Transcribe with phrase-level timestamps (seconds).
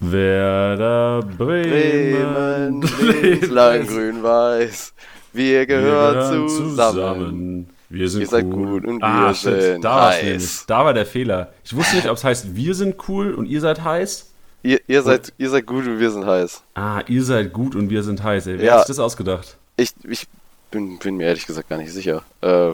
[0.00, 4.92] Werder Bremen, Bremen lang grün-weiß.
[5.32, 6.68] Wir gehören zusammen.
[6.68, 7.70] zusammen.
[7.88, 10.64] Wir sind Ihr seid gut und ah, wir shit, sind da heiß.
[10.66, 11.52] Da war der Fehler.
[11.64, 14.32] Ich wusste nicht, ob es heißt, wir sind cool und ihr seid heiß.
[14.62, 16.62] Ihr, ihr, seid, ihr seid gut und wir sind heiß.
[16.74, 18.48] Ah, ihr seid gut und wir sind heiß.
[18.48, 19.56] Ey, wer ja, hat sich das ausgedacht?
[19.76, 20.26] Ich, ich
[20.72, 22.22] bin, bin, mir ehrlich gesagt gar nicht sicher.
[22.40, 22.72] Äh,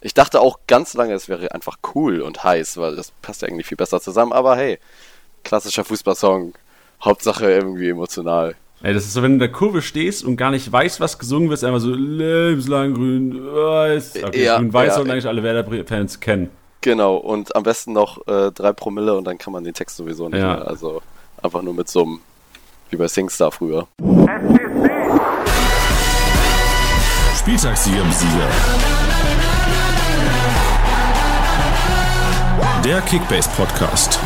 [0.00, 3.48] ich dachte auch ganz lange, es wäre einfach cool und heiß, weil das passt ja
[3.48, 4.32] irgendwie viel besser zusammen.
[4.32, 4.80] Aber hey,
[5.44, 6.54] klassischer Fußballsong.
[7.02, 8.54] Hauptsache irgendwie emotional.
[8.82, 11.18] Ey, das ist so, wenn du in der Kurve stehst und gar nicht weißt, was
[11.18, 14.24] gesungen wird, einfach so lebenslang grün-weiß.
[14.24, 16.50] Okay, ja, grün-weiß ja, sollten eigentlich alle Werder-Fans kennen.
[16.80, 20.30] Genau, und am besten noch äh, drei Promille und dann kann man den Text sowieso
[20.30, 20.56] nicht ja.
[20.56, 20.66] mehr.
[20.66, 21.02] Also
[21.42, 22.20] einfach nur mit so einem,
[22.88, 23.86] wie bei Singstar früher.
[27.38, 28.48] Spieltagssieger im Sieger.
[32.82, 34.18] Der Kickbase Podcast.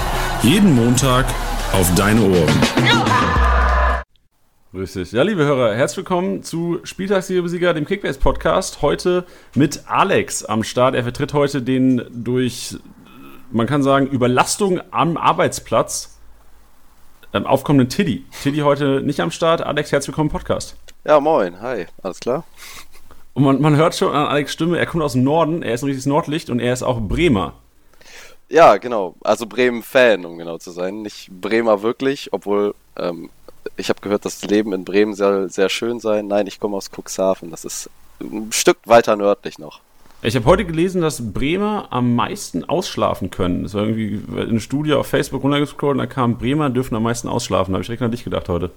[0.44, 1.24] Jeden Montag
[1.72, 2.60] auf deine Ohren.
[4.72, 5.12] Grüß dich.
[5.12, 8.82] Ja, liebe Hörer, herzlich willkommen zu Spieltagssieger, dem Kickbase Podcast.
[8.82, 10.94] Heute mit Alex am Start.
[10.94, 12.76] Er vertritt heute den durch,
[13.52, 16.18] man kann sagen, Überlastung am Arbeitsplatz
[17.32, 18.26] ähm, aufkommenden Tiddy.
[18.42, 19.62] Tiddy heute nicht am Start.
[19.62, 20.76] Alex, herzlich willkommen im Podcast.
[21.06, 21.62] Ja, moin.
[21.62, 21.86] Hi.
[22.02, 22.44] Alles klar?
[23.32, 25.82] Und man, man hört schon an Alex Stimme, er kommt aus dem Norden, er ist
[25.82, 27.54] ein richtiges Nordlicht und er ist auch Bremer.
[28.48, 29.14] Ja, genau.
[29.22, 31.02] Also Bremen-Fan, um genau zu sein.
[31.02, 33.30] Nicht Bremer wirklich, obwohl ähm,
[33.76, 36.26] ich habe gehört, das Leben in Bremen soll sehr schön sein.
[36.26, 37.50] Nein, ich komme aus Cuxhaven.
[37.50, 39.80] Das ist ein Stück weiter nördlich noch.
[40.22, 43.62] Ich habe heute gelesen, dass Bremer am meisten ausschlafen können.
[43.62, 47.28] Das war irgendwie eine Studie auf Facebook runtergescrollt und da kam, Bremer dürfen am meisten
[47.28, 47.72] ausschlafen.
[47.72, 48.70] Da habe ich direkt an dich gedacht heute.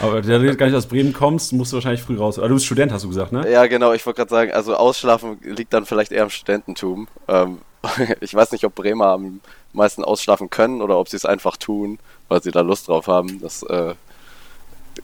[0.00, 2.38] Aber der du gar nicht aus Bremen kommst, musst du wahrscheinlich früh raus.
[2.38, 3.50] Aber du bist Student, hast du gesagt, ne?
[3.50, 3.92] Ja, genau.
[3.92, 7.08] Ich wollte gerade sagen, also Ausschlafen liegt dann vielleicht eher im Studententum.
[7.28, 7.58] Ähm,
[8.20, 9.40] ich weiß nicht, ob Bremer am
[9.72, 13.40] meisten ausschlafen können oder ob sie es einfach tun, weil sie da Lust drauf haben.
[13.40, 13.94] Das, äh,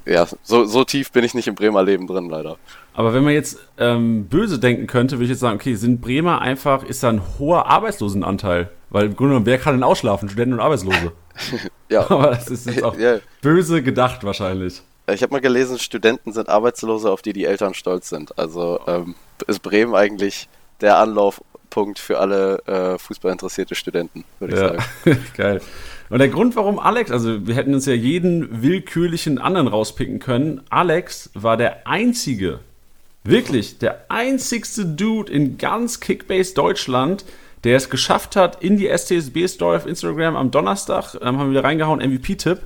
[0.04, 2.56] ja, so, so tief bin ich nicht im Bremer Leben drin, leider.
[2.94, 6.40] Aber wenn man jetzt ähm, böse denken könnte, würde ich jetzt sagen, okay, sind Bremer
[6.40, 8.70] einfach, ist da ein hoher Arbeitslosenanteil?
[8.90, 10.28] Weil im Grunde genommen, wer kann denn ausschlafen?
[10.28, 11.12] Studenten und Arbeitslose.
[11.88, 12.00] ja.
[12.10, 13.18] Aber das ist jetzt auch ja.
[13.40, 14.82] böse gedacht wahrscheinlich.
[15.12, 18.38] Ich habe mal gelesen, Studenten sind Arbeitslose, auf die die Eltern stolz sind.
[18.38, 19.14] Also ähm,
[19.46, 20.48] ist Bremen eigentlich
[20.80, 21.40] der Anlauf
[21.70, 24.68] Punkt für alle äh, fußballinteressierte Studenten, würde ich ja.
[24.68, 25.24] sagen.
[25.36, 25.60] Geil.
[26.10, 30.62] Und der Grund, warum Alex, also wir hätten uns ja jeden willkürlichen anderen rauspicken können.
[30.70, 32.60] Alex war der einzige,
[33.24, 37.24] wirklich der einzigste Dude in ganz Kickbase Deutschland,
[37.64, 41.64] der es geschafft hat, in die STSB-Story auf Instagram am Donnerstag, ähm, haben wir wieder
[41.64, 42.60] reingehauen, MVP-Tipp.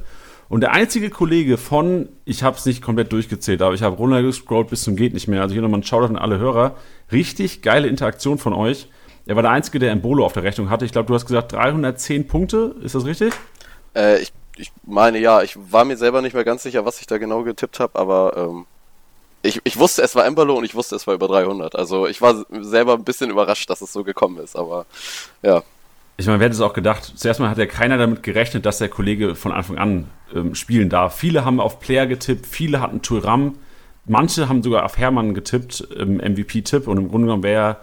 [0.49, 4.69] Und der einzige Kollege von, ich habe es nicht komplett durchgezählt, aber ich habe runtergescrollt
[4.69, 5.41] bis zum geht nicht mehr.
[5.41, 6.77] Also hier nochmal ein Shoutout an alle Hörer.
[7.11, 8.89] Richtig geile Interaktion von euch.
[9.25, 10.85] Er war der Einzige, der Embolo auf der Rechnung hatte.
[10.85, 12.75] Ich glaube, du hast gesagt 310 Punkte.
[12.83, 13.33] Ist das richtig?
[13.95, 15.41] Äh, ich, ich meine, ja.
[15.43, 18.37] Ich war mir selber nicht mehr ganz sicher, was ich da genau getippt habe, aber
[18.37, 18.67] ähm,
[19.43, 21.77] ich, ich wusste, es war Embolo und ich wusste, es war über 300.
[21.77, 24.87] Also ich war selber ein bisschen überrascht, dass es so gekommen ist, aber
[25.43, 25.63] ja.
[26.17, 27.13] Ich meine, wer hätte es auch gedacht?
[27.17, 30.89] Zuerst mal hat ja keiner damit gerechnet, dass der Kollege von Anfang an ähm, spielen
[30.89, 31.17] darf.
[31.17, 33.57] Viele haben auf Player getippt, viele hatten Turam,
[34.05, 37.79] manche haben sogar auf Hermann getippt im MVP-Tipp und im Grunde genommen wäre,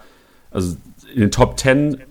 [0.50, 0.76] also
[1.12, 2.02] in den Top 10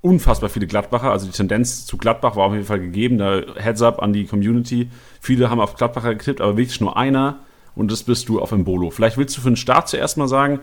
[0.00, 1.10] unfassbar viele Gladbacher.
[1.10, 3.18] Also die Tendenz zu Gladbach war auf jeden Fall gegeben.
[3.18, 4.90] Da Heads up an die Community.
[5.20, 7.40] Viele haben auf Gladbacher getippt, aber wirklich nur einer.
[7.78, 8.90] Und das bist du auf Embolo.
[8.90, 10.58] Vielleicht willst du für den Start zuerst mal sagen,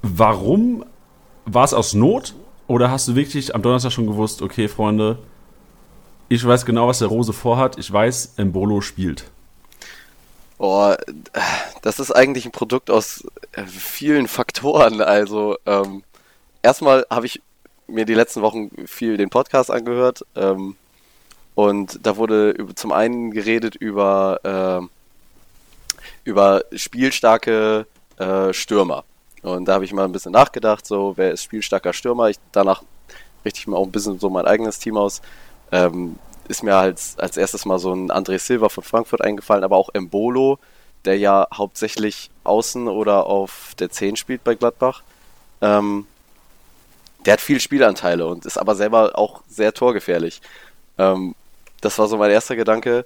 [0.00, 0.84] warum
[1.44, 2.34] war es aus Not?
[2.68, 5.18] Oder hast du wirklich am Donnerstag schon gewusst, okay, Freunde,
[6.28, 7.78] ich weiß genau, was der Rose vorhat.
[7.78, 9.24] Ich weiß, Embolo spielt.
[10.58, 10.94] Oh,
[11.82, 13.26] das ist eigentlich ein Produkt aus
[13.66, 15.00] vielen Faktoren.
[15.00, 16.04] Also, ähm,
[16.62, 17.42] erstmal habe ich
[17.88, 20.76] mir die letzten Wochen viel den Podcast angehört ähm,
[21.56, 24.40] und da wurde zum einen geredet über,
[24.84, 24.95] äh,
[26.26, 27.86] über spielstarke
[28.18, 29.04] äh, Stürmer.
[29.42, 32.28] Und da habe ich mal ein bisschen nachgedacht, so, wer ist spielstarker Stürmer?
[32.28, 32.82] Ich, danach
[33.44, 35.22] richte ich mir auch ein bisschen so mein eigenes Team aus.
[35.70, 39.76] Ähm, ist mir als, als erstes mal so ein André Silva von Frankfurt eingefallen, aber
[39.76, 40.58] auch Embolo,
[41.04, 45.02] der ja hauptsächlich außen oder auf der 10 spielt bei Gladbach.
[45.60, 46.08] Ähm,
[47.24, 50.40] der hat viel Spielanteile und ist aber selber auch sehr torgefährlich.
[50.98, 51.36] Ähm,
[51.80, 53.04] das war so mein erster Gedanke.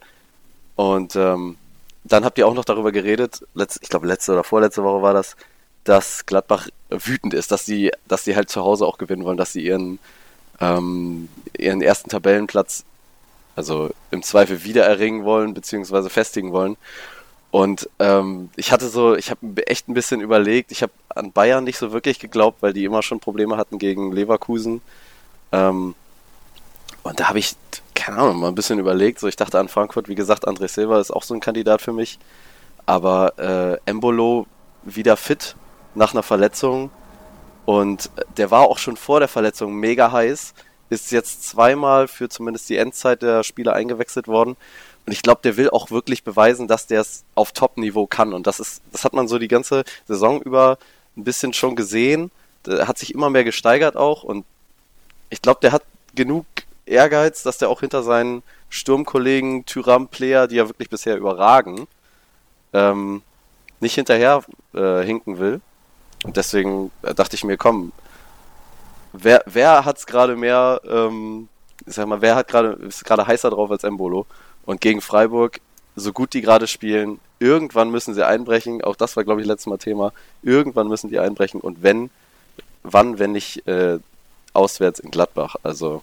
[0.77, 1.59] Und ähm,
[2.05, 5.15] dann habt ihr auch noch darüber geredet, letzt, ich glaube letzte oder vorletzte Woche war
[5.15, 5.37] das,
[5.85, 9.53] dass Gladbach wütend ist, dass sie, dass sie halt zu Hause auch gewinnen wollen, dass
[9.53, 9.99] sie ihren,
[10.61, 12.85] ähm, ihren ersten Tabellenplatz,
[13.57, 16.77] also im Zweifel wieder erringen wollen, beziehungsweise festigen wollen.
[17.51, 21.65] Und ähm, ich hatte so, ich habe echt ein bisschen überlegt, ich habe an Bayern
[21.65, 24.81] nicht so wirklich geglaubt, weil die immer schon Probleme hatten gegen Leverkusen.
[25.51, 25.95] Ähm,
[27.03, 27.57] und da habe ich
[28.01, 29.21] keine Ahnung, mal ein bisschen überlegt.
[29.21, 31.93] So, ich dachte an Frankfurt, wie gesagt, André Silva ist auch so ein Kandidat für
[31.93, 32.19] mich.
[32.87, 34.47] Aber äh, Embolo
[34.83, 35.55] wieder fit
[35.95, 36.91] nach einer Verletzung.
[37.67, 40.55] Und der war auch schon vor der Verletzung mega heiß.
[40.89, 44.57] Ist jetzt zweimal für zumindest die Endzeit der Spieler eingewechselt worden.
[45.05, 48.33] Und ich glaube, der will auch wirklich beweisen, dass der es auf Top-Niveau kann.
[48.33, 50.79] Und das ist, das hat man so die ganze Saison über
[51.17, 52.31] ein bisschen schon gesehen.
[52.65, 54.23] Der hat sich immer mehr gesteigert auch.
[54.23, 54.47] Und
[55.29, 55.83] ich glaube, der hat
[56.15, 56.47] genug
[56.91, 61.87] Ehrgeiz, dass der auch hinter seinen Sturmkollegen Tyram Player, die ja wirklich bisher überragen,
[62.73, 63.23] ähm,
[63.81, 64.43] nicht hinterher
[64.75, 65.61] äh, hinken will.
[66.25, 67.93] Und deswegen äh, dachte ich mir, komm,
[69.13, 71.49] wer, wer hat's gerade mehr, ähm,
[71.87, 74.27] ich sag mal, wer hat gerade, ist gerade heißer drauf als Embolo?
[74.67, 75.61] Und gegen Freiburg,
[75.97, 78.83] so gut die gerade spielen, irgendwann müssen sie einbrechen.
[78.85, 80.13] Auch das war, glaube ich, letztes Mal Thema.
[80.43, 81.61] Irgendwann müssen die einbrechen.
[81.61, 82.11] Und wenn,
[82.83, 83.99] wann, wenn nicht äh,
[84.53, 85.57] auswärts in Gladbach?
[85.63, 86.03] Also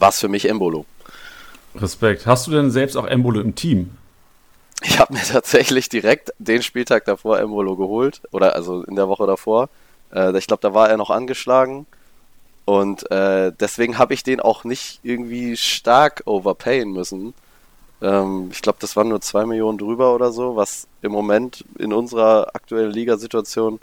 [0.00, 0.86] war es für mich Embolo.
[1.74, 2.26] Respekt.
[2.26, 3.90] Hast du denn selbst auch Embolo im Team?
[4.82, 8.22] Ich habe mir tatsächlich direkt den Spieltag davor Embolo geholt.
[8.32, 9.68] Oder also in der Woche davor.
[10.12, 11.86] Äh, ich glaube, da war er noch angeschlagen.
[12.64, 17.34] Und äh, deswegen habe ich den auch nicht irgendwie stark overpayen müssen.
[18.00, 21.92] Ähm, ich glaube, das waren nur zwei Millionen drüber oder so, was im Moment in
[21.92, 23.80] unserer aktuellen Ligasituation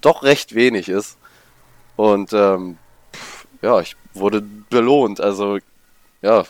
[0.00, 1.16] doch recht wenig ist.
[1.96, 2.78] Und ähm,
[3.62, 5.20] ja, ich wurde belohnt.
[5.20, 5.58] Also
[6.22, 6.44] ja,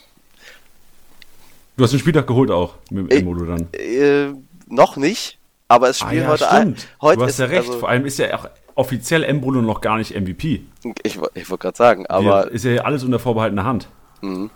[1.79, 3.69] Du hast den Spieltag geholt auch mit dem Embolo dann.
[3.73, 4.35] Äh,
[4.67, 5.39] noch nicht,
[5.69, 6.53] aber es spielen ah, ja, heute stimmt.
[6.53, 6.77] ein.
[7.01, 7.69] Heute du hast ist, ja recht.
[7.69, 10.65] Also, Vor allem ist ja auch offiziell Embolo noch gar nicht MVP.
[11.05, 12.47] ich, ich wollte gerade sagen, aber.
[12.47, 13.89] Wir, ist ja alles unter vorbehaltener Hand.
[14.23, 14.51] Mh.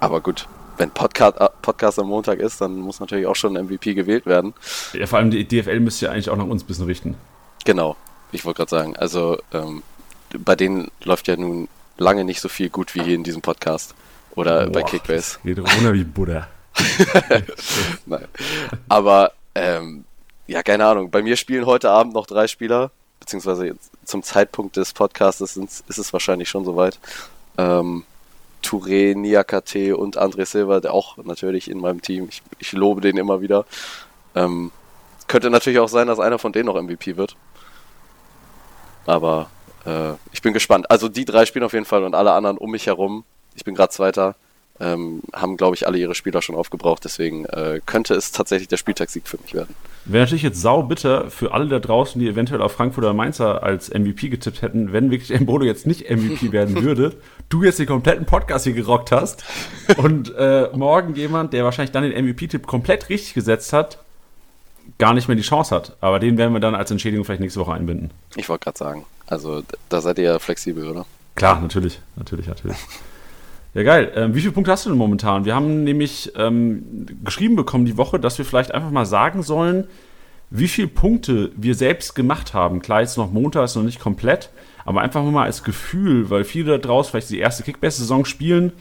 [0.00, 0.48] Aber gut,
[0.78, 4.26] wenn Podcast, äh, Podcast am Montag ist, dann muss natürlich auch schon ein MVP gewählt
[4.26, 4.52] werden.
[4.94, 7.14] Ja, vor allem die DFL müsste ja eigentlich auch nach uns ein bisschen richten.
[7.64, 7.94] Genau,
[8.32, 9.84] ich wollte gerade sagen, also ähm,
[10.38, 11.68] bei denen läuft ja nun
[11.98, 13.94] lange nicht so viel gut wie hier in diesem Podcast
[14.34, 15.38] oder Boah, bei Kickbase.
[15.44, 16.48] Geht runter wie Buddha.
[18.06, 18.26] Nein.
[18.88, 20.04] Aber ähm,
[20.46, 21.10] ja, keine Ahnung.
[21.10, 22.90] Bei mir spielen heute Abend noch drei Spieler,
[23.20, 26.98] beziehungsweise zum Zeitpunkt des Podcasts ist, es wahrscheinlich schon soweit.
[27.58, 28.04] Ähm,
[28.62, 32.28] Touré, Niakate und André Silva, der auch natürlich in meinem Team.
[32.28, 33.66] Ich, ich lobe den immer wieder.
[34.34, 34.70] Ähm,
[35.26, 37.36] könnte natürlich auch sein, dass einer von denen noch MVP wird.
[39.06, 39.50] Aber
[39.86, 40.90] äh, ich bin gespannt.
[40.90, 43.24] Also die drei spielen auf jeden Fall und alle anderen um mich herum.
[43.54, 44.34] Ich bin gerade Zweiter
[44.80, 47.04] ähm, haben, glaube ich, alle ihre Spieler schon aufgebraucht.
[47.04, 49.74] Deswegen äh, könnte es tatsächlich der Spieltagssieg für mich werden.
[50.04, 53.62] Wäre natürlich jetzt sau bitter für alle da draußen, die eventuell auf Frankfurt oder Mainzer
[53.62, 57.14] als MVP getippt hätten, wenn wirklich Embolo jetzt nicht MVP werden würde,
[57.48, 59.44] du jetzt den kompletten Podcast hier gerockt hast
[59.98, 63.98] und äh, morgen jemand, der wahrscheinlich dann den MVP-Tipp komplett richtig gesetzt hat,
[64.98, 65.96] gar nicht mehr die Chance hat.
[66.00, 68.10] Aber den werden wir dann als Entschädigung vielleicht nächste Woche einbinden.
[68.34, 71.06] Ich wollte gerade sagen, also da seid ihr ja flexibel, oder?
[71.34, 72.76] Klar, natürlich, natürlich, natürlich.
[73.74, 74.12] Ja, geil.
[74.14, 75.46] Ähm, wie viele Punkte hast du denn momentan?
[75.46, 79.86] Wir haben nämlich ähm, geschrieben bekommen die Woche, dass wir vielleicht einfach mal sagen sollen,
[80.50, 82.82] wie viele Punkte wir selbst gemacht haben.
[82.82, 84.50] Klar, jetzt noch Montag, ist noch nicht komplett,
[84.84, 88.72] aber einfach mal als Gefühl, weil viele da draußen vielleicht die erste Kickbase-Saison spielen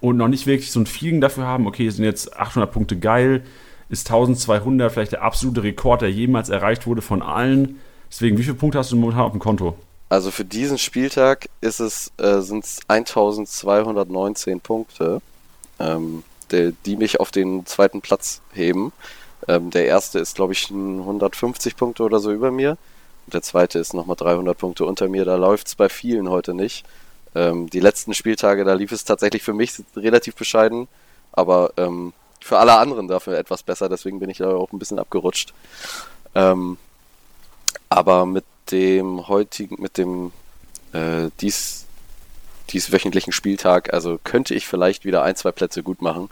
[0.00, 3.42] und noch nicht wirklich so ein Feeling dafür haben, okay, sind jetzt 800 Punkte geil,
[3.88, 7.80] ist 1200 vielleicht der absolute Rekord, der jemals erreicht wurde von allen.
[8.08, 9.76] Deswegen, wie viele Punkte hast du momentan auf dem Konto?
[10.08, 15.20] Also für diesen Spieltag ist es, äh, sind es 1219 Punkte,
[15.80, 18.92] ähm, der, die mich auf den zweiten Platz heben.
[19.48, 22.78] Ähm, der erste ist, glaube ich, 150 Punkte oder so über mir.
[23.26, 25.24] Und der zweite ist nochmal 300 Punkte unter mir.
[25.24, 26.84] Da läuft es bei vielen heute nicht.
[27.34, 30.86] Ähm, die letzten Spieltage, da lief es tatsächlich für mich relativ bescheiden.
[31.32, 33.88] Aber ähm, für alle anderen dafür etwas besser.
[33.88, 35.52] Deswegen bin ich da auch ein bisschen abgerutscht.
[36.36, 36.78] Ähm,
[37.88, 40.32] aber mit dem heutigen, mit dem
[40.92, 41.86] äh, dies,
[42.70, 46.30] dieswöchentlichen Spieltag, also könnte ich vielleicht wieder ein, zwei Plätze gut machen.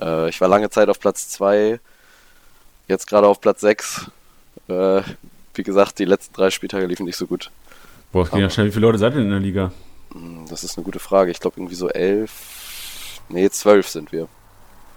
[0.00, 1.80] Äh, ich war lange Zeit auf Platz 2,
[2.88, 4.10] jetzt gerade auf Platz 6.
[4.68, 5.02] Äh,
[5.54, 7.50] wie gesagt, die letzten drei Spieltage liefen nicht so gut.
[8.12, 8.66] Boah, es ging ja schnell.
[8.66, 9.72] Wie viele Leute seid ihr in der Liga?
[10.12, 11.30] Hm, das ist eine gute Frage.
[11.30, 13.20] Ich glaube irgendwie so elf.
[13.28, 14.28] Nee, zwölf sind wir.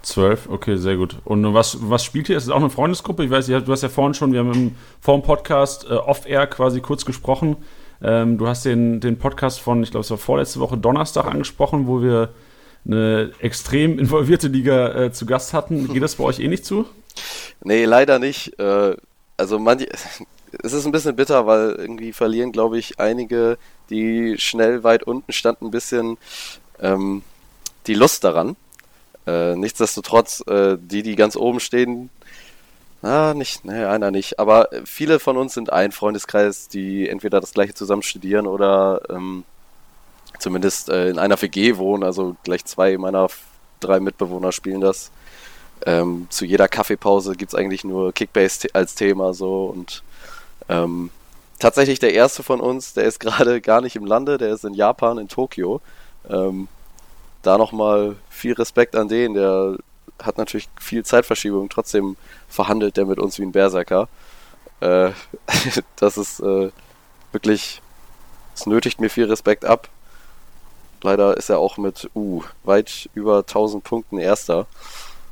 [0.02, 1.16] Zwölf, okay, sehr gut.
[1.24, 2.36] Und was, was spielt ihr?
[2.36, 3.24] Ist es auch eine Freundesgruppe?
[3.24, 6.46] Ich weiß, du hast ja vorhin schon, wir haben im, vor dem Podcast äh, off-air
[6.46, 7.56] quasi kurz gesprochen.
[8.02, 11.86] Ähm, du hast den, den Podcast von, ich glaube, es war vorletzte Woche Donnerstag angesprochen,
[11.86, 12.30] wo wir
[12.86, 15.88] eine extrem involvierte Liga äh, zu Gast hatten.
[15.92, 16.86] Geht das bei euch eh nicht zu?
[17.62, 18.58] Nee, leider nicht.
[18.58, 18.96] Äh,
[19.36, 19.86] also manche,
[20.62, 23.58] es ist ein bisschen bitter, weil irgendwie verlieren, glaube ich, einige,
[23.90, 26.16] die schnell weit unten standen, ein bisschen
[26.80, 27.22] ähm,
[27.86, 28.56] die Lust daran.
[29.30, 32.10] Äh, nichtsdestotrotz, äh, die, die ganz oben stehen,
[33.02, 34.38] na, nicht, ne, einer nicht.
[34.40, 39.44] Aber viele von uns sind ein Freundeskreis, die entweder das gleiche zusammen studieren oder ähm,
[40.38, 42.02] zumindest äh, in einer WG wohnen.
[42.02, 43.28] Also gleich zwei meiner
[43.78, 45.10] drei Mitbewohner spielen das.
[45.86, 50.02] Ähm, zu jeder Kaffeepause gibt es eigentlich nur Kickbase als Thema so und
[50.68, 51.10] ähm,
[51.58, 54.74] tatsächlich der erste von uns, der ist gerade gar nicht im Lande, der ist in
[54.74, 55.80] Japan, in Tokio.
[56.28, 56.68] Ähm,
[57.42, 59.76] da nochmal viel Respekt an den, der
[60.22, 62.16] hat natürlich viel Zeitverschiebung, trotzdem
[62.48, 64.08] verhandelt der mit uns wie ein Berserker.
[64.80, 65.10] Äh,
[65.96, 66.70] das ist äh,
[67.32, 67.80] wirklich,
[68.54, 69.88] es nötigt mir viel Respekt ab.
[71.02, 74.66] Leider ist er auch mit uh, weit über 1000 Punkten Erster.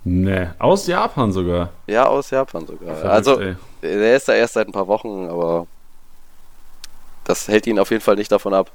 [0.05, 1.71] Ne, aus Japan sogar.
[1.87, 2.95] Ja, aus Japan sogar.
[2.95, 3.57] Verrückt, also, ey.
[3.83, 5.67] der ist da erst seit ein paar Wochen, aber
[7.25, 8.71] das hält ihn auf jeden Fall nicht davon ab.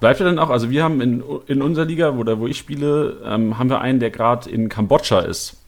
[0.00, 3.22] Bleibt er denn auch, also wir haben in, in unserer Liga, wo, wo ich spiele,
[3.24, 5.62] ähm, haben wir einen, der gerade in Kambodscha ist.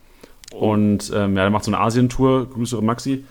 [0.53, 3.25] Und ähm, ja, der macht so eine Asientour, grüßere Maxi.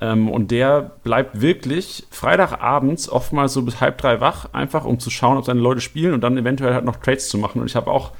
[0.00, 5.10] Ähm, und der bleibt wirklich Freitagabends oftmals so bis halb drei wach, einfach um zu
[5.10, 7.60] schauen, ob seine Leute spielen und dann eventuell halt noch Trades zu machen.
[7.60, 8.12] Und ich habe auch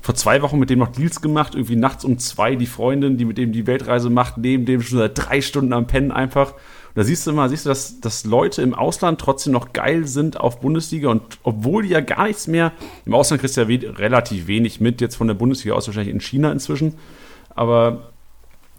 [0.00, 3.24] vor zwei Wochen mit dem noch Deals gemacht, irgendwie nachts um zwei die Freundin, die
[3.24, 6.54] mit dem die Weltreise macht, neben dem schon seit drei Stunden am Pennen einfach.
[6.94, 10.06] Und da siehst du mal, siehst du, dass, dass Leute im Ausland trotzdem noch geil
[10.06, 12.72] sind auf Bundesliga und obwohl die ja gar nichts mehr,
[13.06, 16.12] im Ausland kriegst du ja we relativ wenig mit, jetzt von der Bundesliga aus wahrscheinlich
[16.12, 16.98] in China inzwischen,
[17.54, 18.12] aber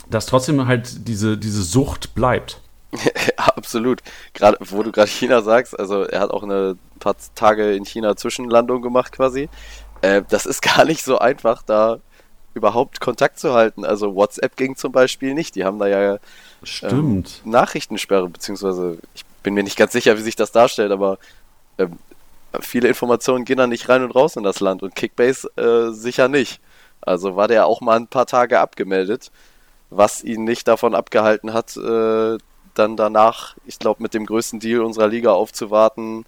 [0.09, 2.61] dass trotzdem halt diese, diese Sucht bleibt.
[3.37, 4.01] absolut.
[4.33, 8.15] Gerade, wo du gerade China sagst, also er hat auch eine paar Tage in China
[8.15, 9.49] Zwischenlandung gemacht quasi.
[10.01, 11.99] Äh, das ist gar nicht so einfach, da
[12.53, 13.83] überhaupt Kontakt zu halten.
[13.85, 15.55] Also WhatsApp ging zum Beispiel nicht.
[15.55, 16.19] Die haben da ja
[16.83, 21.17] ähm, Nachrichtensperre, beziehungsweise ich bin mir nicht ganz sicher, wie sich das darstellt, aber
[21.77, 21.97] ähm,
[22.59, 26.27] viele Informationen gehen da nicht rein und raus in das Land und Kickbase äh, sicher
[26.27, 26.59] nicht.
[27.01, 29.31] Also war der auch mal ein paar Tage abgemeldet
[29.97, 32.37] was ihn nicht davon abgehalten hat, äh,
[32.73, 36.25] dann danach, ich glaube, mit dem größten Deal unserer Liga aufzuwarten.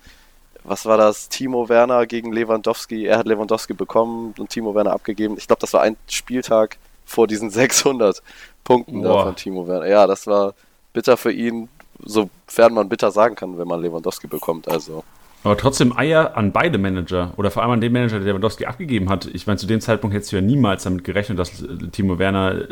[0.64, 1.30] Was war das?
[1.30, 3.06] Timo Werner gegen Lewandowski.
[3.06, 5.38] Er hat Lewandowski bekommen und Timo Werner abgegeben.
[5.38, 8.22] Ich glaube, das war ein Spieltag vor diesen 600
[8.66, 9.88] Punkten da von Timo Werner.
[9.88, 10.54] Ja, das war
[10.92, 11.70] bitter für ihn,
[12.04, 14.68] sofern man bitter sagen kann, wenn man Lewandowski bekommt.
[14.68, 15.06] Also.
[15.46, 19.10] Aber trotzdem Eier an beide Manager oder vor allem an den Manager, der Lewandowski abgegeben
[19.10, 19.28] hat.
[19.28, 22.68] Ich meine, zu dem Zeitpunkt hättest du ja niemals damit gerechnet, dass Timo Werner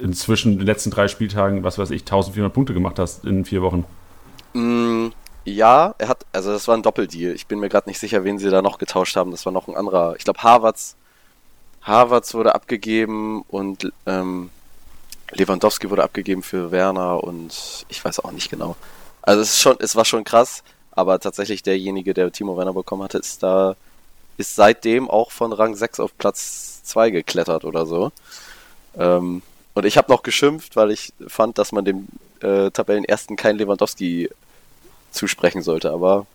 [0.00, 3.84] inzwischen den letzten drei Spieltagen, was weiß ich, 1400 Punkte gemacht hast in vier Wochen.
[4.52, 5.08] Mm,
[5.44, 7.34] ja, er hat, also das war ein Doppeldeal.
[7.34, 9.30] Ich bin mir gerade nicht sicher, wen sie da noch getauscht haben.
[9.30, 10.14] Das war noch ein anderer.
[10.16, 10.96] Ich glaube, Harvards,
[11.82, 14.50] Harvards wurde abgegeben und ähm,
[15.32, 18.76] Lewandowski wurde abgegeben für Werner und ich weiß auch nicht genau.
[19.22, 20.62] Also es ist schon, es war schon krass,
[20.92, 23.76] aber tatsächlich derjenige, der Timo Werner bekommen hatte, ist da,
[24.36, 28.12] ist seitdem auch von Rang 6 auf Platz 2 geklettert oder so.
[28.96, 29.42] Ähm,
[29.74, 32.06] und ich habe noch geschimpft, weil ich fand, dass man dem
[32.40, 34.30] äh, Tabellenersten kein Lewandowski
[35.10, 35.90] zusprechen sollte.
[35.90, 36.26] Aber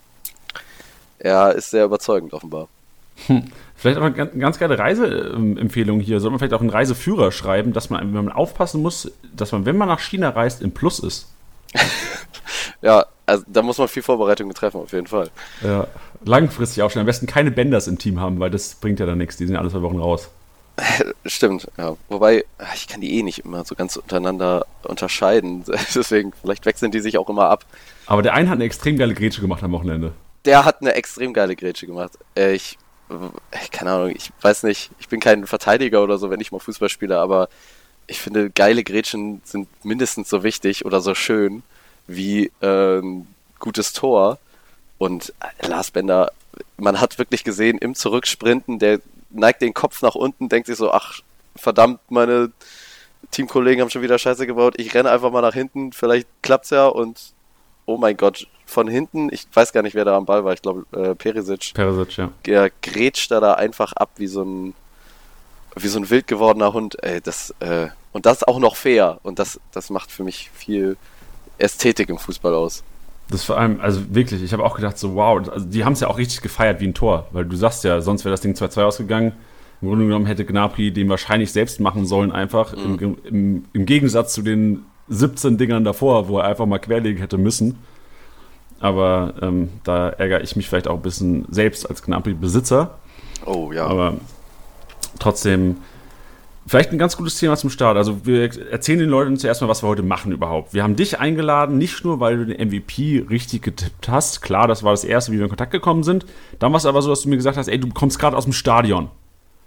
[1.19, 2.67] er ist sehr überzeugend offenbar.
[3.27, 3.45] Hm.
[3.75, 6.19] Vielleicht auch eine ganz geile Reiseempfehlung hier.
[6.19, 9.65] Soll man vielleicht auch einen Reiseführer schreiben, dass man, wenn man aufpassen muss, dass man,
[9.65, 11.29] wenn man nach China reist, im Plus ist.
[12.81, 15.29] ja, also da muss man viel Vorbereitung treffen, auf jeden Fall.
[15.63, 15.88] Ja,
[16.25, 16.99] langfristig auch schon.
[16.99, 19.38] Am besten keine Bänders im Team haben, weil das bringt ja dann nichts.
[19.38, 20.29] Die sind ja alle zwei Wochen raus.
[21.25, 21.95] Stimmt, ja.
[22.09, 22.45] Wobei,
[22.75, 25.63] ich kann die eh nicht immer so ganz untereinander unterscheiden.
[25.95, 27.65] Deswegen, vielleicht wechseln die sich auch immer ab.
[28.05, 30.13] Aber der eine hat eine extrem geile Grätsche gemacht am Wochenende.
[30.45, 32.17] Der hat eine extrem geile Grätsche gemacht.
[32.35, 32.77] Äh, ich,
[33.71, 36.89] keine Ahnung, ich weiß nicht, ich bin kein Verteidiger oder so, wenn ich mal Fußball
[36.89, 37.49] spiele, aber
[38.07, 41.63] ich finde, geile Grätschen sind mindestens so wichtig oder so schön
[42.07, 43.27] wie äh, ein
[43.59, 44.39] gutes Tor.
[44.97, 46.31] Und Lars Bender,
[46.77, 48.99] man hat wirklich gesehen, im Zurücksprinten, der
[49.29, 51.21] neigt den Kopf nach unten, denkt sich so, ach,
[51.55, 52.51] verdammt, meine
[53.31, 56.87] Teamkollegen haben schon wieder Scheiße gebaut, ich renne einfach mal nach hinten, vielleicht klappt's ja
[56.87, 57.33] und
[57.85, 60.61] oh mein Gott, von hinten, ich weiß gar nicht, wer da am Ball war, ich
[60.61, 61.73] glaube äh, Perisic.
[61.73, 62.31] Perisic, ja.
[62.45, 64.73] Der grätscht da, da einfach ab wie so ein
[65.75, 69.39] wie so ein wild gewordener Hund, ey, das äh, und das auch noch fair und
[69.39, 70.97] das das macht für mich viel
[71.57, 72.83] Ästhetik im Fußball aus.
[73.29, 75.99] Das vor allem, also wirklich, ich habe auch gedacht, so wow, also die haben es
[75.99, 78.53] ja auch richtig gefeiert wie ein Tor, weil du sagst ja, sonst wäre das Ding
[78.53, 79.33] 2-2 ausgegangen.
[79.81, 82.99] Im Grunde genommen hätte Gnabry den wahrscheinlich selbst machen sollen, einfach mhm.
[82.99, 87.38] im, im, im, Gegensatz zu den 17 Dingern davor, wo er einfach mal querlegen hätte
[87.38, 87.77] müssen.
[88.79, 92.98] Aber ähm, da ärgere ich mich vielleicht auch ein bisschen selbst als Gnabry-Besitzer.
[93.45, 93.86] Oh ja.
[93.86, 94.15] Aber
[95.19, 95.77] trotzdem,
[96.69, 97.98] Vielleicht ein ganz gutes Thema zum Start.
[97.98, 100.71] Also wir erzählen den Leuten zuerst mal, was wir heute machen überhaupt.
[100.71, 104.43] Wir haben dich eingeladen, nicht nur, weil du den MVP richtig getippt hast.
[104.43, 106.27] Klar, das war das erste, wie wir in Kontakt gekommen sind.
[106.59, 108.43] Dann war es aber so, dass du mir gesagt hast, ey, du kommst gerade aus
[108.43, 109.09] dem Stadion.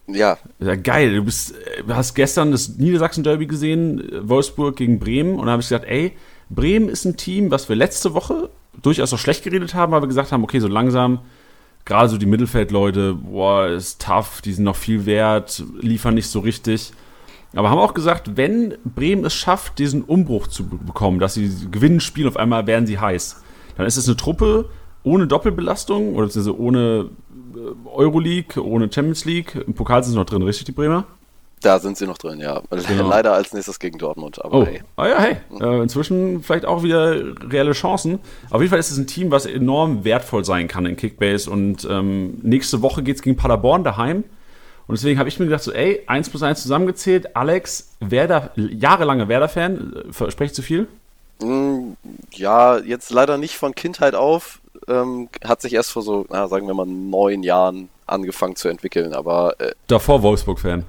[0.07, 0.39] Ja.
[0.61, 1.17] Ja, geil.
[1.17, 5.41] Du bist, du hast gestern das Niedersachsen-Derby gesehen, Wolfsburg gegen Bremen.
[5.41, 6.13] Und da habe ich gesagt, ey,
[6.51, 8.49] Bremen ist ein Team, was wir letzte Woche
[8.81, 11.21] durchaus auch schlecht geredet haben, weil wir gesagt haben, okay, so langsam
[11.85, 16.41] gerade so die Mittelfeldleute, boah, ist tough, die sind noch viel wert, liefern nicht so
[16.41, 16.93] richtig.
[17.55, 22.01] Aber haben auch gesagt, wenn Bremen es schafft, diesen Umbruch zu bekommen, dass sie gewinnen,
[22.01, 23.43] spielen, auf einmal werden sie heiß,
[23.77, 24.69] dann ist es eine Truppe
[25.03, 27.11] ohne Doppelbelastung oder ohne
[27.55, 29.55] äh, Euroleague, ohne Champions League.
[29.67, 31.05] Im Pokal sind sie noch drin, richtig, die Bremer?
[31.63, 32.61] Da sind sie noch drin, ja.
[32.89, 33.09] Genau.
[33.09, 34.67] Leider als nächstes gegen Dortmund, aber oh.
[34.67, 34.83] hey.
[34.97, 35.37] Ah ja, hey.
[35.61, 37.17] Äh, inzwischen vielleicht auch wieder
[37.49, 38.19] reelle Chancen.
[38.51, 41.49] Auf jeden Fall ist es ein Team, was enorm wertvoll sein kann in Kickbase.
[41.49, 44.25] Und ähm, nächste Woche geht es gegen Paderborn daheim.
[44.89, 47.37] Und deswegen habe ich mir gedacht, so, ey, 1 plus 1 zusammengezählt.
[47.37, 50.89] Alex, Werder, jahrelanger Werder-Fan, verspreche zu viel?
[51.41, 51.93] Mm,
[52.33, 54.61] ja, jetzt leider nicht von Kindheit auf.
[54.89, 59.15] Ähm, hat sich erst vor so, na, sagen wir mal, neun Jahren angefangen zu entwickeln,
[59.15, 59.61] aber.
[59.61, 60.85] Äh, Davor Wolfsburg-Fan.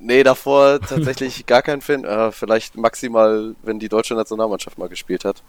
[0.00, 2.04] Nee, davor tatsächlich gar kein Fan.
[2.04, 5.42] Äh, vielleicht maximal, wenn die deutsche Nationalmannschaft mal gespielt hat.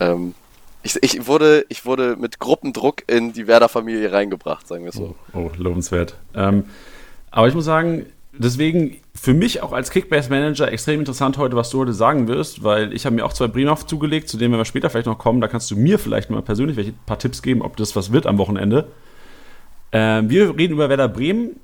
[0.00, 0.34] Ähm,
[0.82, 5.16] ich, ich, wurde, ich wurde mit Gruppendruck in die Werder-Familie reingebracht, sagen wir so.
[5.32, 6.16] Oh, oh lobenswert.
[6.34, 6.64] Ähm,
[7.30, 11.80] aber ich muss sagen, deswegen für mich auch als Kickbase-Manager extrem interessant heute, was du
[11.80, 14.90] heute sagen wirst, weil ich habe mir auch zwei Bremen zugelegt, zu denen wir später
[14.90, 15.40] vielleicht noch kommen.
[15.40, 18.26] Da kannst du mir vielleicht mal persönlich welche paar Tipps geben, ob das was wird
[18.26, 18.88] am Wochenende.
[19.92, 21.56] Ähm, wir reden über Werder Bremen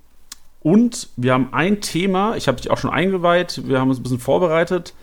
[0.62, 4.02] und wir haben ein Thema, ich habe dich auch schon eingeweiht, wir haben uns ein
[4.02, 4.94] bisschen vorbereitet.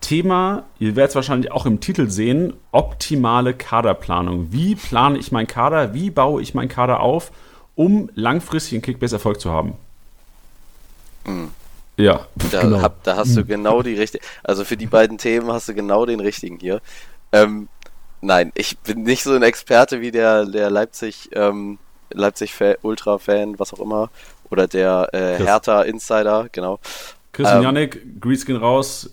[0.00, 4.52] Thema, ihr werdet es wahrscheinlich auch im Titel sehen, optimale Kaderplanung.
[4.52, 5.94] Wie plane ich meinen Kader?
[5.94, 7.32] Wie baue ich meinen Kader auf,
[7.74, 9.74] um langfristig einen Kickbase-Erfolg zu haben?
[11.26, 11.50] Mhm.
[11.96, 12.82] Ja, da, genau.
[12.82, 13.46] hab, da hast du hm.
[13.46, 14.24] genau die richtige.
[14.42, 16.80] Also für die beiden Themen hast du genau den richtigen hier.
[17.30, 17.68] Ähm,
[18.20, 21.78] nein, ich bin nicht so ein Experte wie der, der Leipzig, ähm,
[22.12, 22.52] Leipzig
[22.82, 24.10] Ultra-Fan, was auch immer,
[24.54, 26.78] oder der äh, Hertha-Insider, genau.
[27.32, 29.10] Chris und ähm, Yannick, Grease gehen raus.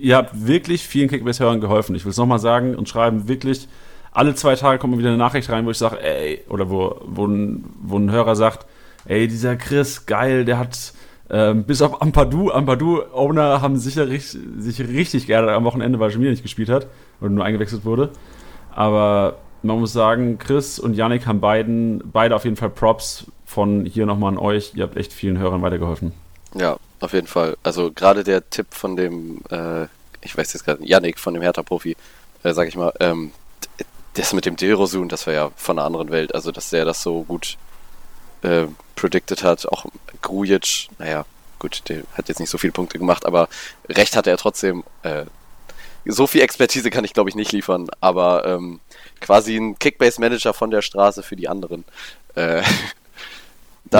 [0.00, 1.96] Ihr habt wirklich vielen Kickbase-Hörern geholfen.
[1.96, 3.68] Ich will es nochmal sagen und schreiben, wirklich,
[4.12, 7.00] alle zwei Tage kommt mal wieder eine Nachricht rein, wo ich sage, ey, oder wo,
[7.04, 8.66] wo, ein, wo ein Hörer sagt,
[9.06, 10.92] ey, dieser Chris, geil, der hat
[11.30, 16.44] ähm, bis auf Ampadu, Ampadu-Owner haben sicher sich richtig geärgert am Wochenende, weil Jamir nicht
[16.44, 16.86] gespielt hat
[17.20, 18.10] oder nur eingewechselt wurde.
[18.72, 23.86] Aber man muss sagen, Chris und Yannick haben beiden, beide auf jeden Fall Props von
[23.86, 24.72] hier nochmal an euch.
[24.74, 26.12] Ihr habt echt vielen Hörern weitergeholfen.
[26.54, 27.56] Ja, auf jeden Fall.
[27.62, 29.84] Also gerade der Tipp von dem, äh,
[30.22, 31.96] ich weiß jetzt gerade, Yannick von dem Hertha-Profi,
[32.42, 33.30] äh, sag ich mal, ähm,
[34.14, 36.34] das mit dem Derosun, das war ja von einer anderen Welt.
[36.34, 37.56] Also, dass der das so gut
[38.42, 39.66] äh, predicted hat.
[39.66, 39.86] Auch
[40.20, 41.24] Grujic, naja,
[41.58, 43.48] gut, der hat jetzt nicht so viele Punkte gemacht, aber
[43.88, 44.84] recht hatte er trotzdem.
[45.02, 45.26] Äh,
[46.06, 48.80] so viel Expertise kann ich, glaube ich, nicht liefern, aber ähm,
[49.20, 51.84] quasi ein Kickbase-Manager von der Straße für die anderen.
[52.34, 52.62] Äh,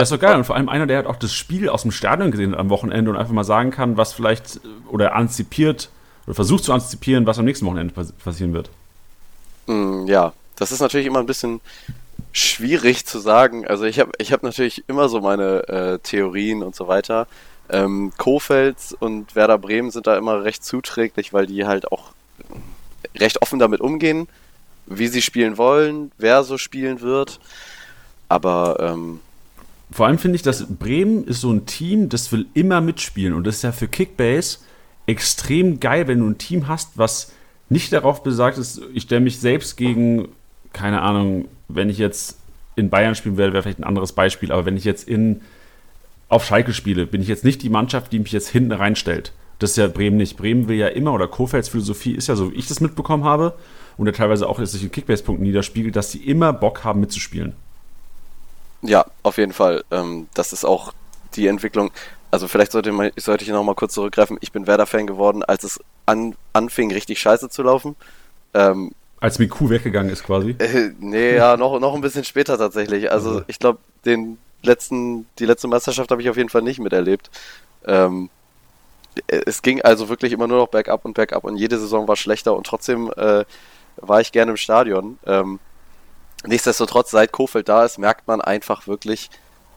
[0.01, 0.37] das ist doch geil.
[0.37, 2.71] Und vor allem einer, der hat auch das Spiel aus dem Stadion gesehen hat am
[2.71, 5.91] Wochenende und einfach mal sagen kann, was vielleicht oder antizipiert
[6.27, 8.71] oder versucht zu antizipieren, was am nächsten Wochenende passieren wird.
[9.67, 11.61] Mm, ja, das ist natürlich immer ein bisschen
[12.33, 13.67] schwierig zu sagen.
[13.67, 17.27] Also ich habe ich hab natürlich immer so meine äh, Theorien und so weiter.
[17.71, 22.13] Ähm, Kofels und Werder Bremen sind da immer recht zuträglich, weil die halt auch
[23.17, 24.29] recht offen damit umgehen,
[24.87, 27.41] wie sie spielen wollen, wer so spielen wird.
[28.29, 29.21] Aber ähm,
[29.95, 33.47] vor allem finde ich, dass Bremen ist so ein Team, das will immer mitspielen und
[33.47, 34.59] das ist ja für Kickbase
[35.07, 37.31] extrem geil, wenn du ein Team hast, was
[37.69, 40.31] nicht darauf besagt ist, ich stelle mich selbst gegen
[40.73, 42.39] keine Ahnung, wenn ich jetzt
[42.75, 45.43] in Bayern spielen werde, wäre vielleicht ein anderes Beispiel, aber wenn ich jetzt in
[46.29, 49.33] auf Schalke spiele, bin ich jetzt nicht die Mannschaft, die mich jetzt hinten reinstellt.
[49.61, 50.37] Das ist ja Bremen nicht.
[50.37, 53.55] Bremen will ja immer, oder Kofelds Philosophie ist ja so, wie ich das mitbekommen habe,
[53.97, 57.55] und ja teilweise auch sich in Kickbase-Punkten niederspiegelt, dass sie immer Bock haben mitzuspielen.
[58.85, 59.85] Ja, auf jeden Fall.
[59.91, 60.93] Ähm, das ist auch
[61.35, 61.91] die Entwicklung.
[62.31, 64.39] Also vielleicht sollte, man, sollte ich noch mal kurz zurückgreifen.
[64.41, 67.97] Ich bin Werder-Fan geworden, als es an, anfing, richtig scheiße zu laufen.
[68.53, 70.55] Ähm, als Miku weggegangen ist quasi?
[70.59, 73.11] Äh, nee, ja, noch, noch ein bisschen später tatsächlich.
[73.11, 73.43] Also, also.
[73.47, 77.31] ich glaube, den letzten, die letzte Meisterschaft habe ich auf jeden Fall nicht miterlebt.
[77.87, 78.29] Ähm,
[79.29, 82.57] es ging also wirklich immer nur noch bergab und bergab und jede Saison war schlechter
[82.57, 83.45] und trotzdem äh,
[83.97, 85.19] war ich gerne im Stadion.
[85.27, 85.61] Ähm,
[86.47, 89.31] nichtsdestotrotz, seit Kofeld da ist, merkt man einfach wirklich,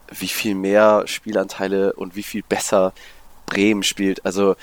[0.09, 2.93] wie viel mehr Spielanteile und wie viel besser
[3.45, 4.25] Bremen spielt.
[4.25, 4.55] Also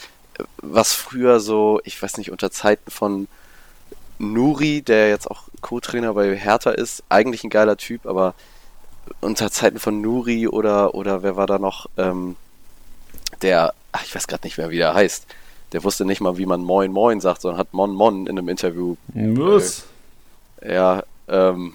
[0.58, 3.28] was früher so, ich weiß nicht, unter Zeiten von
[4.18, 8.34] Nuri, der jetzt auch Co-Trainer bei Hertha ist, eigentlich ein geiler Typ, aber
[9.20, 12.36] unter Zeiten von Nuri oder, oder wer war da noch, ähm,
[13.42, 15.26] der, ach, ich weiß gerade nicht mehr, wie der heißt,
[15.72, 18.48] der wusste nicht mal, wie man Moin Moin sagt, sondern hat Mon Mon in einem
[18.48, 18.96] Interview.
[19.08, 19.84] Was?
[20.60, 21.74] Äh, ja, ähm,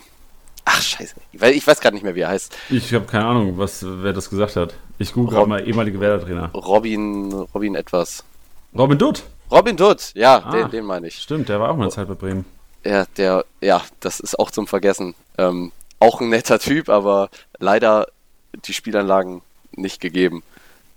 [0.70, 2.56] ach scheiße, ich weiß, gerade nicht mehr, wie er heißt.
[2.70, 4.76] Ich habe keine Ahnung, was, wer das gesagt hat.
[5.00, 6.52] Ich google gerade mal ehemalige Werder-Trainer.
[6.54, 8.24] Robin, Robin etwas.
[8.78, 9.24] Robin Dutt?
[9.52, 11.16] Robin Dutt, ja, ah, den, den meine ich.
[11.16, 12.46] Stimmt, der war auch mal eine Zeit bei Bremen.
[12.86, 15.16] Ja, der, ja, das ist auch zum Vergessen.
[15.38, 18.08] Ähm, auch ein netter Typ, aber leider
[18.54, 20.44] die Spielanlagen nicht gegeben.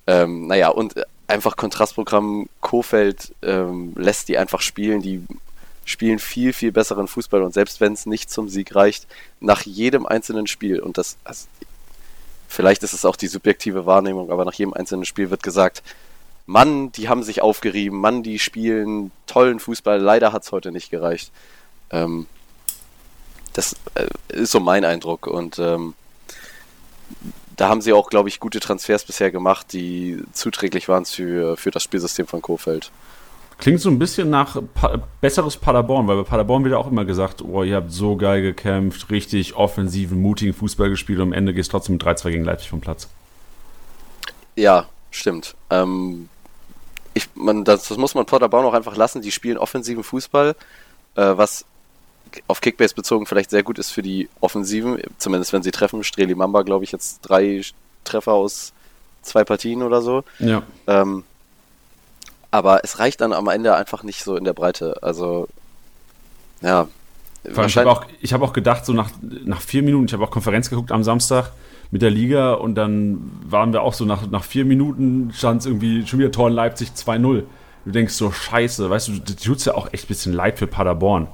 [0.07, 0.95] Ähm, naja, und
[1.27, 5.25] einfach Kontrastprogramm Kofeld ähm, lässt die einfach spielen, die
[5.85, 9.07] spielen viel, viel besseren Fußball und selbst wenn es nicht zum Sieg reicht,
[9.41, 11.47] nach jedem einzelnen Spiel, und das, also,
[12.49, 15.83] vielleicht ist es auch die subjektive Wahrnehmung, aber nach jedem einzelnen Spiel wird gesagt,
[16.47, 20.91] Mann, die haben sich aufgerieben, Mann, die spielen tollen Fußball, leider hat es heute nicht
[20.91, 21.31] gereicht.
[21.91, 22.27] Ähm,
[23.53, 25.95] das äh, ist so mein Eindruck und ähm,
[27.57, 31.71] da haben sie auch, glaube ich, gute Transfers bisher gemacht, die zuträglich waren für, für
[31.71, 32.91] das Spielsystem von Kofeld.
[33.63, 37.43] Klingt so ein bisschen nach pa besseres Paderborn, weil bei Paderborn wird auch immer gesagt,
[37.43, 41.71] oh, ihr habt so geil gekämpft, richtig offensiven, mutigen Fußball gespielt und am Ende gehst
[41.71, 43.09] trotzdem mit 3-2 gegen Leipzig vom Platz.
[44.57, 45.55] Ja, stimmt.
[45.71, 46.29] Ähm,
[47.15, 49.23] ich, man, das, das, muss man Paderborn auch einfach lassen.
[49.23, 50.57] Die spielen offensiven Fußball,
[51.15, 51.65] äh, was
[52.49, 56.03] auf Kickbase bezogen vielleicht sehr gut ist für die Offensiven, zumindest wenn sie treffen.
[56.03, 57.63] Streli Mamba, glaube ich, jetzt drei
[58.03, 58.73] Treffer aus
[59.23, 60.25] zwei Partien oder so.
[60.41, 60.65] Ja.
[60.89, 61.23] Ähm,
[62.53, 65.03] aber es reicht dann am Ende einfach nicht so in der Breite.
[65.03, 65.49] Also,
[66.61, 66.87] ja.
[67.45, 69.11] Ich habe auch, hab auch gedacht, so nach,
[69.45, 71.51] nach vier Minuten, ich habe auch Konferenz geguckt am Samstag
[71.91, 75.67] mit der Liga und dann waren wir auch so nach, nach vier Minuten stand es
[75.67, 77.43] irgendwie schon wieder Tor in Leipzig 2-0.
[77.85, 80.69] Du denkst so, scheiße, weißt du, du tut ja auch echt ein bisschen leid für
[80.69, 81.27] Paderborn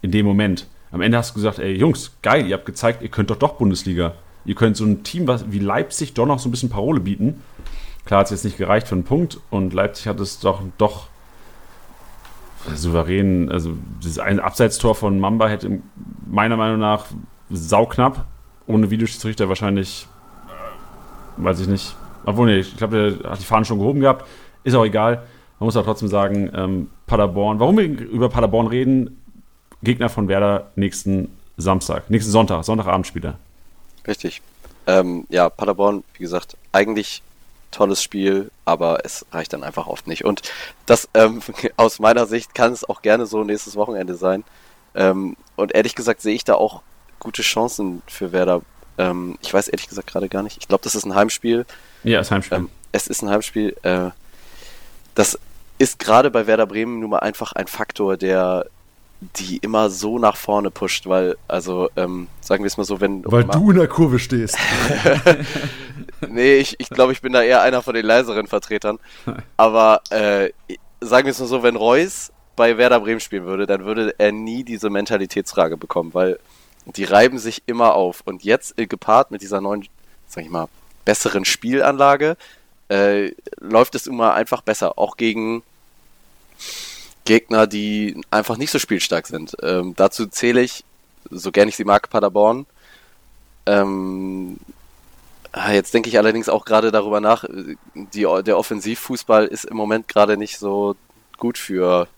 [0.00, 0.66] in dem Moment.
[0.92, 3.54] Am Ende hast du gesagt, ey Jungs, geil, ihr habt gezeigt, ihr könnt doch doch
[3.54, 4.14] Bundesliga.
[4.44, 7.42] Ihr könnt so ein Team wie Leipzig doch noch so ein bisschen Parole bieten.
[8.08, 11.08] Klar hat es jetzt nicht gereicht für einen Punkt und Leipzig hat es doch, doch
[12.74, 15.80] souverän, also dieses ein Abseitstor von Mamba hätte
[16.26, 17.04] meiner Meinung nach
[17.50, 18.24] sauknapp,
[18.66, 20.08] ohne Videoschiedsrichter wahrscheinlich,
[20.46, 24.24] äh, weiß ich nicht, obwohl, nee, ich glaube, der hat die Fahnen schon gehoben gehabt,
[24.64, 25.16] ist auch egal.
[25.58, 29.20] Man muss auch trotzdem sagen, ähm, Paderborn, warum wir über Paderborn reden,
[29.82, 33.38] Gegner von Werder nächsten Samstag, nächsten Sonntag, Sonntagabendspieler.
[34.06, 34.40] Richtig.
[34.86, 37.22] Ähm, ja, Paderborn, wie gesagt, eigentlich
[37.70, 40.24] tolles Spiel, aber es reicht dann einfach oft nicht.
[40.24, 40.42] Und
[40.86, 41.40] das ähm,
[41.76, 44.44] aus meiner Sicht kann es auch gerne so nächstes Wochenende sein.
[44.94, 46.82] Ähm, und ehrlich gesagt sehe ich da auch
[47.18, 48.62] gute Chancen für Werder.
[48.96, 50.58] Ähm, ich weiß ehrlich gesagt gerade gar nicht.
[50.60, 51.66] Ich glaube, das ist ein Heimspiel.
[52.04, 52.58] Ja, es ist Heimspiel.
[52.58, 53.76] Ähm, es ist ein Heimspiel.
[53.82, 54.10] Äh,
[55.14, 55.38] das
[55.78, 58.66] ist gerade bei Werder Bremen nun mal einfach ein Faktor, der
[59.20, 63.24] die immer so nach vorne pusht, weil, also, ähm, sagen wir es mal so, wenn.
[63.24, 64.56] Weil du in der Kurve stehst.
[66.28, 68.98] nee, ich, ich glaube, ich bin da eher einer von den leiseren Vertretern.
[69.56, 70.50] Aber äh,
[71.00, 74.32] sagen wir es mal so, wenn Reus bei Werder Bremen spielen würde, dann würde er
[74.32, 76.38] nie diese Mentalitätsfrage bekommen, weil
[76.86, 78.22] die reiben sich immer auf.
[78.24, 79.86] Und jetzt äh, gepaart mit dieser neuen,
[80.26, 80.68] sag ich mal,
[81.04, 82.36] besseren Spielanlage,
[82.88, 84.98] äh, läuft es immer einfach besser.
[84.98, 85.62] Auch gegen
[87.28, 89.54] Gegner, die einfach nicht so spielstark sind.
[89.62, 90.82] Ähm, dazu zähle ich,
[91.30, 92.64] so gern ich sie mag, Paderborn.
[93.66, 94.56] Ähm,
[95.52, 97.44] ah, jetzt denke ich allerdings auch gerade darüber nach,
[97.94, 100.96] die, der Offensivfußball ist im Moment gerade nicht so
[101.36, 102.08] gut für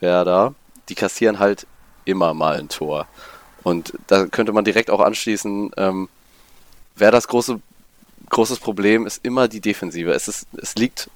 [0.00, 0.56] Werder.
[0.88, 1.68] Die kassieren halt
[2.04, 3.06] immer mal ein Tor.
[3.62, 6.08] Und da könnte man direkt auch anschließen, ähm,
[6.96, 7.60] Werders große,
[8.30, 10.10] großes Problem ist immer die Defensive.
[10.10, 11.10] Es, ist, es liegt,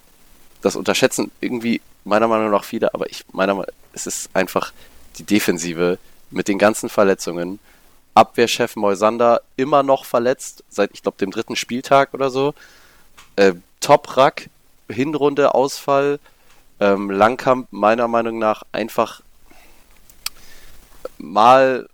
[0.63, 4.73] das unterschätzen irgendwie meiner Meinung nach viele, aber ich meiner Meinung es ist einfach
[5.19, 5.99] die Defensive
[6.31, 7.59] mit den ganzen Verletzungen.
[8.15, 12.55] Abwehrchef Moisander immer noch verletzt, seit ich glaube dem dritten Spieltag oder so.
[13.37, 14.49] Äh, Top-Rack,
[14.89, 16.19] Hinrunde Ausfall.
[16.81, 19.23] Ähm, Langkamp meiner Meinung nach einfach
[21.19, 21.89] mal,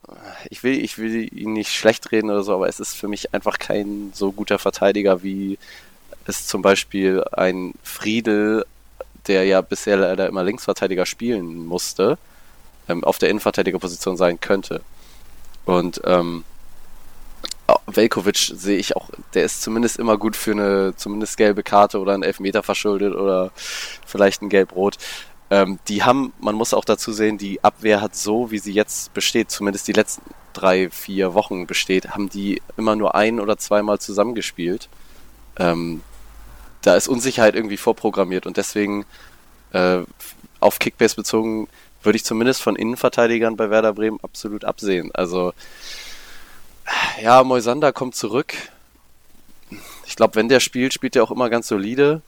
[0.49, 3.35] ich will, ich will ihn nicht schlecht reden oder so, aber es ist für mich
[3.35, 5.59] einfach kein so guter Verteidiger, wie
[6.29, 8.65] es zum Beispiel ein Friedel
[9.29, 12.19] der ja bisher leider immer Linksverteidiger spielen musste,
[12.89, 14.81] ähm, auf der Innenverteidigerposition sein könnte.
[15.65, 16.45] Und ähm,
[17.87, 22.15] Velkovic sehe ich auch, der ist zumindest immer gut für eine zumindest gelbe Karte oder
[22.15, 23.51] einen Elfmeter verschuldet oder
[24.07, 24.97] vielleicht ein Gelb-Rot.
[25.51, 29.13] Ähm, die haben, man muss auch dazu sehen, die Abwehr hat so, wie sie jetzt
[29.15, 30.23] besteht, zumindest die letzten
[30.55, 34.89] drei, vier Wochen besteht, haben die immer nur ein oder zweimal zusammengespielt.
[35.59, 36.03] Ähm,
[36.83, 39.05] da ist Unsicherheit irgendwie vorprogrammiert und deswegen
[39.73, 40.01] äh,
[40.61, 41.69] auf Kickbase bezogen
[42.03, 45.11] würde ich zumindest von Innenverteidigern bei Werder Bremen absolut absehen.
[45.15, 45.53] Also
[47.23, 48.55] ja, Moisander kommt zurück.
[50.07, 52.23] Ich glaube, wenn der spielt, spielt er auch immer ganz solide.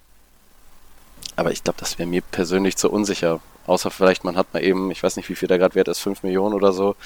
[1.37, 3.41] Aber ich glaube, das wäre mir persönlich zu unsicher.
[3.67, 6.01] Außer vielleicht, man hat mal eben, ich weiß nicht, wie viel der gerade wert ist,
[6.01, 6.97] 5 Millionen oder so,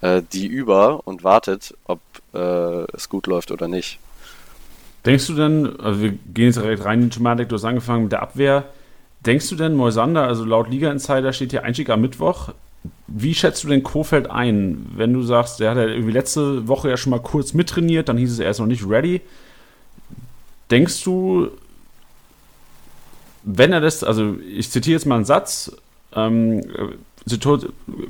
[0.00, 2.00] äh, die über und wartet, ob
[2.32, 3.98] äh, es gut läuft oder nicht.
[5.06, 8.04] Denkst du denn, also wir gehen jetzt direkt rein in die Thematik, du hast angefangen
[8.04, 8.64] mit der Abwehr.
[9.24, 12.50] Denkst du denn, Moisander, also laut Liga Insider steht hier Einstieg am Mittwoch,
[13.06, 16.90] wie schätzt du den Kofeld ein, wenn du sagst, der hat ja irgendwie letzte Woche
[16.90, 19.20] ja schon mal kurz mittrainiert, dann hieß es, er ist noch nicht ready.
[20.72, 21.50] Denkst du,
[23.44, 25.70] wenn er das, also ich zitiere jetzt mal einen Satz,
[26.14, 26.62] ähm,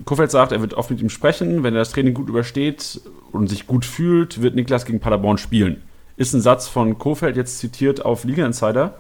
[0.07, 3.01] Kofeld sagt, er wird oft mit ihm sprechen, wenn er das Training gut übersteht
[3.33, 5.83] und sich gut fühlt, wird Niklas gegen Paderborn spielen.
[6.17, 8.95] Ist ein Satz von Kofeld jetzt zitiert auf Liga Insider.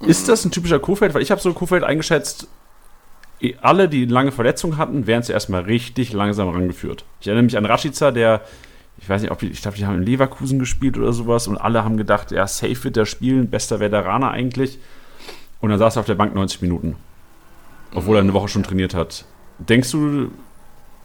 [0.00, 1.12] Ist das ein typischer Kofeld?
[1.12, 2.48] Weil ich habe so Kofeld eingeschätzt,
[3.60, 7.04] alle, die lange Verletzungen hatten, werden zuerst mal richtig langsam rangeführt.
[7.20, 8.42] Ich erinnere mich an Rashica, der,
[8.98, 11.56] ich weiß nicht, ob die, ich glaube, die haben in Leverkusen gespielt oder sowas und
[11.56, 14.78] alle haben gedacht, ja, safe wird er spielen, bester Veteraner eigentlich.
[15.60, 16.96] Und dann saß er auf der Bank 90 Minuten.
[17.94, 19.24] Obwohl er eine Woche schon trainiert hat.
[19.58, 20.30] Denkst du,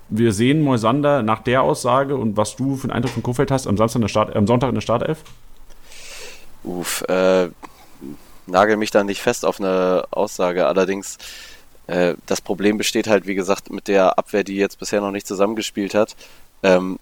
[0.09, 3.67] wir sehen Moisander nach der Aussage und was du für einen Eindruck von Kofeld hast
[3.67, 5.23] am, Samstag in der Start, am Sonntag in der Startelf?
[6.63, 7.49] Uff, äh,
[8.47, 10.67] nagel mich da nicht fest auf eine Aussage.
[10.67, 11.17] Allerdings
[11.87, 15.27] äh, das Problem besteht halt, wie gesagt, mit der Abwehr, die jetzt bisher noch nicht
[15.27, 16.15] zusammengespielt hat.
[16.63, 16.99] Ähm,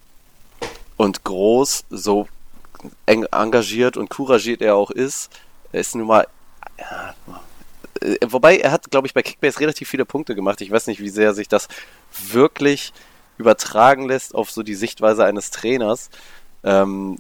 [0.97, 2.27] und groß, so
[3.05, 5.29] eng engagiert und couragiert er auch ist,
[5.71, 6.27] ist nun mal.
[6.77, 7.13] Ja,
[8.01, 10.61] äh, wobei er hat, glaube ich, bei Kickbase relativ viele Punkte gemacht.
[10.61, 11.67] Ich weiß nicht, wie sehr sich das
[12.31, 12.93] wirklich
[13.37, 16.09] übertragen lässt auf so die Sichtweise eines Trainers.
[16.63, 17.17] Ähm,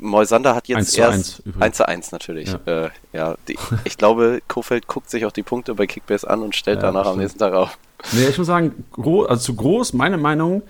[0.00, 2.56] Moisander hat jetzt 1 zu erst 1, 1 zu 1 natürlich.
[2.66, 6.42] Ja, äh, ja die, ich glaube, Kofeld guckt sich auch die Punkte bei Kickbase an
[6.42, 7.78] und stellt ja, danach am nächsten Tag auf.
[8.12, 10.62] Nee, ich muss sagen, also zu groß, meine Meinung,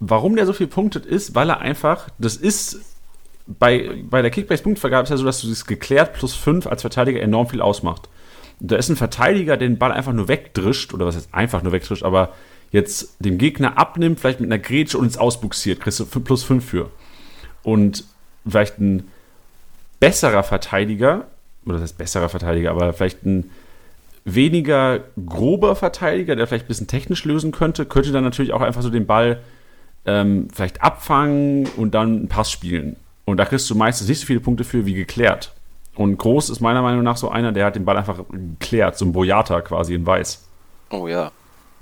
[0.00, 2.80] warum der so viel punktet, ist, weil er einfach, das ist
[3.46, 7.20] bei, bei der Kickbase-Punktvergabe ist ja so, dass du das geklärt plus 5 als Verteidiger
[7.20, 8.08] enorm viel ausmacht.
[8.60, 11.62] Und da ist ein Verteidiger, der den Ball einfach nur wegdrischt, oder was heißt einfach
[11.62, 12.34] nur wegdrischt, aber
[12.70, 16.64] jetzt dem Gegner abnimmt, vielleicht mit einer Grätsche und ins Ausbuxiert, kriegst du plus 5
[16.64, 16.90] für.
[17.62, 18.04] Und
[18.46, 19.08] vielleicht ein
[20.00, 21.26] besserer Verteidiger,
[21.64, 23.50] oder das heißt besserer Verteidiger, aber vielleicht ein
[24.24, 28.82] weniger grober Verteidiger, der vielleicht ein bisschen technisch lösen könnte, könnte dann natürlich auch einfach
[28.82, 29.40] so den Ball
[30.04, 32.96] ähm, vielleicht abfangen und dann einen Pass spielen.
[33.24, 35.52] Und da kriegst du meistens nicht so viele Punkte für wie geklärt.
[35.94, 39.04] Und Groß ist meiner Meinung nach so einer, der hat den Ball einfach geklärt, so
[39.04, 40.46] ein Boyata quasi in Weiß.
[40.90, 41.32] Oh ja.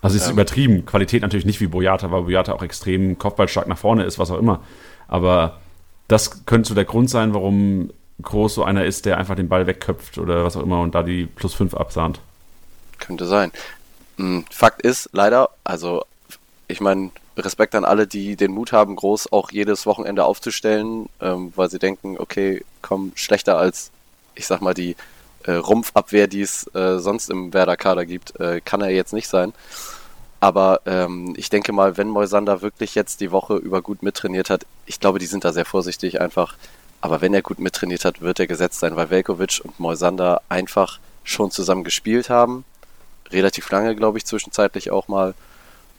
[0.07, 0.35] Also ist ähm.
[0.35, 0.87] übertrieben.
[0.87, 4.39] Qualität natürlich nicht wie Boyata, weil Boyata auch extrem kopfballstark nach vorne ist, was auch
[4.39, 4.63] immer.
[5.09, 5.59] Aber
[6.07, 7.91] das könnte so der Grund sein, warum
[8.23, 11.03] Groß so einer ist, der einfach den Ball wegköpft oder was auch immer und da
[11.03, 12.21] die plus 5 absahnt.
[12.99, 13.51] Könnte sein.
[14.17, 16.05] Hm, Fakt ist leider, also
[16.69, 21.53] ich meine, Respekt an alle, die den Mut haben, Groß auch jedes Wochenende aufzustellen, ähm,
[21.57, 23.91] weil sie denken, okay, komm, schlechter als,
[24.35, 24.97] ich sag mal, die
[25.45, 29.53] äh, Rumpfabwehr, die es äh, sonst im Werder-Kader gibt, äh, kann er jetzt nicht sein.
[30.47, 34.65] Aber ähm, ich denke mal, wenn Moisander wirklich jetzt die Woche über gut mittrainiert hat,
[34.87, 36.55] ich glaube, die sind da sehr vorsichtig einfach.
[37.01, 41.01] Aber wenn er gut mittrainiert hat, wird er gesetzt sein, weil Velkovic und Moisander einfach
[41.25, 42.65] schon zusammen gespielt haben.
[43.33, 45.35] Relativ lange, glaube ich, zwischenzeitlich auch mal.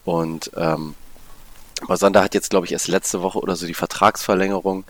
[0.06, 0.96] Und ähm,
[1.86, 4.86] Moisander hat jetzt, glaube ich, erst letzte Woche oder so die Vertragsverlängerung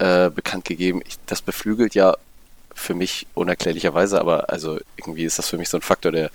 [0.00, 1.00] äh, bekannt gegeben.
[1.08, 2.14] Ich, das beflügelt ja
[2.74, 6.30] für mich unerklärlicherweise, aber also irgendwie ist das für mich so ein Faktor, der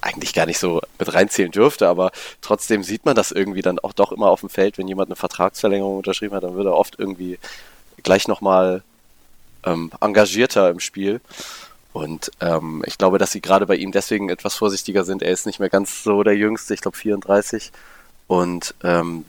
[0.00, 2.10] eigentlich gar nicht so mit reinzählen dürfte, aber
[2.40, 5.16] trotzdem sieht man das irgendwie dann auch doch immer auf dem Feld, wenn jemand eine
[5.16, 7.38] Vertragsverlängerung unterschrieben hat, dann wird er oft irgendwie
[8.02, 8.82] gleich nochmal
[9.64, 11.20] ähm, engagierter im Spiel.
[11.92, 15.22] Und ähm, ich glaube, dass sie gerade bei ihm deswegen etwas vorsichtiger sind.
[15.22, 17.72] Er ist nicht mehr ganz so der Jüngste, ich glaube 34.
[18.28, 19.24] Und ähm,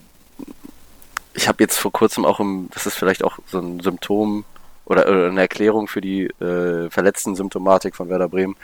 [1.34, 4.45] ich habe jetzt vor kurzem auch im, das ist vielleicht auch so ein Symptom
[4.86, 8.55] oder, oder eine Erklärung für die äh, verletzten Symptomatik von Werder Bremen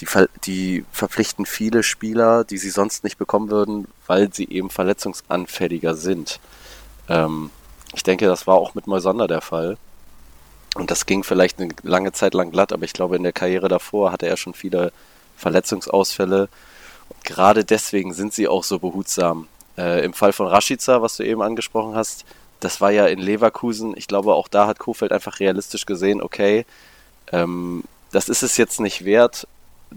[0.00, 4.70] die, ver die verpflichten viele Spieler, die sie sonst nicht bekommen würden, weil sie eben
[4.70, 6.40] verletzungsanfälliger sind.
[7.08, 7.50] Ähm,
[7.94, 9.78] ich denke, das war auch mit Moisander der Fall.
[10.74, 13.68] Und das ging vielleicht eine lange Zeit lang glatt, aber ich glaube, in der Karriere
[13.68, 14.92] davor hatte er schon viele
[15.36, 16.48] Verletzungsausfälle.
[17.08, 19.48] Und gerade deswegen sind sie auch so behutsam.
[19.78, 22.26] Äh, Im Fall von Rashica, was du eben angesprochen hast,
[22.60, 23.94] das war ja in Leverkusen.
[23.96, 26.66] Ich glaube, auch da hat Kofeld einfach realistisch gesehen, okay,
[27.32, 29.46] ähm, das ist es jetzt nicht wert,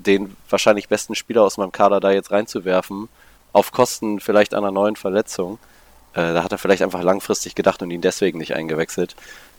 [0.05, 3.09] den wahrscheinlich besten Spieler aus meinem Kader da jetzt reinzuwerfen,
[3.53, 5.59] auf Kosten vielleicht einer neuen Verletzung.
[6.13, 9.15] Äh, da hat er vielleicht einfach langfristig gedacht und ihn deswegen nicht eingewechselt.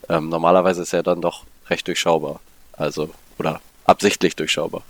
[0.09, 2.41] Ähm, normalerweise ist er dann doch recht durchschaubar.
[2.73, 4.83] Also, oder absichtlich durchschaubar.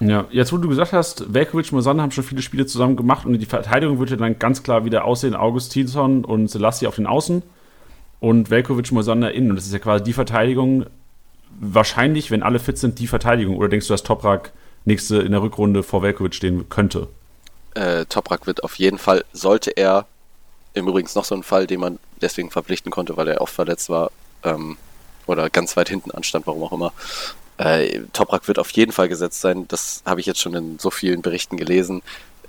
[0.00, 3.26] Ja, jetzt wo du gesagt hast, Velkovic und Mosanne haben schon viele Spiele zusammen gemacht
[3.26, 7.42] und die Verteidigung würde dann ganz klar wieder aussehen, Augustinsson und Selassie auf den Außen
[8.20, 9.50] und Velkovic und Mosanne innen.
[9.50, 10.86] Und das ist ja quasi die Verteidigung,
[11.60, 13.56] wahrscheinlich, wenn alle fit sind, die Verteidigung.
[13.56, 14.52] Oder denkst du, dass Toprak
[14.86, 17.08] nächste in der Rückrunde vor Velkovic stehen könnte.
[17.74, 20.06] Äh, Toprak wird auf jeden Fall, sollte er,
[20.74, 23.88] im Übrigen noch so ein Fall, den man deswegen verpflichten konnte, weil er oft verletzt
[23.88, 24.10] war
[24.44, 24.76] ähm,
[25.26, 26.92] oder ganz weit hinten anstand, warum auch immer.
[27.58, 29.66] Äh, Toprak wird auf jeden Fall gesetzt sein.
[29.68, 32.02] Das habe ich jetzt schon in so vielen Berichten gelesen.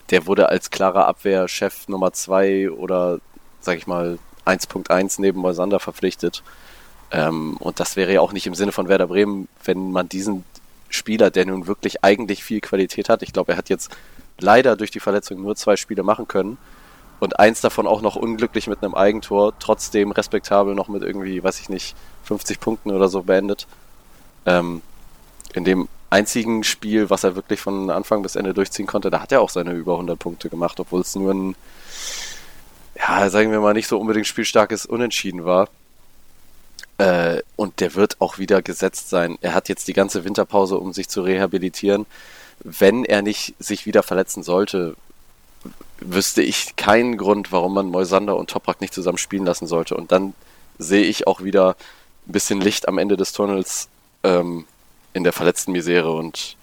[0.10, 3.20] der wurde als klarer Abwehrchef Nummer 2 oder,
[3.60, 6.44] sag ich mal, 1.1 neben Moisander verpflichtet.
[7.12, 10.46] Ähm, und das wäre ja auch nicht im Sinne von Werder Bremen, wenn man diesen
[10.90, 13.96] Spieler, der nun wirklich eigentlich viel Qualität hat, ich glaube, er hat jetzt
[14.40, 16.58] leider durch die Verletzung nur zwei Spiele machen können
[17.20, 21.60] und eins davon auch noch unglücklich mit einem Eigentor, trotzdem respektabel noch mit irgendwie, weiß
[21.60, 21.96] ich nicht,
[22.26, 23.68] 50 Punkten oder so beendet.
[24.46, 24.82] Ähm,
[25.54, 29.32] in dem einzigen Spiel, was er wirklich von Anfang bis Ende durchziehen konnte, da hat
[29.32, 31.56] er auch seine über 100 Punkte gemacht, obwohl es nur ein,
[32.96, 35.70] ja, sagen wir mal, nicht so unbedingt spielstarkes Unentschieden war.
[36.98, 39.38] Äh, und der wird auch wieder gesetzt sein.
[39.42, 42.06] Er hat jetzt die ganze Winterpause, um sich zu rehabilitieren.
[42.60, 44.96] Wenn er nicht sich wieder verletzen sollte,
[46.00, 49.96] wüsste ich keinen Grund, warum man Moisander und Toprak nicht zusammen spielen lassen sollte.
[49.96, 50.34] Und dann
[50.80, 51.76] sehe ich auch wieder
[52.28, 53.90] ein bisschen Licht am Ende des Tunnels
[54.24, 54.66] ähm,
[55.14, 56.12] in der verletzten Misere.
[56.14, 56.56] Und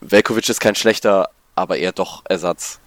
[0.00, 2.78] Velkovic ist kein schlechter, aber eher doch Ersatz.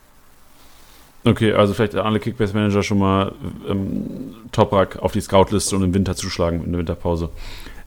[1.25, 3.31] Okay, also vielleicht alle Kickbase-Manager schon mal
[3.67, 7.29] ähm, Toprak auf die Scout-Liste und im Winter zuschlagen, in der Winterpause.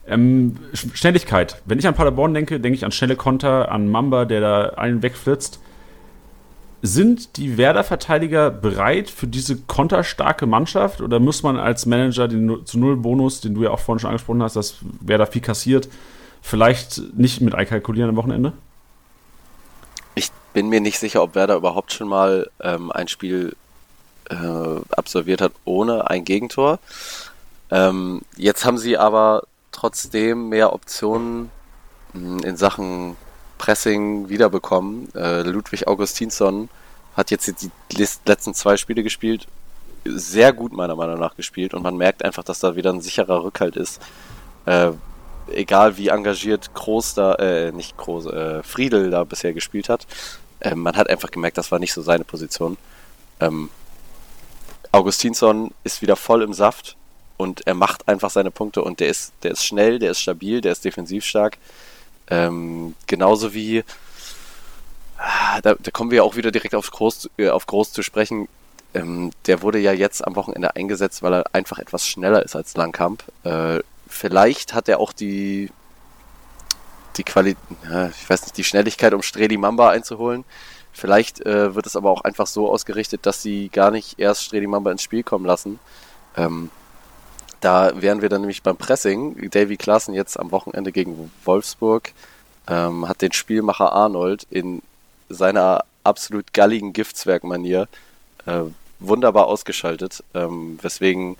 [0.07, 1.61] Ähm, Schnelligkeit.
[1.65, 5.01] Wenn ich an Paderborn denke, denke ich an schnelle Konter, an Mamba, der da einen
[5.03, 5.61] wegflitzt.
[6.81, 12.79] Sind die Werder-Verteidiger bereit für diese konterstarke Mannschaft oder muss man als Manager den zu
[12.79, 15.89] Null Bonus, den du ja auch vorhin schon angesprochen hast, dass Werder viel kassiert,
[16.41, 18.53] vielleicht nicht mit einkalkulieren am Wochenende?
[20.53, 23.55] Bin mir nicht sicher, ob Werder überhaupt schon mal ähm, ein Spiel
[24.29, 26.79] äh, absolviert hat ohne ein Gegentor.
[27.71, 31.51] Ähm, jetzt haben sie aber trotzdem mehr Optionen
[32.13, 33.15] hm, in Sachen
[33.57, 35.13] Pressing wiederbekommen.
[35.13, 36.69] Äh, Ludwig Augustinsson
[37.15, 37.71] hat jetzt die
[38.25, 39.47] letzten zwei Spiele gespielt,
[40.05, 43.43] sehr gut meiner Meinung nach gespielt und man merkt einfach, dass da wieder ein sicherer
[43.43, 44.01] Rückhalt ist.
[44.65, 44.91] Äh,
[45.51, 50.07] egal wie engagiert Groß da, äh, nicht Groß, äh, Friedel da bisher gespielt hat,
[50.59, 52.77] äh, man hat einfach gemerkt, das war nicht so seine Position.
[53.39, 53.69] Ähm,
[54.91, 56.95] Augustinsson ist wieder voll im Saft
[57.37, 60.61] und er macht einfach seine Punkte und der ist, der ist schnell, der ist stabil,
[60.61, 61.57] der ist defensiv stark.
[62.29, 63.83] Ähm, genauso wie,
[65.17, 68.47] ah, da, da, kommen wir auch wieder direkt auf Groß, äh, auf Groß zu sprechen.
[68.93, 72.75] Ähm, der wurde ja jetzt am Wochenende eingesetzt, weil er einfach etwas schneller ist als
[72.75, 73.23] Langkamp.
[73.43, 75.69] Äh, vielleicht hat er auch die,
[77.17, 77.63] die Qualität,
[78.19, 80.43] ich weiß nicht, die Schnelligkeit, um Streli Mamba einzuholen.
[80.91, 84.67] Vielleicht äh, wird es aber auch einfach so ausgerichtet, dass sie gar nicht erst Streli
[84.67, 85.79] Mamba ins Spiel kommen lassen.
[86.35, 86.69] Ähm,
[87.61, 89.49] da wären wir dann nämlich beim Pressing.
[89.51, 92.13] Davy Klaassen jetzt am Wochenende gegen Wolfsburg
[92.67, 94.81] ähm, hat den Spielmacher Arnold in
[95.29, 97.87] seiner absolut galligen Giftswerk-Manier
[98.45, 98.61] äh,
[98.99, 101.37] wunderbar ausgeschaltet, ähm, weswegen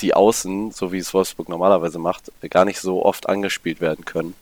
[0.00, 4.34] die Außen, so wie es Wolfsburg normalerweise macht, gar nicht so oft angespielt werden können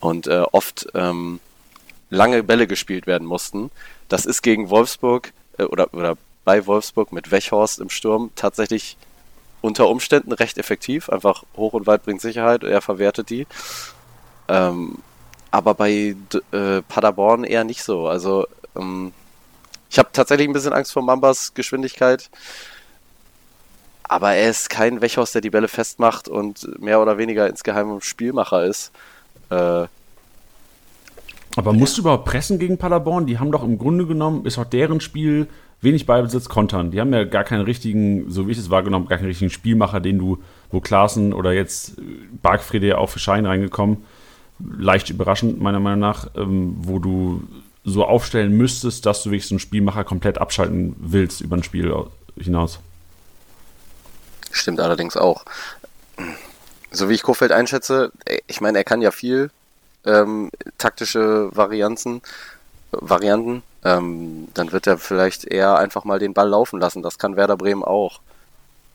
[0.00, 1.40] und äh, oft ähm,
[2.10, 3.70] lange Bälle gespielt werden mussten.
[4.08, 8.96] Das ist gegen Wolfsburg äh, oder, oder bei Wolfsburg mit Wechhorst im Sturm tatsächlich
[9.60, 11.08] unter Umständen recht effektiv.
[11.08, 13.46] Einfach hoch und weit bringt Sicherheit, er verwertet die.
[14.48, 14.98] Ähm,
[15.50, 16.16] aber bei
[16.52, 18.08] äh, Paderborn eher nicht so.
[18.08, 19.12] Also ähm,
[19.90, 22.30] ich habe tatsächlich ein bisschen Angst vor Mambas Geschwindigkeit.
[24.12, 28.66] Aber er ist kein Wechhorst, der die Bälle festmacht und mehr oder weniger insgeheim Spielmacher
[28.66, 28.92] ist.
[29.48, 29.86] Äh,
[31.56, 33.24] aber musst du überhaupt pressen gegen Paderborn?
[33.24, 35.46] Die haben doch im Grunde genommen, ist auch deren Spiel
[35.80, 36.90] wenig Ballbesitz kontern.
[36.90, 40.00] Die haben ja gar keinen richtigen, so wie ich es wahrgenommen gar keinen richtigen Spielmacher,
[40.00, 41.94] den du, wo Klaassen oder jetzt
[42.42, 44.04] Bargfriede ja auch für Schein reingekommen,
[44.58, 47.44] leicht überraschend meiner Meinung nach, ähm, wo du
[47.82, 51.90] so aufstellen müsstest, dass du wirklich so einen Spielmacher komplett abschalten willst über ein Spiel
[52.36, 52.78] hinaus.
[54.52, 55.44] Stimmt allerdings auch
[56.92, 58.12] so wie ich Kofeld einschätze,
[58.46, 59.50] ich meine, er kann ja viel
[60.04, 62.22] ähm, taktische Varianzen,
[62.92, 63.62] Varianten.
[63.84, 67.02] Ähm, dann wird er vielleicht eher einfach mal den Ball laufen lassen.
[67.02, 68.20] Das kann Werder Bremen auch.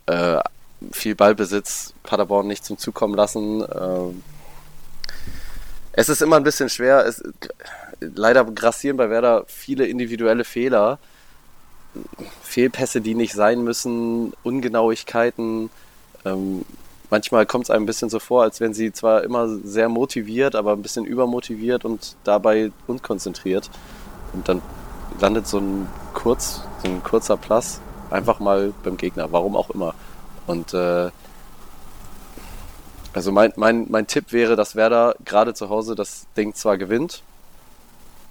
[0.06, 0.40] Äh,
[0.92, 3.66] viel Ballbesitz, Paderborn nicht zum Zug kommen lassen.
[3.74, 4.24] Ähm,
[5.94, 7.06] es ist immer ein bisschen schwer.
[7.06, 7.24] Es,
[8.00, 11.00] leider grassieren bei Werder viele individuelle Fehler.
[12.42, 15.70] Fehlpässe, die nicht sein müssen, Ungenauigkeiten.
[16.26, 16.66] Ähm,
[17.10, 20.56] manchmal kommt es einem ein bisschen so vor, als wären sie zwar immer sehr motiviert,
[20.56, 23.70] aber ein bisschen übermotiviert und dabei unkonzentriert.
[24.34, 24.62] Und dann
[25.20, 29.94] landet so ein kurz, so ein kurzer Plus einfach mal beim Gegner, warum auch immer.
[30.46, 31.10] Und äh,
[33.14, 37.24] also mein, mein, mein Tipp wäre, dass Werder gerade zu Hause das Ding zwar gewinnt,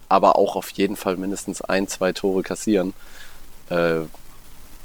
[0.08, 2.94] aber auch auf jeden Fall mindestens ein, zwei Tore kassieren.
[3.70, 4.00] Äh,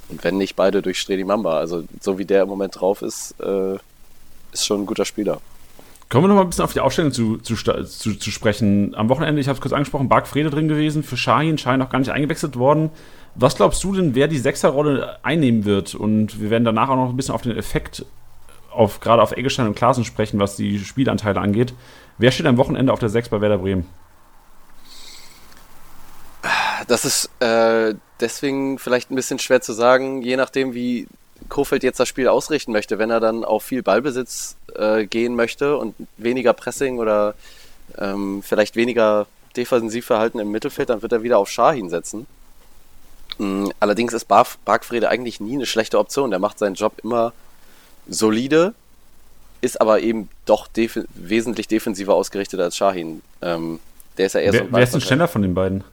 [0.10, 1.58] und wenn nicht beide durch Stredi Mamba.
[1.58, 3.76] Also so wie der im Moment drauf ist, äh,
[4.52, 5.40] ist schon ein guter Spieler.
[6.10, 8.94] Kommen wir noch mal ein bisschen auf die Aufstellung zu, zu, zu, zu sprechen.
[8.96, 11.90] Am Wochenende, ich habe es kurz angesprochen, Bark Frede drin gewesen, für Shahin, Shahin noch
[11.90, 12.90] gar nicht eingewechselt worden.
[13.36, 15.96] Was glaubst du denn, wer die Sechserrolle einnehmen wird?
[15.96, 18.06] Und wir werden danach auch noch ein bisschen auf den Effekt,
[18.72, 21.74] auf, gerade auf Eggestein und Klaasen sprechen, was die Spielanteile angeht.
[22.18, 23.86] Wer steht am Wochenende auf der Sechs bei Werder Bremen?
[26.88, 31.08] Das ist äh, deswegen vielleicht ein bisschen schwer zu sagen, je nachdem, wie
[31.50, 33.00] Kofeld jetzt das Spiel ausrichten möchte.
[33.00, 37.36] Wenn er dann auf viel Ballbesitz äh, gehen möchte und weniger Pressing oder
[37.98, 42.26] ähm, vielleicht weniger Defensivverhalten im Mittelfeld, dann wird er wieder auf Schahin setzen.
[43.38, 46.30] Mhm, allerdings ist Bar Bargfrede eigentlich nie eine schlechte Option.
[46.30, 47.34] Der macht seinen Job immer
[48.08, 48.74] solide,
[49.62, 53.22] ist aber eben doch def wesentlich defensiver ausgerichtet als Shahin.
[53.42, 53.80] Ähm,
[54.18, 55.84] der ist ja eher wer, so ein Wer ist denn schneller von den beiden?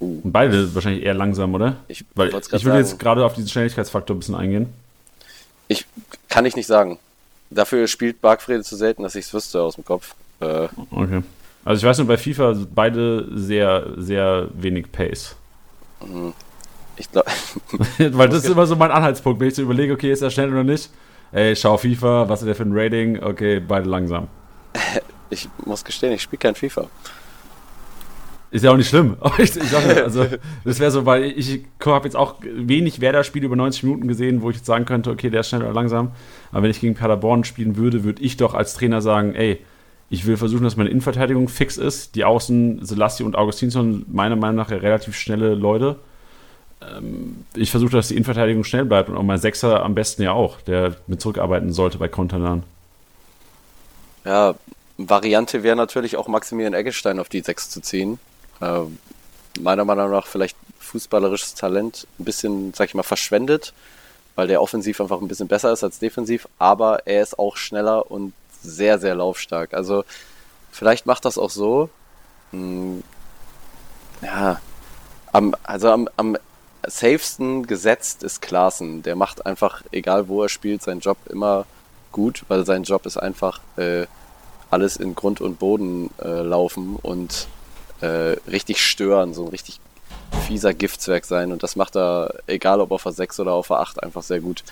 [0.00, 0.20] Uh.
[0.24, 1.76] Beide wahrscheinlich eher langsam, oder?
[1.88, 4.72] Ich, Weil ich will jetzt gerade auf diesen Schnelligkeitsfaktor ein bisschen eingehen.
[5.66, 5.86] Ich
[6.28, 6.98] kann ich nicht sagen.
[7.50, 10.14] Dafür spielt Bargfrede zu selten, dass ich es wüsste aus dem Kopf.
[10.40, 11.22] Äh, okay.
[11.64, 15.34] Also ich weiß nur, bei FIFA beide sehr, sehr wenig Pace.
[16.00, 16.32] Mhm.
[16.96, 17.30] Ich glaube.
[17.98, 20.50] Weil das ist immer so mein Anhaltspunkt, wenn ich so überlege, okay, ist er schnell
[20.50, 20.90] oder nicht?
[21.32, 23.22] Ey, schau FIFA, was ist der für ein Rating?
[23.22, 24.28] Okay, beide langsam.
[25.30, 26.86] Ich muss gestehen, ich spiele kein FIFA.
[28.50, 29.16] Ist ja auch nicht schlimm.
[29.38, 30.26] ich, ich sag, also,
[30.64, 34.50] das wäre so, weil ich habe jetzt auch wenig Werder-Spiele über 90 Minuten gesehen, wo
[34.50, 36.12] ich jetzt sagen könnte, okay, der ist schnell oder langsam.
[36.50, 39.58] Aber wenn ich gegen Paderborn spielen würde, würde ich doch als Trainer sagen, ey,
[40.10, 42.14] ich will versuchen, dass meine Innenverteidigung fix ist.
[42.14, 45.96] Die Außen, Selassie und Augustinsson, meiner Meinung nach relativ schnelle Leute.
[46.80, 50.32] Ähm, ich versuche, dass die Innenverteidigung schnell bleibt und auch mein Sechser am besten ja
[50.32, 52.62] auch, der mit zurückarbeiten sollte bei Kontern.
[54.24, 54.54] Ja,
[54.96, 58.18] Variante wäre natürlich auch Maximilian Eggestein auf die Sechs zu ziehen.
[58.60, 58.82] Äh,
[59.60, 63.72] meiner Meinung nach vielleicht fußballerisches Talent ein bisschen, sag ich mal, verschwendet,
[64.34, 68.10] weil der offensiv einfach ein bisschen besser ist als defensiv, aber er ist auch schneller
[68.10, 68.32] und
[68.62, 69.74] sehr, sehr laufstark.
[69.74, 70.04] Also
[70.70, 71.90] vielleicht macht das auch so.
[72.52, 73.02] Hm,
[74.22, 74.60] ja,
[75.32, 76.36] am, also am, am
[76.86, 79.02] safesten gesetzt ist Klaassen.
[79.02, 81.66] Der macht einfach, egal wo er spielt, seinen Job immer
[82.12, 84.06] gut, weil sein Job ist einfach äh,
[84.70, 87.48] alles in Grund und Boden äh, laufen und
[88.00, 89.80] äh, richtig stören, so ein richtig
[90.46, 91.52] fieser Giftswerk sein.
[91.52, 94.40] Und das macht er, egal ob auf der 6 oder auf der 8, einfach sehr
[94.40, 94.62] gut.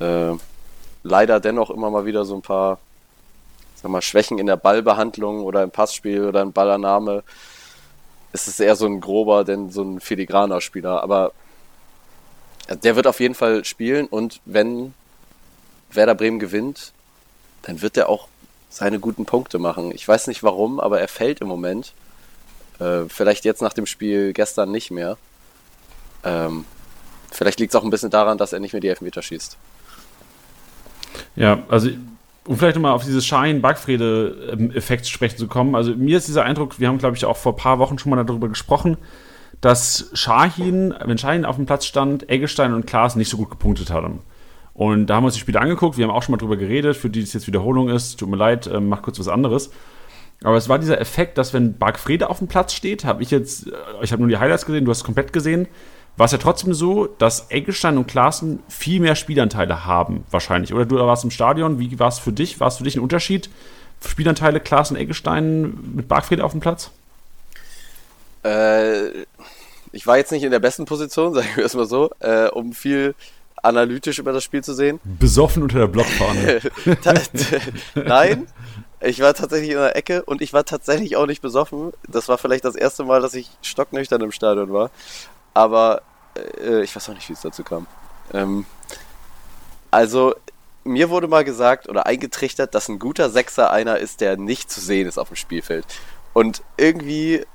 [0.00, 0.32] Äh,
[1.02, 2.78] leider dennoch immer mal wieder so ein paar
[3.76, 7.22] sag mal, Schwächen in der Ballbehandlung oder im Passspiel oder in Ballernahme.
[8.32, 11.02] Es ist eher so ein grober, denn so ein filigraner Spieler.
[11.02, 11.32] Aber
[12.68, 14.92] der wird auf jeden Fall spielen und wenn
[15.92, 16.92] Werder Bremen gewinnt,
[17.62, 18.28] dann wird er auch
[18.70, 19.92] seine guten Punkte machen.
[19.92, 21.92] Ich weiß nicht warum, aber er fällt im Moment.
[22.78, 25.16] Äh, vielleicht jetzt nach dem Spiel gestern nicht mehr.
[26.24, 26.64] Ähm,
[27.30, 29.56] vielleicht liegt es auch ein bisschen daran, dass er nicht mehr die Elfmeter schießt.
[31.36, 31.90] Ja, also
[32.46, 35.74] um vielleicht nochmal auf dieses Schein-Backfrede-Effekt sprechen zu kommen.
[35.74, 38.10] Also mir ist dieser Eindruck, wir haben glaube ich auch vor ein paar Wochen schon
[38.10, 38.96] mal darüber gesprochen,
[39.60, 43.90] dass Shahin, wenn Shahin auf dem Platz stand, Eggestein und Klaas nicht so gut gepunktet
[43.90, 44.20] haben.
[44.74, 46.96] Und da haben wir uns die Spiele angeguckt, wir haben auch schon mal drüber geredet,
[46.96, 49.70] für die es jetzt Wiederholung ist, tut mir leid, äh, mach kurz was anderes.
[50.42, 53.66] Aber es war dieser Effekt, dass wenn Bargfrede auf dem Platz steht, habe ich jetzt,
[53.66, 53.70] äh,
[54.02, 55.68] ich habe nur die Highlights gesehen, du hast es komplett gesehen,
[56.16, 60.72] war es ja trotzdem so, dass Eggestein und Klaassen viel mehr Spielanteile haben, wahrscheinlich.
[60.72, 62.58] Oder du warst im Stadion, wie war es für dich?
[62.58, 63.50] War es für dich ein Unterschied?
[64.04, 66.90] Spielanteile Klaassen, Eggestein mit Bargfrede auf dem Platz?
[68.44, 69.24] Äh,
[69.92, 72.72] ich war jetzt nicht in der besten Position, sagen wir es mal so, äh, um
[72.72, 73.14] viel
[73.62, 75.00] analytisch über das Spiel zu sehen.
[75.04, 76.60] Besoffen unter der Blockfahne.
[77.94, 78.46] Nein,
[79.06, 81.92] ich war tatsächlich in der Ecke und ich war tatsächlich auch nicht besoffen.
[82.08, 84.90] Das war vielleicht das erste Mal, dass ich stocknüchtern im Stadion war.
[85.54, 86.02] Aber
[86.60, 87.86] äh, ich weiß auch nicht, wie es dazu kam.
[88.32, 88.66] Ähm,
[89.90, 90.34] also,
[90.84, 94.80] mir wurde mal gesagt oder eingetrichtert, dass ein guter Sechser einer ist, der nicht zu
[94.80, 95.86] sehen ist auf dem Spielfeld.
[96.32, 97.46] Und irgendwie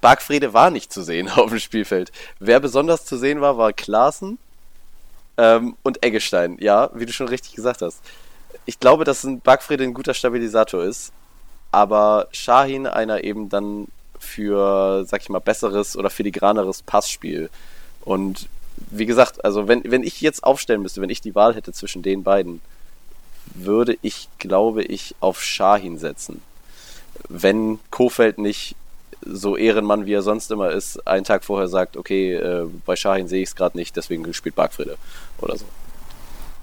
[0.00, 2.10] Bargfrede war nicht zu sehen auf dem Spielfeld.
[2.40, 4.38] Wer besonders zu sehen war, war Klaassen
[5.36, 6.58] ähm, und Eggestein.
[6.60, 8.00] Ja, wie du schon richtig gesagt hast
[8.70, 11.12] ich glaube, dass ein Bargfrede ein guter Stabilisator ist,
[11.72, 13.88] aber Shahin einer eben dann
[14.20, 17.50] für, sag ich mal, besseres oder filigraneres Passspiel.
[18.02, 21.72] Und wie gesagt, also wenn, wenn ich jetzt aufstellen müsste, wenn ich die Wahl hätte
[21.72, 22.60] zwischen den beiden,
[23.54, 26.40] würde ich, glaube ich, auf Shahin setzen.
[27.28, 28.76] Wenn Kofeld nicht
[29.20, 33.26] so Ehrenmann, wie er sonst immer ist, einen Tag vorher sagt, okay, äh, bei Shahin
[33.26, 34.96] sehe ich es gerade nicht, deswegen spielt Bargfrede
[35.40, 35.64] oder so.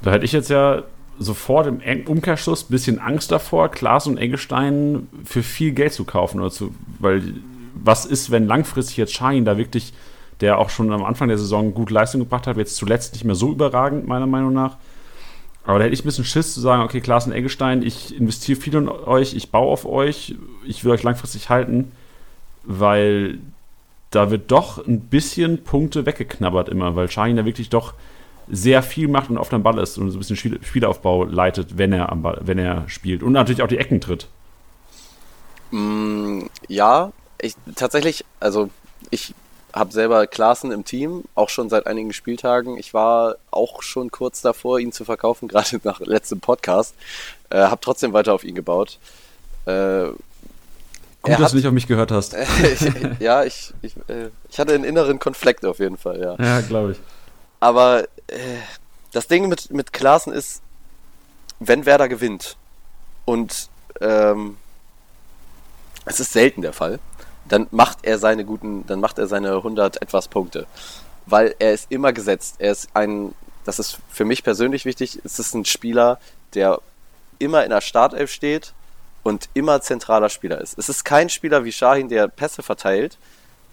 [0.03, 0.83] Da hätte ich jetzt ja
[1.19, 6.39] sofort im Umkehrschluss ein bisschen Angst davor, Klaas und Eggestein für viel Geld zu kaufen.
[6.39, 7.35] Oder zu, weil
[7.73, 9.93] was ist, wenn langfristig jetzt Schein da wirklich,
[10.41, 13.35] der auch schon am Anfang der Saison gute Leistung gebracht hat, jetzt zuletzt nicht mehr
[13.35, 14.77] so überragend, meiner Meinung nach.
[15.65, 18.59] Aber da hätte ich ein bisschen Schiss zu sagen, okay, Klaas und Eggestein, ich investiere
[18.59, 21.91] viel in euch, ich baue auf euch, ich will euch langfristig halten,
[22.63, 23.39] weil
[24.11, 27.93] da wird doch ein bisschen Punkte weggeknabbert immer, weil Shahin da wirklich doch
[28.49, 31.93] sehr viel macht und oft am Ball ist und so ein bisschen Spielaufbau leitet, wenn
[31.93, 33.23] er, am Ball, wenn er spielt.
[33.23, 34.27] Und natürlich auch die Ecken tritt.
[35.71, 38.69] Mm, ja, ich tatsächlich, also
[39.09, 39.33] ich
[39.73, 42.77] habe selber Klaassen im Team, auch schon seit einigen Spieltagen.
[42.77, 46.95] Ich war auch schon kurz davor, ihn zu verkaufen, gerade nach letztem Podcast.
[47.49, 48.99] Äh, habe trotzdem weiter auf ihn gebaut.
[49.65, 50.07] Äh,
[51.21, 52.35] Gut, dass hat, du nicht auf mich gehört hast.
[53.19, 56.35] ja, ich, ich, äh, ich hatte einen inneren Konflikt auf jeden Fall, ja.
[56.39, 56.97] Ja, glaube ich.
[57.59, 58.07] Aber
[59.11, 60.61] das Ding mit, mit Klaassen ist,
[61.59, 62.57] wenn Werder gewinnt
[63.25, 63.69] und
[64.01, 64.57] ähm,
[66.05, 66.99] es ist selten der Fall,
[67.45, 70.67] dann macht er seine guten, dann macht er seine 100 etwas Punkte.
[71.25, 72.55] Weil er ist immer gesetzt.
[72.59, 73.33] Er ist ein,
[73.65, 76.19] das ist für mich persönlich wichtig, es ist ein Spieler,
[76.53, 76.79] der
[77.39, 78.73] immer in der Startelf steht
[79.23, 80.77] und immer zentraler Spieler ist.
[80.77, 83.17] Es ist kein Spieler wie Shahin, der Pässe verteilt,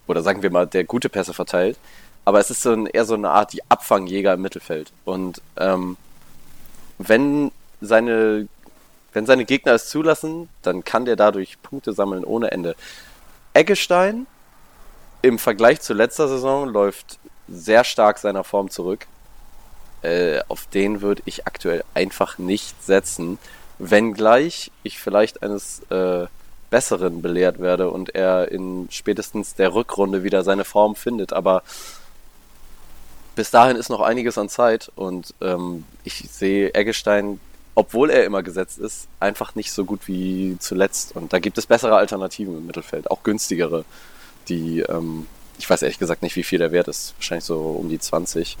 [0.07, 1.77] oder sagen wir mal, der gute Pässe verteilt,
[2.25, 4.91] aber es ist so ein, eher so eine Art die Abfangjäger im Mittelfeld.
[5.05, 5.97] Und ähm,
[6.97, 7.51] wenn
[7.81, 8.47] seine
[9.15, 12.75] wenn seine Gegner es zulassen, dann kann der dadurch Punkte sammeln ohne Ende.
[13.53, 14.27] Eggestein
[15.21, 17.17] im Vergleich zu letzter Saison läuft
[17.47, 19.07] sehr stark seiner Form zurück.
[20.01, 23.39] Äh, auf den würde ich aktuell einfach nicht setzen,
[23.79, 26.27] wenngleich ich vielleicht eines äh,
[26.69, 31.31] Besseren belehrt werde und er in spätestens der Rückrunde wieder seine Form findet.
[31.31, 31.63] Aber
[33.35, 37.39] bis dahin ist noch einiges an Zeit und ähm, ich sehe Eggestein
[37.75, 41.15] obwohl er immer gesetzt ist, einfach nicht so gut wie zuletzt.
[41.15, 43.83] Und da gibt es bessere Alternativen im Mittelfeld, auch günstigere,
[44.47, 45.27] die, ähm,
[45.59, 48.57] ich weiß ehrlich gesagt nicht, wie viel der Wert ist, wahrscheinlich so um die 20,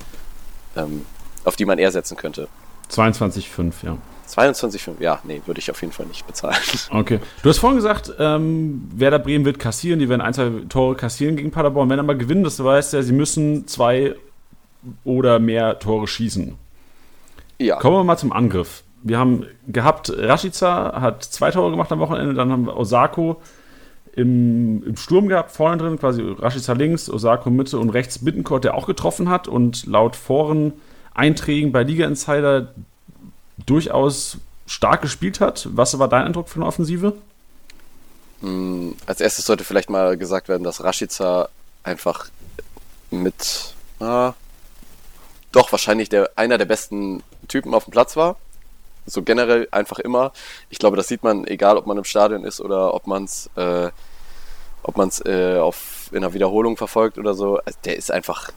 [0.75, 1.05] ähm,
[1.45, 2.49] auf die man eher setzen könnte.
[2.91, 3.97] 22,5, ja.
[4.29, 6.57] 22,5, ja, nee, würde ich auf jeden Fall nicht bezahlen.
[6.89, 7.19] Okay.
[7.41, 11.37] Du hast vorhin gesagt, ähm, Werder Bremen wird kassieren, die werden ein, zwei Tore kassieren
[11.37, 11.89] gegen Paderborn.
[11.89, 14.15] Wenn er mal gewinnen, das heißt ja, sie müssen zwei
[15.03, 16.55] oder mehr Tore schießen.
[17.59, 17.77] Ja.
[17.77, 22.33] Kommen wir mal zum Angriff wir haben gehabt, Rashica hat zwei Tore gemacht am Wochenende,
[22.33, 23.39] dann haben wir Osako
[24.15, 28.73] im, im Sturm gehabt, vorne drin, quasi Rashica links, Osako Mitte und rechts Bittencourt, der
[28.73, 32.73] auch getroffen hat und laut Foren-Einträgen bei Liga Insider
[33.63, 35.69] durchaus stark gespielt hat.
[35.71, 37.13] Was war dein Eindruck von der Offensive?
[38.41, 41.49] Hm, als erstes sollte vielleicht mal gesagt werden, dass Rashica
[41.83, 42.29] einfach
[43.11, 43.75] mit
[45.55, 48.37] doch wahrscheinlich der, einer der besten Typen auf dem Platz war
[49.05, 50.31] so generell einfach immer.
[50.69, 53.49] Ich glaube, das sieht man, egal ob man im Stadion ist oder ob man es
[53.55, 53.91] äh,
[55.25, 57.57] äh, auf in einer Wiederholung verfolgt oder so.
[57.57, 58.51] Also der ist einfach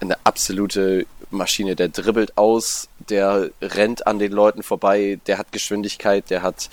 [0.00, 1.76] eine absolute Maschine.
[1.76, 6.70] Der dribbelt aus, der rennt an den Leuten vorbei, der hat Geschwindigkeit, der hat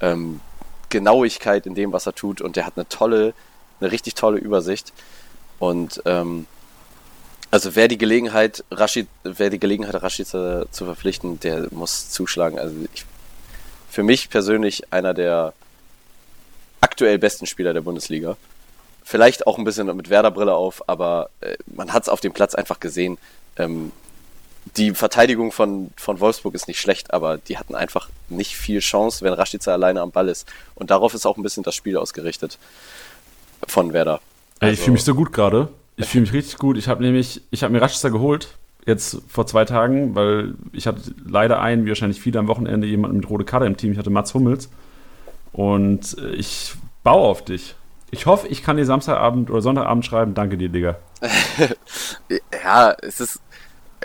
[0.00, 0.40] ähm,
[0.88, 3.34] Genauigkeit in dem, was er tut und der hat eine tolle,
[3.80, 4.92] eine richtig tolle Übersicht.
[5.58, 6.46] Und ähm,
[7.52, 12.58] also wer die Gelegenheit, Rashid, wer die Gelegenheit, Rashid zu, zu verpflichten, der muss zuschlagen.
[12.58, 13.04] Also ich,
[13.90, 15.52] für mich persönlich einer der
[16.80, 18.38] aktuell besten Spieler der Bundesliga.
[19.04, 22.54] Vielleicht auch ein bisschen mit Werder-Brille auf, aber äh, man hat es auf dem Platz
[22.54, 23.18] einfach gesehen.
[23.58, 23.92] Ähm,
[24.78, 29.22] die Verteidigung von, von Wolfsburg ist nicht schlecht, aber die hatten einfach nicht viel Chance,
[29.22, 30.48] wenn Rashica alleine am Ball ist.
[30.74, 32.58] Und darauf ist auch ein bisschen das Spiel ausgerichtet
[33.68, 34.20] von Werder.
[34.58, 35.68] Also, ich fühle mich so gut gerade.
[36.02, 36.76] Ich fühle mich richtig gut.
[36.76, 41.00] Ich habe nämlich, ich habe mir Rashica geholt, jetzt vor zwei Tagen, weil ich hatte
[41.24, 43.92] leider einen, wie wahrscheinlich viele am Wochenende, jemanden mit rote Karte im Team.
[43.92, 44.68] Ich hatte Mats Hummels.
[45.52, 47.74] Und ich baue auf dich.
[48.10, 50.34] Ich hoffe, ich kann dir Samstagabend oder Sonntagabend schreiben.
[50.34, 50.96] Danke dir, Digga.
[52.64, 53.40] ja, es ist,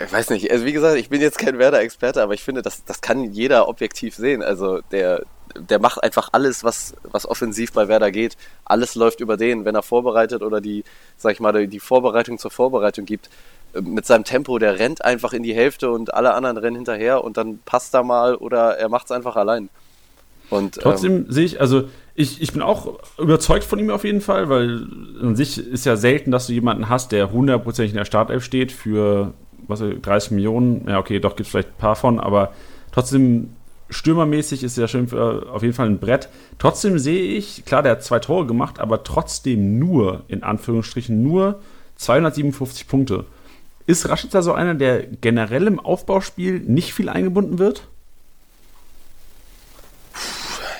[0.02, 2.84] ich weiß nicht, also wie gesagt, ich bin jetzt kein Werder-Experte, aber ich finde, das,
[2.84, 4.42] das kann jeder objektiv sehen.
[4.42, 5.24] Also der,
[5.56, 8.36] der macht einfach alles, was, was offensiv bei Werder geht.
[8.64, 10.84] Alles läuft über den, wenn er vorbereitet oder die,
[11.16, 13.30] sag ich mal, die Vorbereitung zur Vorbereitung gibt.
[13.74, 17.24] Äh, mit seinem Tempo, der rennt einfach in die Hälfte und alle anderen rennen hinterher
[17.24, 19.68] und dann passt er mal oder er macht es einfach allein.
[20.50, 21.84] Und, Trotzdem ähm, sehe ich, also
[22.14, 24.86] ich, ich bin auch überzeugt von ihm auf jeden Fall, weil
[25.20, 28.72] an sich ist ja selten, dass du jemanden hast, der hundertprozentig in der Startelf steht
[28.72, 29.34] für
[29.66, 30.88] was 30 Millionen.
[30.88, 32.52] Ja, okay, doch gibt es vielleicht ein paar von, aber
[32.92, 33.50] trotzdem
[33.90, 36.28] stürmermäßig ist er schön auf jeden Fall ein Brett.
[36.58, 41.60] Trotzdem sehe ich, klar, der hat zwei Tore gemacht, aber trotzdem nur, in Anführungsstrichen, nur
[41.96, 43.24] 257 Punkte.
[43.86, 47.88] Ist Rashica so einer, der generell im Aufbauspiel nicht viel eingebunden wird?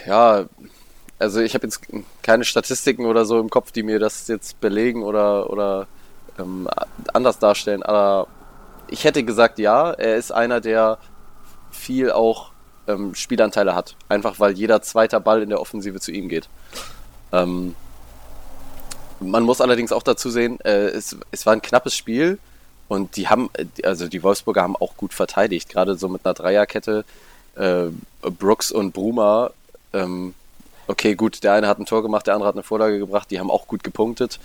[0.07, 0.47] Ja,
[1.19, 1.81] also ich habe jetzt
[2.23, 5.87] keine Statistiken oder so im Kopf, die mir das jetzt belegen oder, oder
[6.39, 6.69] ähm,
[7.13, 8.29] anders darstellen, aber
[8.89, 10.99] ich hätte gesagt, ja, er ist einer, der
[11.71, 12.53] viel auch
[12.89, 13.95] ähm, Spielanteile hat.
[14.09, 16.49] Einfach weil jeder zweite Ball in der Offensive zu ihm geht.
[17.33, 17.75] Ähm,
[19.21, 22.39] man muss allerdings auch dazu sehen, äh, es, es war ein knappes Spiel
[22.89, 23.51] und die haben,
[23.83, 27.05] also die Wolfsburger haben auch gut verteidigt, gerade so mit einer Dreierkette.
[27.57, 27.87] Äh,
[28.23, 29.51] Brooks und Bruma,
[29.93, 30.35] ähm,
[30.87, 33.41] okay, gut, der eine hat ein Tor gemacht, der andere hat eine Vorlage gebracht, die
[33.41, 34.39] haben auch gut gepunktet.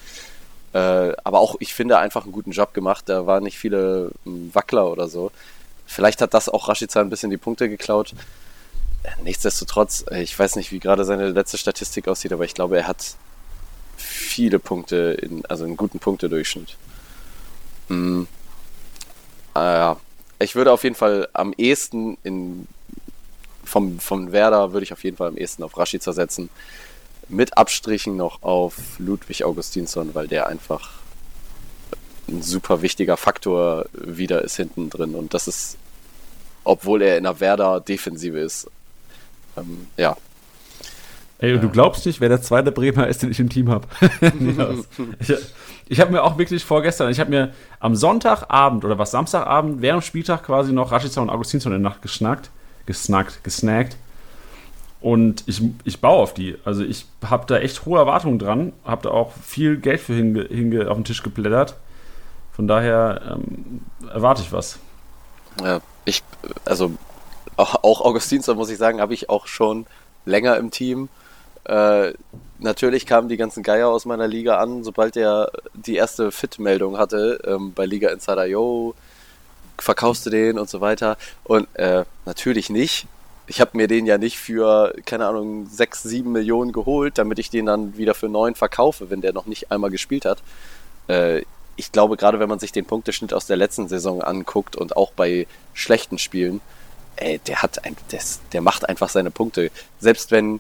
[0.74, 3.08] Äh, aber auch, ich finde, einfach einen guten Job gemacht.
[3.08, 5.32] Da waren nicht viele ähm, Wackler oder so.
[5.86, 8.14] Vielleicht hat das auch Rashica ein bisschen die Punkte geklaut.
[9.24, 12.88] Nichtsdestotrotz, äh, ich weiß nicht, wie gerade seine letzte Statistik aussieht, aber ich glaube, er
[12.88, 13.16] hat
[13.98, 16.78] viele Punkte, in, also einen guten Punktedurchschnitt.
[17.90, 18.28] Hm.
[19.54, 19.98] Ah,
[20.40, 22.68] ich würde auf jeden Fall am ehesten in,
[23.64, 26.50] vom, vom Werder würde ich auf jeden Fall am ehesten auf Rashica setzen.
[27.30, 30.92] Mit Abstrichen noch auf Ludwig Augustinsson, weil der einfach
[32.28, 35.16] ein super wichtiger Faktor wieder ist hinten drin.
[35.16, 35.78] Und das ist,
[36.64, 38.70] obwohl er in der Werder-Defensive ist.
[39.58, 40.18] Ähm, ja,
[41.40, 43.86] Ey, du glaubst nicht, wer der zweite Bremer ist, den ich im Team habe.
[45.20, 45.34] ich
[45.90, 50.02] ich habe mir auch wirklich vorgestern, ich habe mir am Sonntagabend oder was Samstagabend während
[50.02, 52.50] dem Spieltag quasi noch Rashica und Augustinsson in der Nacht geschnackt,
[52.86, 53.98] gesnackt, gesnackt.
[55.02, 56.56] Und ich, ich baue auf die.
[56.64, 60.46] Also ich habe da echt hohe Erwartungen dran, habe da auch viel Geld für hinge,
[60.46, 61.76] hinge auf den Tisch geblättert.
[62.56, 63.82] Von daher ähm,
[64.12, 64.78] erwarte ich was.
[65.62, 66.24] Ja, ich,
[66.66, 66.92] also
[67.56, 69.86] auch, Augustinsson, muss ich sagen, habe ich auch schon
[70.26, 71.10] länger im Team.
[71.66, 72.14] Äh,
[72.60, 77.40] natürlich kamen die ganzen Geier aus meiner Liga an, sobald er die erste Fit-Meldung hatte
[77.46, 78.96] ähm, bei Liga Insider, yo,
[79.78, 81.18] verkaufst du den und so weiter.
[81.44, 83.08] Und äh, natürlich nicht.
[83.48, 87.50] Ich habe mir den ja nicht für, keine Ahnung, 6, 7 Millionen geholt, damit ich
[87.50, 90.40] den dann wieder für 9 verkaufe, wenn der noch nicht einmal gespielt hat.
[91.08, 91.44] Äh,
[91.76, 95.12] ich glaube, gerade wenn man sich den Punkteschnitt aus der letzten Saison anguckt und auch
[95.12, 96.62] bei schlechten Spielen,
[97.16, 98.22] ey, der hat ein, der,
[98.52, 99.72] der macht einfach seine Punkte.
[100.00, 100.60] Selbst wenn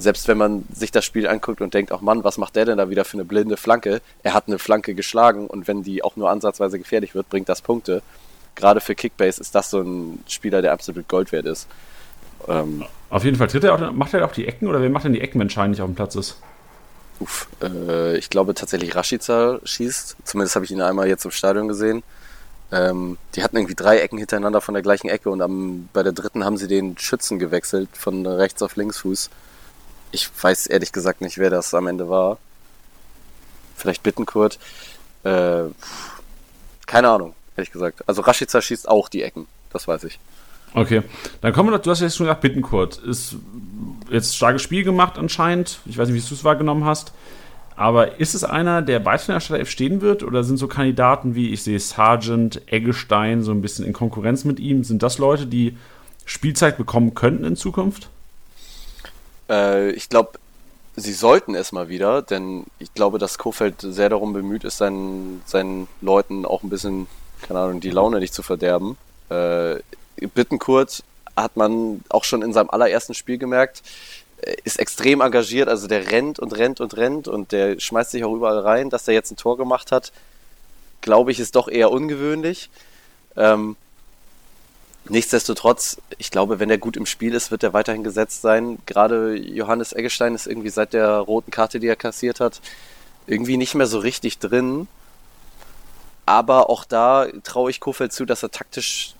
[0.00, 2.78] selbst wenn man sich das Spiel anguckt und denkt, ach Mann, was macht der denn
[2.78, 4.00] da wieder für eine blinde Flanke?
[4.22, 7.60] Er hat eine Flanke geschlagen und wenn die auch nur ansatzweise gefährlich wird, bringt das
[7.60, 8.02] Punkte.
[8.54, 11.68] Gerade für Kickbase ist das so ein Spieler, der absolut Gold wert ist.
[12.48, 13.48] Ähm, Auf jeden Fall.
[13.48, 15.50] Tritt er auch, macht er auch die Ecken oder wer macht denn die Ecken, wenn
[15.50, 16.40] Schein nicht auf dem Platz ist?
[17.20, 20.16] Uff, äh, ich glaube tatsächlich Rashica schießt.
[20.24, 22.02] Zumindest habe ich ihn einmal jetzt im Stadion gesehen.
[22.72, 26.12] Ähm, die hatten irgendwie drei Ecken hintereinander von der gleichen Ecke und am, bei der
[26.12, 29.28] dritten haben sie den Schützen gewechselt von rechts auf Linksfuß.
[30.12, 32.38] Ich weiß ehrlich gesagt nicht, wer das am Ende war.
[33.76, 34.58] Vielleicht Bittenkurt.
[35.24, 35.64] Äh,
[36.86, 38.02] keine Ahnung, ehrlich gesagt.
[38.06, 40.18] Also Rashica schießt auch die Ecken, das weiß ich.
[40.74, 41.02] Okay,
[41.40, 42.98] dann kommen wir noch, du hast jetzt schon gesagt, Bittenkurt.
[42.98, 43.36] Ist
[44.10, 45.80] jetzt starkes Spiel gemacht anscheinend.
[45.86, 47.12] Ich weiß nicht, wie du es wahrgenommen hast.
[47.76, 50.22] Aber ist es einer, der weiter in der Startelf stehen wird?
[50.22, 54.60] Oder sind so Kandidaten wie, ich sehe Sargent, Eggestein so ein bisschen in Konkurrenz mit
[54.60, 54.84] ihm?
[54.84, 55.76] Sind das Leute, die
[56.26, 58.10] Spielzeit bekommen könnten in Zukunft?
[59.48, 60.38] Äh, ich glaube,
[60.96, 65.40] sie sollten es mal wieder, denn ich glaube, dass Kofeld sehr darum bemüht ist, seinen,
[65.46, 67.06] seinen Leuten auch ein bisschen,
[67.42, 68.96] keine Ahnung, die Laune nicht zu verderben.
[69.30, 69.76] Äh,
[70.26, 71.02] Bittenkurt
[71.36, 73.82] hat man auch schon in seinem allerersten Spiel gemerkt,
[74.42, 78.24] äh, ist extrem engagiert, also der rennt und rennt und rennt und der schmeißt sich
[78.24, 80.12] auch überall rein, dass er jetzt ein Tor gemacht hat,
[81.00, 82.70] glaube ich, ist doch eher ungewöhnlich.
[83.36, 83.76] Ähm,
[85.08, 88.78] Nichtsdestotrotz, ich glaube, wenn er gut im Spiel ist, wird er weiterhin gesetzt sein.
[88.86, 92.60] Gerade Johannes Eggestein ist irgendwie seit der roten Karte, die er kassiert hat,
[93.26, 94.88] irgendwie nicht mehr so richtig drin.
[96.26, 99.14] Aber auch da traue ich Kofeld zu, dass er taktisch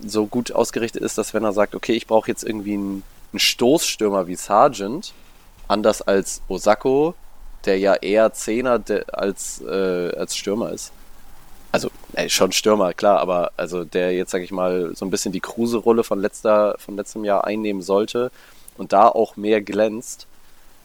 [0.00, 3.40] so gut ausgerichtet ist, dass wenn er sagt, okay, ich brauche jetzt irgendwie einen, einen
[3.40, 5.12] Stoßstürmer wie Sargent,
[5.68, 7.14] anders als Osako,
[7.64, 8.80] der ja eher Zehner
[9.12, 10.92] als, äh, als Stürmer ist,
[11.72, 15.32] also ey, schon Stürmer, klar, aber also der jetzt, sag ich mal, so ein bisschen
[15.32, 16.26] die Kruse-Rolle von,
[16.78, 18.30] von letztem Jahr einnehmen sollte
[18.78, 20.26] und da auch mehr glänzt,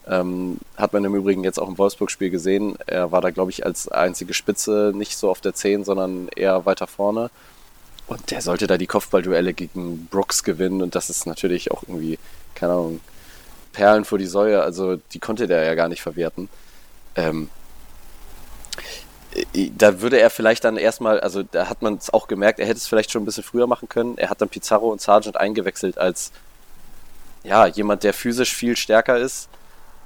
[0.06, 2.76] ähm, hat man im Übrigen jetzt auch im Wolfsburg-Spiel gesehen.
[2.86, 6.66] Er war da, glaube ich, als einzige Spitze nicht so auf der 10, sondern eher
[6.66, 7.30] weiter vorne.
[8.12, 12.18] Und der sollte da die Kopfballduelle gegen Brooks gewinnen und das ist natürlich auch irgendwie,
[12.54, 13.00] keine Ahnung,
[13.72, 16.50] Perlen vor die Säue, also die konnte der ja gar nicht verwerten.
[17.16, 17.48] Ähm,
[19.54, 22.66] äh, da würde er vielleicht dann erstmal, also da hat man es auch gemerkt, er
[22.66, 24.18] hätte es vielleicht schon ein bisschen früher machen können.
[24.18, 26.32] Er hat dann Pizarro und Sargent eingewechselt als
[27.44, 29.48] ja, jemand, der physisch viel stärker ist,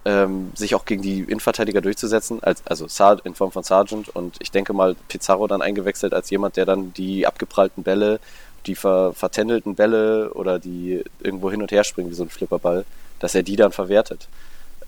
[0.07, 2.87] ähm, sich auch gegen die Innenverteidiger durchzusetzen, als, also
[3.25, 6.95] in Form von Sargent und ich denke mal Pizarro dann eingewechselt als jemand, der dann
[6.95, 8.21] die abgeprallten Bälle,
[8.67, 12.85] die ver vertändelten Bälle oder die irgendwo hin und her springen wie so ein Flipperball,
[13.19, 14.29] dass er die dann verwertet.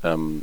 [0.04, 0.42] Ähm,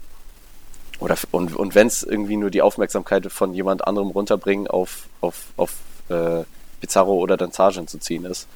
[0.99, 5.45] oder und, und wenn es irgendwie nur die Aufmerksamkeit von jemand anderem runterbringen auf, auf,
[5.55, 5.71] auf
[6.09, 6.43] äh,
[6.81, 8.47] Pizarro oder dann Sargent zu ziehen ist.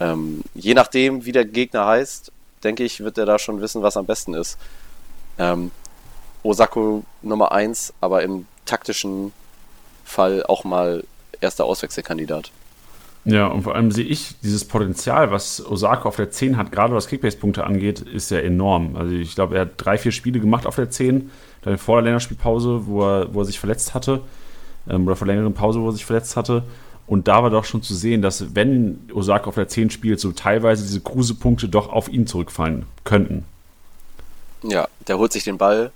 [0.00, 2.32] Ähm, je nachdem, wie der Gegner heißt,
[2.64, 4.58] denke ich, wird er da schon wissen, was am besten ist.
[5.38, 5.70] Ähm,
[6.42, 9.32] Osako Nummer 1, aber im taktischen
[10.04, 11.04] Fall auch mal
[11.40, 12.50] erster Auswechselkandidat.
[13.24, 16.94] Ja, und vor allem sehe ich dieses Potenzial, was Osako auf der 10 hat, gerade
[16.94, 18.94] was Kickbase-Punkte angeht, ist ja enorm.
[18.94, 21.32] Also ich glaube, er hat drei, vier Spiele gemacht auf der 10,
[21.62, 24.20] dann vor der Länderspielpause, wo er, wo er sich verletzt hatte,
[24.88, 26.62] ähm, oder vor längeren Pause, wo er sich verletzt hatte.
[27.08, 30.30] Und da war doch schon zu sehen, dass wenn Osako auf der 10 spielt, so
[30.30, 33.44] teilweise diese Kruse-Punkte doch auf ihn zurückfallen könnten.
[34.62, 35.92] Ja, der holt sich den Ball,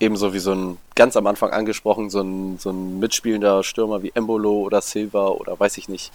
[0.00, 4.12] ebenso wie so ein, ganz am Anfang angesprochen, so ein, so ein mitspielender Stürmer wie
[4.14, 6.12] Embolo oder Silva oder weiß ich nicht,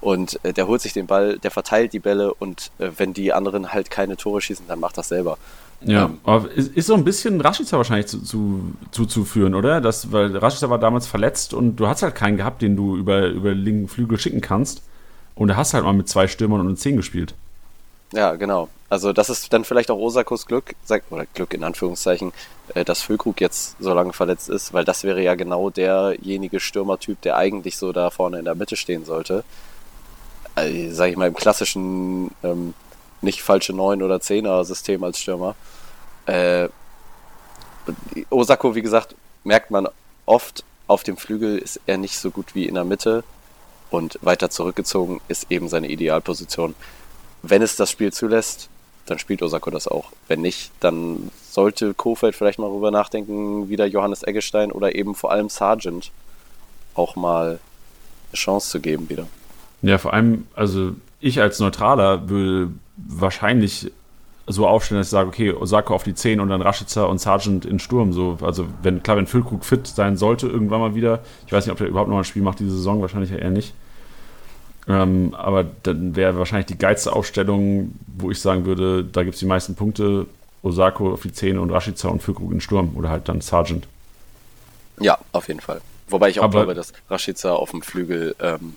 [0.00, 3.32] und äh, der holt sich den Ball, der verteilt die Bälle und äh, wenn die
[3.32, 5.38] anderen halt keine Tore schießen, dann macht das selber.
[5.84, 9.80] Ja, aber ist, ist, so ein bisschen Rashica wahrscheinlich zuzuführen, zu, zu, oder?
[9.80, 13.28] Das, weil Rashica war damals verletzt und du hast halt keinen gehabt, den du über,
[13.28, 14.82] über linken Flügel schicken kannst.
[15.34, 17.34] Und du hast halt mal mit zwei Stürmern und Zehn gespielt.
[18.12, 18.68] Ja, genau.
[18.90, 20.74] Also das ist dann vielleicht auch Osakos Glück,
[21.10, 22.32] oder Glück in Anführungszeichen,
[22.74, 27.20] äh, dass Füllkrug jetzt so lange verletzt ist, weil das wäre ja genau derjenige Stürmertyp,
[27.22, 29.44] der eigentlich so da vorne in der Mitte stehen sollte
[30.56, 32.74] äh, sag ich mal, im klassischen ähm,
[33.20, 35.54] nicht falsche 9 oder 10er System als Stürmer.
[36.26, 36.68] Äh,
[38.30, 39.88] Osako, wie gesagt, merkt man
[40.26, 43.24] oft, auf dem Flügel ist er nicht so gut wie in der Mitte
[43.90, 46.74] und weiter zurückgezogen ist eben seine Idealposition.
[47.42, 48.68] Wenn es das Spiel zulässt,
[49.06, 50.12] dann spielt Osako das auch.
[50.28, 55.32] Wenn nicht, dann sollte Kofeld vielleicht mal darüber nachdenken, wieder Johannes Eggestein oder eben vor
[55.32, 56.12] allem Sargent
[56.94, 57.58] auch mal
[58.30, 59.26] eine Chance zu geben wieder.
[59.82, 63.90] Ja, vor allem, also ich als Neutraler würde wahrscheinlich
[64.46, 67.64] so aufstellen, dass ich sage, okay, Osako auf die 10 und dann Rashica und Sargent
[67.64, 68.12] in Sturm.
[68.12, 71.20] So, also wenn, klar, wenn Füllkrug fit sein sollte, irgendwann mal wieder.
[71.46, 73.72] Ich weiß nicht, ob der überhaupt noch ein Spiel macht diese Saison, wahrscheinlich eher nicht.
[74.88, 79.40] Ähm, aber dann wäre wahrscheinlich die geilste Aufstellung, wo ich sagen würde, da gibt es
[79.40, 80.26] die meisten Punkte,
[80.62, 83.86] Osako auf die 10 und Rashica und Füllkrug in Sturm oder halt dann Sargent.
[85.00, 85.80] Ja, auf jeden Fall.
[86.08, 88.76] Wobei ich auch aber, glaube, dass Rashica auf dem Flügel ähm,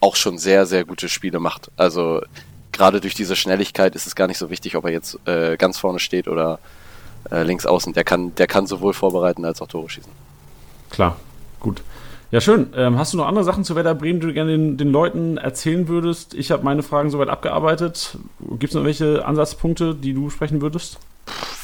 [0.00, 1.70] auch schon sehr, sehr gute Spiele macht.
[1.76, 2.22] Also
[2.72, 5.78] gerade durch diese Schnelligkeit ist es gar nicht so wichtig, ob er jetzt äh, ganz
[5.78, 6.58] vorne steht oder
[7.30, 7.92] äh, links außen.
[7.94, 10.12] Der kann, der kann sowohl vorbereiten als auch Tore schießen.
[10.90, 11.16] Klar,
[11.60, 11.82] gut.
[12.30, 12.72] Ja, schön.
[12.76, 15.38] Ähm, hast du noch andere Sachen zu Werder Bremen, die du gerne den, den Leuten
[15.38, 16.34] erzählen würdest?
[16.34, 18.18] Ich habe meine Fragen soweit abgearbeitet.
[18.58, 20.98] Gibt es noch welche Ansatzpunkte, die du sprechen würdest?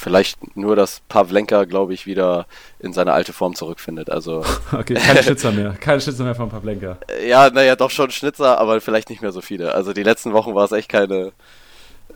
[0.05, 2.47] vielleicht nur, dass Pavlenka, glaube ich, wieder
[2.79, 4.11] in seine alte Form zurückfindet.
[4.11, 6.99] Also okay, keine Schnitzer mehr, keine Schnitzer mehr von Pavlenka.
[7.27, 9.75] Ja, naja, doch schon Schnitzer, aber vielleicht nicht mehr so viele.
[9.75, 11.33] Also die letzten Wochen war es echt keine,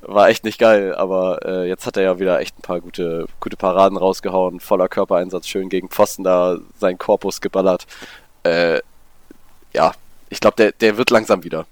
[0.02, 3.26] war echt nicht geil, aber äh, jetzt hat er ja wieder echt ein paar gute,
[3.40, 7.86] gute Paraden rausgehauen, voller Körpereinsatz, schön gegen Pfosten da seinen Korpus geballert.
[8.48, 8.80] Äh,
[9.74, 9.92] ja,
[10.30, 11.66] ich glaube, der, der wird langsam wieder.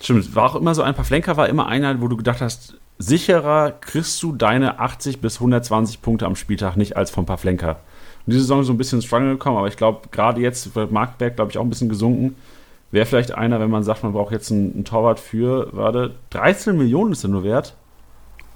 [0.00, 3.72] Stimmt, war auch immer so ein Pavlenka war immer einer, wo du gedacht hast, sicherer
[3.72, 7.70] kriegst du deine 80 bis 120 Punkte am Spieltag nicht als von Pavlenka.
[7.70, 11.36] Und diese Saison so ein bisschen Struggle gekommen, aber ich glaube, gerade jetzt wird Marktberg,
[11.36, 12.36] glaube ich, auch ein bisschen gesunken.
[12.90, 16.76] Wäre vielleicht einer, wenn man sagt, man braucht jetzt einen, einen Torwart für, warte, 13
[16.76, 17.74] Millionen ist er nur wert.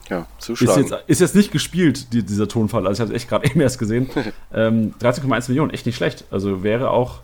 [0.08, 0.84] Ja, zuschlagen.
[0.84, 2.86] Ist jetzt, ist jetzt nicht gespielt, die, dieser Tonfall.
[2.86, 4.08] Also ich habe es echt gerade eben erst gesehen.
[4.54, 6.24] ähm, 13,1 Millionen, echt nicht schlecht.
[6.30, 7.20] Also wäre auch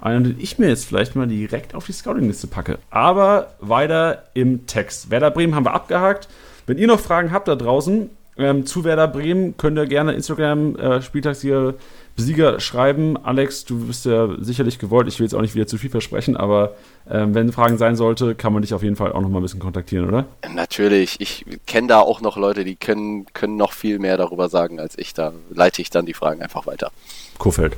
[0.00, 2.78] einen, den ich mir jetzt vielleicht mal direkt auf die Scouting-Liste packe.
[2.90, 5.10] Aber weiter im Text.
[5.10, 6.28] Werder Bremen haben wir abgehakt.
[6.66, 10.76] Wenn ihr noch Fragen habt da draußen ähm, zu Werder Bremen, könnt ihr gerne Instagram
[10.76, 11.74] äh, Spieltagssieger
[12.18, 13.16] Besieger schreiben.
[13.16, 15.06] Alex, du bist ja sicherlich gewollt.
[15.06, 16.74] Ich will jetzt auch nicht wieder zu viel versprechen, aber
[17.08, 19.42] äh, wenn Fragen sein sollte, kann man dich auf jeden Fall auch noch mal ein
[19.42, 20.24] bisschen kontaktieren, oder?
[20.52, 21.20] Natürlich.
[21.20, 24.98] Ich kenne da auch noch Leute, die können, können noch viel mehr darüber sagen als
[24.98, 25.14] ich.
[25.14, 26.90] Da leite ich dann die Fragen einfach weiter.
[27.38, 27.76] Kofeld.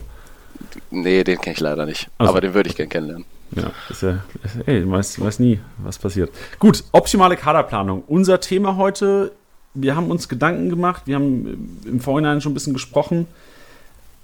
[0.91, 2.09] Nee, den kenne ich leider nicht.
[2.19, 3.25] Also, aber den würde ich gerne kennenlernen.
[3.57, 4.23] Ja, ist ja,
[4.67, 6.31] ey, du weißt, weißt nie, was passiert.
[6.59, 8.05] Gut, optimale Kaderplanung.
[8.07, 9.33] Unser Thema heute,
[9.75, 13.27] wir haben uns Gedanken gemacht, wir haben im Vorhinein schon ein bisschen gesprochen,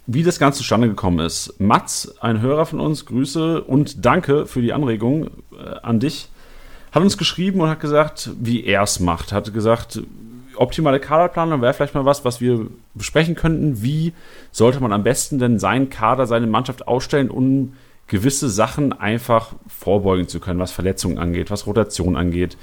[0.06, 1.58] wie das Ganze zustande gekommen ist.
[1.58, 6.28] Mats, ein Hörer von uns, Grüße und danke für die Anregung äh, an dich,
[6.92, 9.32] hat uns geschrieben und hat gesagt, wie er es macht.
[9.32, 10.00] Hat gesagt,
[10.58, 13.82] optimale Kaderplanung wäre vielleicht mal was, was wir besprechen könnten.
[13.82, 14.12] Wie
[14.52, 17.74] sollte man am besten denn seinen Kader, seine Mannschaft ausstellen, um
[18.06, 22.56] gewisse Sachen einfach vorbeugen zu können, was Verletzungen angeht, was Rotation angeht.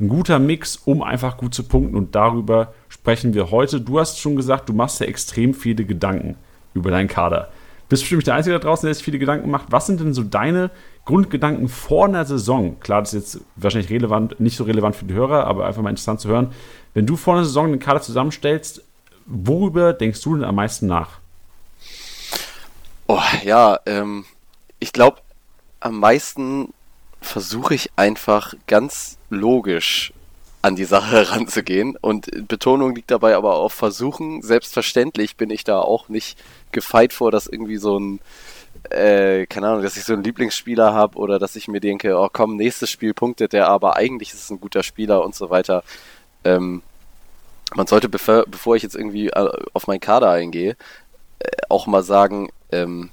[0.00, 3.80] Ein guter Mix, um einfach gut zu punkten und darüber sprechen wir heute.
[3.80, 6.36] Du hast schon gesagt, du machst ja extrem viele Gedanken
[6.72, 7.50] über deinen Kader.
[7.88, 9.72] Bist bestimmt der Einzige da draußen, der sich viele Gedanken macht.
[9.72, 10.70] Was sind denn so deine
[11.06, 12.78] Grundgedanken vor einer Saison?
[12.80, 15.90] Klar, das ist jetzt wahrscheinlich relevant, nicht so relevant für die Hörer, aber einfach mal
[15.90, 16.48] interessant zu hören.
[16.94, 18.82] Wenn du vor einer Saison einen Kader zusammenstellst,
[19.26, 21.18] worüber denkst du denn am meisten nach?
[23.06, 24.24] Oh, ja, ähm,
[24.80, 25.18] ich glaube,
[25.80, 26.72] am meisten
[27.20, 30.12] versuche ich einfach ganz logisch
[30.62, 31.96] an die Sache heranzugehen.
[32.00, 34.42] Und Betonung liegt dabei aber auf Versuchen.
[34.42, 36.38] Selbstverständlich bin ich da auch nicht
[36.72, 38.20] gefeit vor, dass irgendwie so ein,
[38.90, 42.28] äh, keine Ahnung, dass ich so einen Lieblingsspieler habe oder dass ich mir denke, oh
[42.32, 45.82] komm, nächstes Spiel punktet der, aber eigentlich ist es ein guter Spieler und so weiter.
[46.44, 46.82] Ähm,
[47.74, 50.76] man sollte, bevor, bevor ich jetzt irgendwie äh, auf meinen Kader eingehe,
[51.38, 53.10] äh, auch mal sagen, ähm,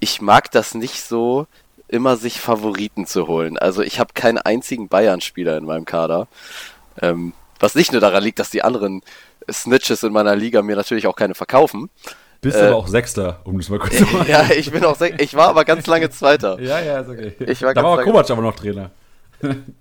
[0.00, 1.46] ich mag das nicht so,
[1.88, 3.58] immer sich Favoriten zu holen.
[3.58, 6.28] Also ich habe keinen einzigen Bayern-Spieler in meinem Kader.
[7.00, 9.02] Ähm, was nicht nur daran liegt, dass die anderen
[9.50, 11.90] Snitches in meiner Liga mir natürlich auch keine verkaufen.
[12.40, 14.28] Bist äh, aber auch Sechster, um das mal kurz zu machen.
[14.28, 15.22] ja, ich bin auch Sechster.
[15.22, 16.60] Ich war aber ganz lange Zweiter.
[16.60, 17.34] ja, ja, ist okay.
[17.40, 18.90] Ich war da war Kovac aber noch Trainer.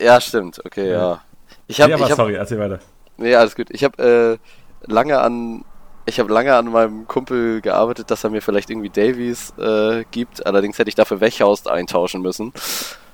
[0.01, 0.63] ja, stimmt.
[0.65, 0.93] Okay, ja.
[0.93, 1.21] ja.
[1.67, 2.79] Ich hab, nee, hab, sorry, erzähl weiter.
[3.17, 3.67] Nee, alles gut.
[3.69, 4.39] Ich habe
[4.87, 5.63] äh, lange an
[6.05, 10.45] ich habe lange an meinem Kumpel gearbeitet, dass er mir vielleicht irgendwie Davies äh, gibt.
[10.45, 12.51] Allerdings hätte ich dafür Wechhaust eintauschen müssen.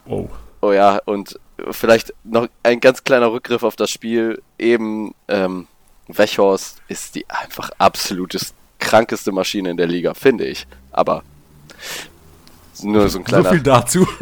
[0.08, 0.28] Oh.
[0.62, 1.40] Oh ja, und
[1.72, 4.42] vielleicht noch ein ganz kleiner Rückgriff auf das Spiel.
[4.58, 5.68] Eben, ähm,
[6.08, 10.66] Wechhorst ist die einfach absolutes krankeste Maschine in der Liga, finde ich.
[10.92, 11.24] Aber
[12.84, 13.44] nur so ein kleiner.
[13.44, 14.08] So viel dazu.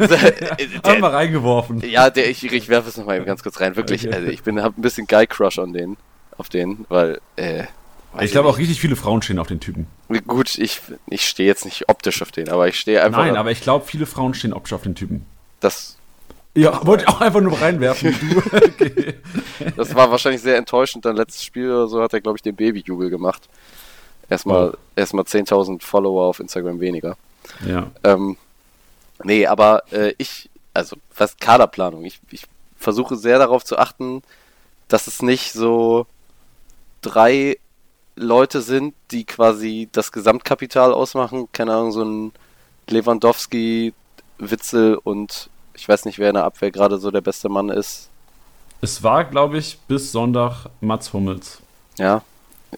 [0.84, 1.80] Haben wir reingeworfen.
[1.88, 3.76] Ja, der, ich, ich werfe es nochmal ganz kurz rein.
[3.76, 4.16] Wirklich, okay.
[4.16, 5.96] also ich bin, hab ein bisschen Guy Crush an den,
[6.36, 7.64] auf den, weil, äh,
[8.20, 9.86] ich glaube auch richtig viele Frauen stehen auf den Typen.
[10.26, 13.24] Gut, ich, ich stehe jetzt nicht optisch auf den, aber ich stehe einfach.
[13.24, 15.26] Nein, aber ich glaube, viele Frauen stehen optisch auf den Typen.
[15.60, 15.96] Das.
[16.54, 18.14] Ja, wollte ich auch einfach nur reinwerfen.
[18.52, 19.14] okay.
[19.76, 21.04] Das war wahrscheinlich sehr enttäuschend.
[21.04, 23.48] Dann letztes Spiel oder so hat er, glaube ich, den Babyjubel gemacht.
[24.28, 24.76] Erstmal, oh.
[24.96, 27.16] erstmal 10.000 Follower auf Instagram weniger.
[27.66, 27.90] Ja.
[28.02, 28.36] Ähm,
[29.24, 32.04] nee, aber äh, ich, also, was Kaderplanung?
[32.04, 32.44] Ich, ich
[32.76, 34.22] versuche sehr darauf zu achten,
[34.88, 36.06] dass es nicht so
[37.02, 37.58] drei
[38.16, 41.48] Leute sind, die quasi das Gesamtkapital ausmachen.
[41.52, 42.32] Keine Ahnung, so ein
[42.88, 43.92] Lewandowski,
[44.38, 48.08] Witzel und ich weiß nicht, wer in der Abwehr gerade so der beste Mann ist.
[48.80, 51.60] Es war, glaube ich, bis Sonntag Mats Hummels.
[51.98, 52.22] Ja.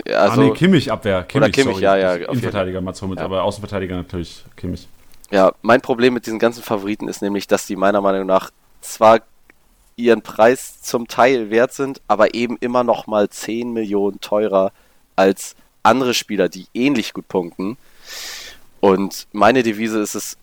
[0.07, 1.23] also, ah, nee, Kimmich Abwehr.
[1.25, 1.85] Kimmich, oder Kimmich, sorry.
[1.85, 2.15] ja, ja.
[2.15, 3.25] Innenverteidiger Mats Hummels, ja.
[3.25, 4.89] aber Außenverteidiger natürlich Kimmich.
[5.31, 8.51] Ja, mein Problem mit diesen ganzen Favoriten ist nämlich, dass die meiner Meinung nach
[8.81, 9.21] zwar
[9.97, 14.73] ihren Preis zum Teil wert sind, aber eben immer noch mal 10 Millionen teurer
[15.15, 17.77] als andere Spieler, die ähnlich gut punkten.
[18.81, 20.37] Und meine Devise ist es,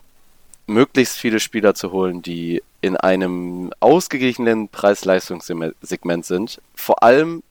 [0.67, 6.61] möglichst viele Spieler zu holen, die in einem ausgeglichenen Preis-Leistungssegment sind.
[6.75, 7.41] Vor allem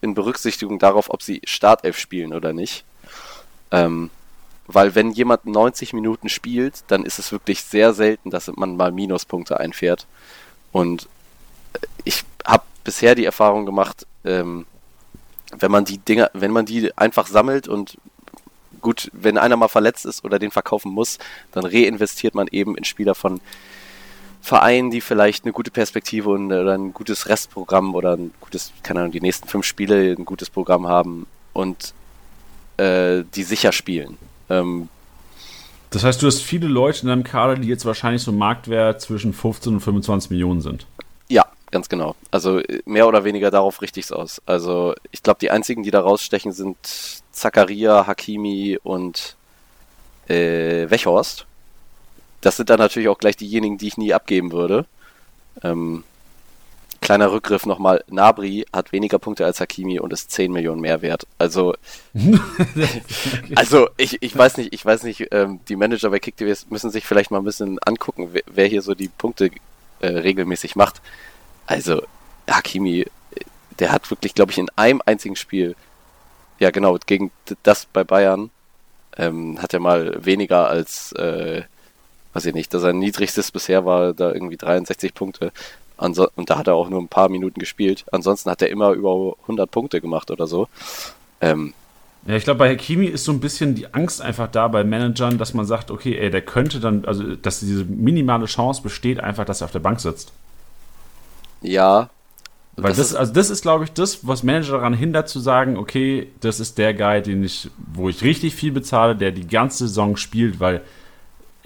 [0.00, 2.84] in Berücksichtigung darauf, ob sie Startelf spielen oder nicht.
[3.72, 4.10] Ähm,
[4.66, 8.92] weil wenn jemand 90 Minuten spielt, dann ist es wirklich sehr selten, dass man mal
[8.92, 10.06] Minuspunkte einfährt.
[10.72, 11.08] Und
[12.04, 14.66] ich habe bisher die Erfahrung gemacht, ähm,
[15.56, 17.98] wenn man die Dinger, wenn man die einfach sammelt und
[18.80, 21.18] gut, wenn einer mal verletzt ist oder den verkaufen muss,
[21.52, 23.40] dann reinvestiert man eben in Spieler von
[24.42, 29.00] Vereinen, die vielleicht eine gute Perspektive und, oder ein gutes Restprogramm oder ein gutes, keine
[29.00, 31.94] Ahnung, die nächsten fünf Spiele ein gutes Programm haben und
[32.76, 34.18] äh, die sicher spielen.
[34.50, 34.88] Ähm,
[35.90, 39.32] das heißt, du hast viele Leute in deinem Kader, die jetzt wahrscheinlich so Marktwert zwischen
[39.32, 40.86] 15 und 25 Millionen sind.
[41.28, 42.14] Ja, Ganz genau.
[42.30, 44.40] Also äh, mehr oder weniger darauf richte ich es aus.
[44.46, 46.76] Also ich glaube, die einzigen, die da rausstechen, sind
[47.32, 49.36] Zakaria, Hakimi und
[50.28, 51.46] äh, Wechhorst.
[52.40, 54.86] Das sind dann natürlich auch gleich diejenigen, die ich nie abgeben würde.
[55.62, 56.04] Ähm,
[57.06, 58.02] kleiner Rückgriff nochmal.
[58.08, 61.24] Nabri hat weniger Punkte als Hakimi und ist 10 Millionen mehr wert.
[61.38, 61.74] Also,
[63.54, 67.06] also ich, ich weiß nicht, ich weiß nicht, ähm, die Manager bei KickTV müssen sich
[67.06, 69.52] vielleicht mal ein bisschen angucken, wer, wer hier so die Punkte
[70.00, 71.00] äh, regelmäßig macht.
[71.66, 72.02] Also,
[72.50, 73.06] Hakimi,
[73.78, 75.76] der hat wirklich, glaube ich, in einem einzigen Spiel,
[76.58, 77.30] ja genau, gegen
[77.62, 78.50] das bei Bayern,
[79.16, 81.62] ähm, hat er mal weniger als, äh,
[82.32, 85.52] weiß ich nicht, dass sein niedrigstes bisher war da irgendwie 63 Punkte.
[85.96, 88.04] Anso und da hat er auch nur ein paar Minuten gespielt.
[88.12, 90.68] Ansonsten hat er immer über 100 Punkte gemacht oder so.
[91.40, 91.74] Ähm,
[92.26, 95.38] ja, ich glaube, bei Hakimi ist so ein bisschen die Angst einfach da bei Managern,
[95.38, 99.44] dass man sagt, okay, ey, der könnte dann, also dass diese minimale Chance besteht, einfach,
[99.44, 100.32] dass er auf der Bank sitzt.
[101.62, 102.10] Ja.
[102.74, 105.40] Weil das, das ist, also das ist, glaube ich, das, was Manager daran hindert, zu
[105.40, 109.46] sagen, okay, das ist der Guy, den ich, wo ich richtig viel bezahle, der die
[109.46, 110.82] ganze Saison spielt, weil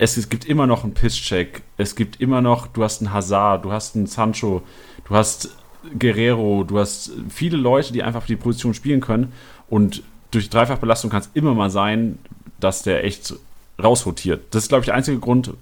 [0.00, 3.66] es, es gibt immer noch einen Pisscheck, es gibt immer noch, du hast einen Hazard,
[3.66, 4.62] du hast einen Sancho,
[5.06, 5.50] du hast
[5.98, 9.32] Guerrero, du hast viele Leute, die einfach die Position spielen können
[9.68, 12.18] und durch Dreifachbelastung kann es immer mal sein,
[12.60, 13.34] dass der echt
[13.82, 14.54] rausrotiert.
[14.54, 15.52] Das ist, glaube ich, der einzige Grund.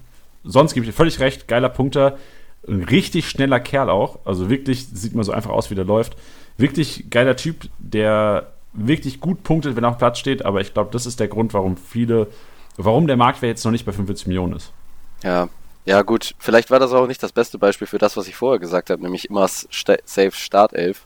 [0.45, 2.17] Sonst gebe ich dir völlig recht, geiler Punkter
[2.65, 4.19] ein richtig schneller Kerl auch.
[4.23, 6.15] Also wirklich, sieht man so einfach aus, wie der läuft.
[6.57, 10.45] Wirklich geiler Typ, der wirklich gut punktet, wenn er auf Platz steht.
[10.45, 12.27] Aber ich glaube, das ist der Grund, warum viele,
[12.77, 14.71] warum der Marktwert jetzt noch nicht bei 45 Millionen ist.
[15.23, 15.49] Ja,
[15.85, 18.59] Ja, gut, vielleicht war das auch nicht das beste Beispiel für das, was ich vorher
[18.59, 21.05] gesagt habe, nämlich immer safe Startelf.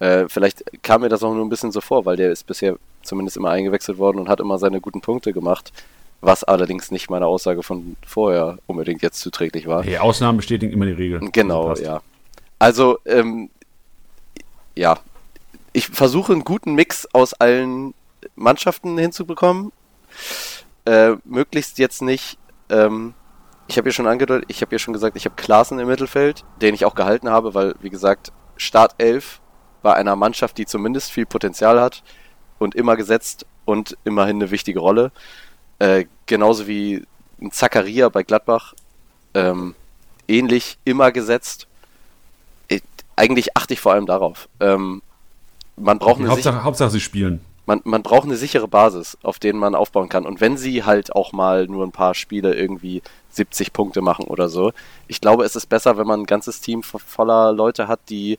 [0.00, 2.76] Äh, vielleicht kam mir das auch nur ein bisschen so vor, weil der ist bisher
[3.02, 5.72] zumindest immer eingewechselt worden und hat immer seine guten Punkte gemacht,
[6.20, 9.82] was allerdings nicht meiner Aussage von vorher unbedingt jetzt zuträglich war.
[9.82, 11.20] Hey, Ausnahmen bestätigen immer die Regel.
[11.32, 12.02] Genau, Also ja.
[12.58, 13.50] Also, ähm,
[14.74, 14.98] ja,
[15.72, 17.94] ich versuche einen guten Mix aus allen
[18.34, 19.72] Mannschaften hinzubekommen.
[20.88, 22.38] Äh, möglichst jetzt nicht,
[22.70, 23.12] ähm,
[23.66, 26.46] ich habe ja schon angedeutet, ich habe ja schon gesagt, ich habe Klaassen im Mittelfeld,
[26.62, 29.42] den ich auch gehalten habe, weil, wie gesagt, Startelf
[29.82, 32.02] bei einer Mannschaft, die zumindest viel Potenzial hat
[32.58, 35.12] und immer gesetzt und immerhin eine wichtige Rolle.
[35.78, 37.04] Äh, genauso wie
[37.38, 38.72] ein Zakaria bei Gladbach.
[39.34, 39.74] Ähm,
[40.26, 41.68] ähnlich immer gesetzt.
[42.68, 42.82] Ich,
[43.14, 44.48] eigentlich achte ich vor allem darauf.
[44.60, 45.02] Ähm,
[45.76, 47.44] man braucht eine Hauptsache, Hauptsache, sie spielen.
[47.68, 50.24] Man, man braucht eine sichere Basis, auf denen man aufbauen kann.
[50.24, 54.48] Und wenn sie halt auch mal nur ein paar Spiele irgendwie 70 Punkte machen oder
[54.48, 54.72] so,
[55.06, 58.38] ich glaube, es ist besser, wenn man ein ganzes Team vo- voller Leute hat, die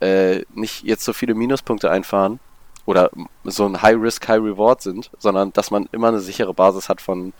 [0.00, 2.40] äh, nicht jetzt so viele Minuspunkte einfahren
[2.84, 3.10] oder
[3.44, 7.32] so ein High-Risk, High-Reward sind, sondern dass man immer eine sichere Basis hat von,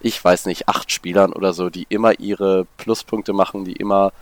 [0.00, 4.12] ich weiß nicht, acht Spielern oder so, die immer ihre Pluspunkte machen, die immer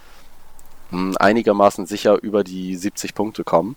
[0.90, 3.76] mh, einigermaßen sicher über die 70 Punkte kommen.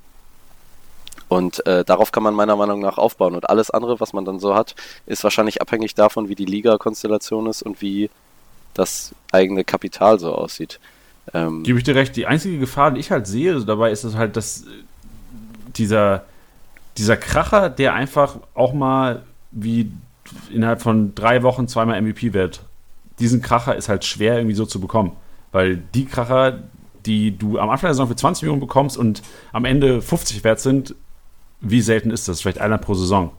[1.34, 3.34] Und äh, darauf kann man meiner Meinung nach aufbauen.
[3.34, 4.76] Und alles andere, was man dann so hat,
[5.08, 8.12] ist wahrscheinlich abhängig davon, wie die Liga-Konstellation ist und wie
[8.76, 10.80] das eigene Kapital so aussieht.
[11.34, 12.16] Ähm, Gebe ich dir recht.
[12.16, 14.66] Die einzige Gefahr, die ich halt sehe dabei, ist es halt, dass äh,
[15.76, 16.24] dieser,
[16.98, 19.92] dieser Kracher, der einfach auch mal wie
[20.52, 22.62] innerhalb von drei Wochen zweimal MVP wird,
[23.18, 25.14] diesen Kracher ist halt schwer irgendwie so zu bekommen.
[25.52, 26.60] Weil die Kracher,
[27.08, 30.60] die du am Anfang der Saison für 20 Millionen bekommst und am Ende 50 wert
[30.60, 30.94] sind,
[31.64, 32.42] wie selten ist das?
[32.42, 33.32] Vielleicht einer pro Saison.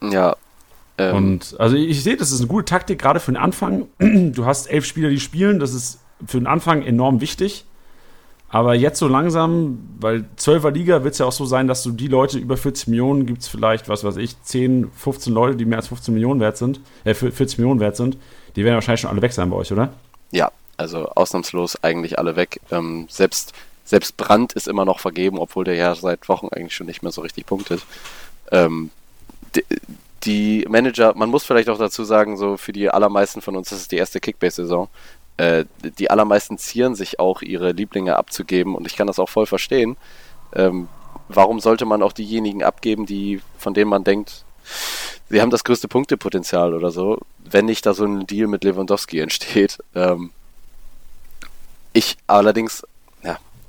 [0.00, 0.36] ja.
[0.98, 3.88] Ähm, Und also ich, sehe, das ist eine gute Taktik, gerade für den Anfang.
[3.98, 7.64] Du hast elf Spieler, die spielen, das ist für den Anfang enorm wichtig.
[8.50, 11.90] Aber jetzt so langsam, weil 12er Liga wird es ja auch so sein, dass du
[11.90, 15.64] die Leute über 40 Millionen gibt es vielleicht, was weiß ich, 10, 15 Leute, die
[15.64, 18.18] mehr als 15 Millionen wert sind, äh, 40 Millionen wert sind,
[18.54, 19.94] die werden wahrscheinlich schon alle weg sein bei euch, oder?
[20.32, 22.60] ja, also ausnahmslos eigentlich alle weg.
[22.70, 23.52] Ähm, selbst,
[23.92, 27.12] selbst Brandt ist immer noch vergeben, obwohl der ja seit Wochen eigentlich schon nicht mehr
[27.12, 27.82] so richtig punktet.
[28.50, 28.88] Ähm,
[29.54, 29.64] die,
[30.24, 33.80] die Manager, man muss vielleicht auch dazu sagen, so für die allermeisten von uns, das
[33.80, 34.88] ist die erste Kickbase-Saison.
[35.36, 35.66] Äh,
[35.98, 39.98] die allermeisten zieren sich auch, ihre Lieblinge abzugeben und ich kann das auch voll verstehen.
[40.54, 40.88] Ähm,
[41.28, 44.46] warum sollte man auch diejenigen abgeben, die, von denen man denkt,
[45.28, 49.20] sie haben das größte Punktepotenzial oder so, wenn nicht da so ein Deal mit Lewandowski
[49.20, 49.80] entsteht.
[49.94, 50.30] Ähm,
[51.92, 52.86] ich allerdings,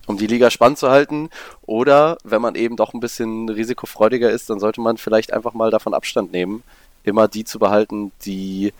[0.06, 1.30] um die Liga spannend zu halten
[1.62, 5.72] oder wenn man eben doch ein bisschen risikofreudiger ist, dann sollte man vielleicht einfach mal
[5.72, 6.64] davon Abstand nehmen,
[7.04, 8.74] immer die zu behalten, die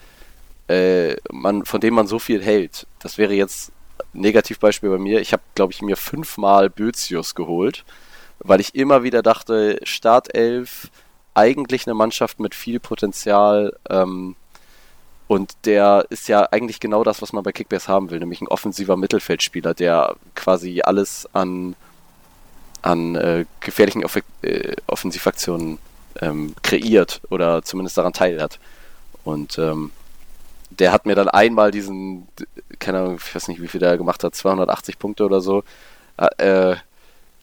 [0.68, 2.88] äh, man, von denen man so viel hält.
[3.00, 3.72] Das wäre jetzt
[4.14, 5.22] ein Negativbeispiel bei mir.
[5.22, 7.84] Ich habe, glaube ich, mir fünfmal Bözius geholt,
[8.40, 10.90] weil ich immer wieder dachte, Startelf,
[11.34, 14.36] eigentlich eine Mannschaft mit viel Potenzial, ähm,
[15.28, 18.48] und der ist ja eigentlich genau das, was man bei Kickbase haben will, nämlich ein
[18.48, 21.76] offensiver Mittelfeldspieler, der quasi alles an,
[22.82, 25.80] an äh, gefährlichen Off äh, Offensivaktionen
[26.22, 28.60] ähm, kreiert oder zumindest daran teilhat.
[29.24, 29.92] Und ähm,
[30.70, 32.28] der hat mir dann einmal diesen,
[32.80, 35.64] keine Ahnung, ich weiß nicht, wie viel der gemacht hat, 280 Punkte oder so,
[36.18, 36.76] äh,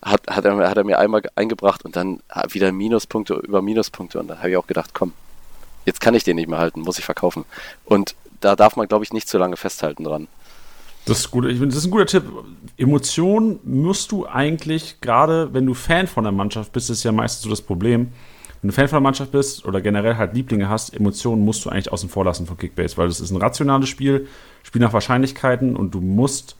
[0.02, 4.28] hat, hat, er, hat er mir einmal eingebracht und dann wieder Minuspunkte über Minuspunkte und
[4.28, 5.12] dann habe ich auch gedacht, komm,
[5.84, 7.44] jetzt kann ich den nicht mehr halten, muss ich verkaufen.
[7.84, 10.28] Und da darf man, glaube ich, nicht zu lange festhalten dran.
[11.06, 11.44] Das ist, gut.
[11.44, 12.24] Das ist ein guter Tipp.
[12.76, 17.42] Emotionen musst du eigentlich, gerade wenn du Fan von der Mannschaft bist, ist ja meistens
[17.42, 18.12] so das Problem.
[18.60, 21.70] Wenn du Fan von der Mannschaft bist oder generell halt Lieblinge hast, Emotionen musst du
[21.70, 24.28] eigentlich außen vor lassen von Kickbase, weil das ist ein rationales Spiel,
[24.62, 26.56] Spiel nach Wahrscheinlichkeiten und du musst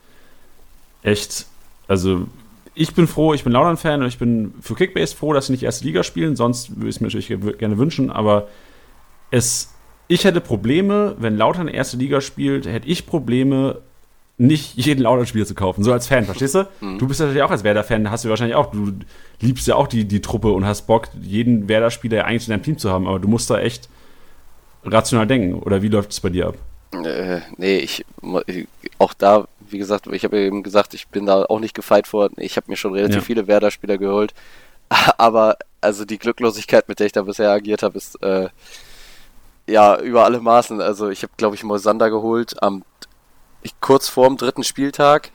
[1.03, 1.45] echt,
[1.89, 2.27] also
[2.75, 5.62] ich bin froh, ich bin Laudern-Fan und ich bin für Kickbase froh, dass sie nicht
[5.62, 8.49] erste Liga spielen, sonst würde ich es mir natürlich gerne wünschen, aber
[9.31, 9.72] es,
[10.09, 13.81] ich hätte Probleme, wenn Lautern erste Liga spielt, hätte ich Probleme,
[14.39, 15.85] nicht jeden Lautern-Spieler zu kaufen.
[15.85, 16.66] So als Fan, verstehst du?
[16.81, 16.99] Mhm.
[16.99, 18.93] Du bist natürlich auch als Werder-Fan, hast du wahrscheinlich auch, du
[19.41, 22.62] liebst ja auch die, die Truppe und hast Bock, jeden Werder-Spieler ja eigentlich in deinem
[22.62, 23.91] Team zu haben, aber du musst da echt
[24.85, 25.55] rational denken.
[25.61, 26.55] Oder wie läuft es bei dir ab?
[27.05, 28.05] Äh, nee, ich,
[28.99, 32.35] auch da, wie gesagt, ich habe eben gesagt, ich bin da auch nicht gefeit worden.
[32.39, 33.22] Ich habe mir schon relativ Ja.
[33.22, 34.33] viele Werder-Spieler geholt.
[35.18, 38.49] Aber also die Glücklosigkeit, mit der ich da bisher agiert habe, ist äh,
[39.66, 40.80] ja über alle Maßen.
[40.80, 42.84] Also ich habe, glaube ich, Moisander geholt am
[43.62, 45.30] ich, kurz vorm dritten Spieltag.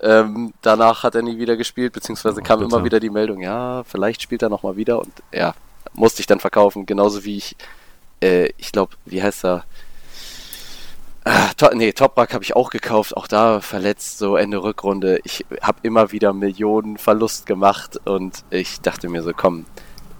[0.00, 2.74] Ähm, danach hat er nie wieder gespielt, beziehungsweise Oh, kam bitter.
[2.74, 5.54] immer wieder die Meldung, ja, vielleicht spielt er nochmal wieder und ja,
[5.94, 7.56] musste ich dann verkaufen, genauso wie ich,
[8.20, 9.64] äh, ich glaube, wie heißt er?
[11.24, 15.20] Ah, to nee, Toprak habe ich auch gekauft, auch da verletzt, so Ende Rückrunde.
[15.22, 19.66] Ich habe immer wieder Millionen Verlust gemacht und ich dachte mir so, komm,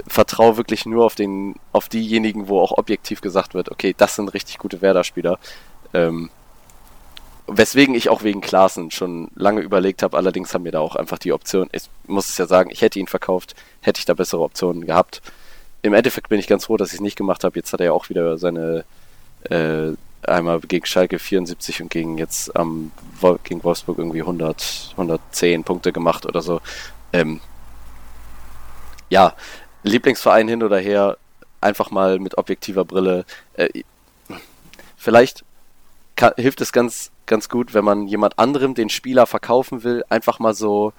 [0.07, 4.35] vertraue wirklich nur auf den, auf diejenigen, wo auch objektiv gesagt wird, okay, das sind
[4.35, 5.39] richtig gute Werder-Spieler.
[5.95, 6.31] Ähm,
[7.47, 11.19] weswegen ich auch wegen Klaassen schon lange überlegt habe, allerdings haben wir da auch einfach
[11.19, 14.43] die Option, ich muss es ja sagen, ich hätte ihn verkauft, hätte ich da bessere
[14.43, 15.23] Optionen gehabt.
[15.83, 17.59] Im Endeffekt bin ich ganz froh, dass ich es nicht gemacht habe.
[17.59, 18.85] Jetzt hat er ja auch wieder seine
[19.51, 19.93] äh,
[20.23, 22.93] einmal gegen Schalke 74 und gegen jetzt ähm,
[23.43, 26.61] gegen Wolfsburg irgendwie 100, 110 Punkte gemacht oder so.
[27.13, 27.41] Ähm,
[29.11, 29.35] ja,
[29.83, 31.17] Lieblingsverein hin oder her,
[31.61, 33.25] einfach mal mit objektiver Brille.
[33.55, 33.83] Äh,
[34.97, 35.45] vielleicht
[36.17, 40.39] kann, hilft es ganz, ganz gut, wenn man jemand anderem den Spieler verkaufen will, einfach
[40.39, 40.93] mal so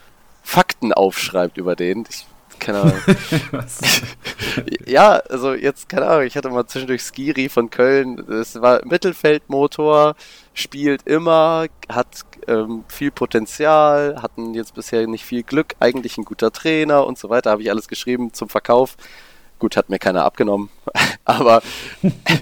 [0.43, 2.05] Fakten aufschreibt über den.
[2.09, 2.25] Ich
[2.59, 2.99] keine Ahnung.
[4.85, 10.15] ja, also jetzt, keine Ahnung, ich hatte mal zwischendurch Skiri von Köln, das war Mittelfeldmotor,
[10.53, 16.51] spielt immer, hat ähm, viel Potenzial, hatten jetzt bisher nicht viel Glück, eigentlich ein guter
[16.51, 18.95] Trainer und so weiter, habe ich alles geschrieben zum Verkauf.
[19.63, 20.67] Gut, hat mir keiner abgenommen,
[21.23, 21.61] aber,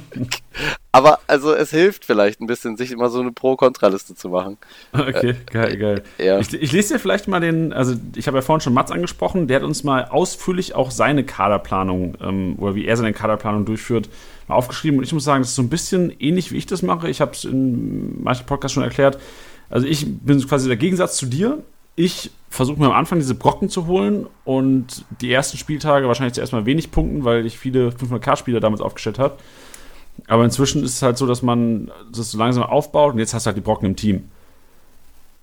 [0.92, 4.58] aber also es hilft vielleicht ein bisschen, sich immer so eine Pro-Kontra-Liste zu machen.
[4.92, 6.04] Okay, äh, geil, geil.
[6.18, 6.40] Ja.
[6.40, 9.48] Ich, ich, lese dir vielleicht mal den, also ich habe ja vorhin schon Mats angesprochen,
[9.48, 14.10] der hat uns mal ausführlich auch seine Kaderplanung ähm, oder wie er seine Kaderplanung durchführt,
[14.48, 16.82] mal aufgeschrieben und ich muss sagen, das ist so ein bisschen ähnlich, wie ich das
[16.82, 17.08] mache.
[17.08, 19.20] Ich habe es in manchen Podcasts schon erklärt.
[19.70, 21.62] Also ich bin quasi der Gegensatz zu dir
[21.96, 26.54] ich versuche mir am Anfang diese Brocken zu holen und die ersten Spieltage wahrscheinlich zuerst
[26.54, 29.38] mal wenig punkten, weil ich viele 500k-Spieler damals aufgestellt habe.
[30.28, 33.46] Aber inzwischen ist es halt so, dass man das so langsam aufbaut und jetzt hast
[33.46, 34.26] du halt die Brocken im Team.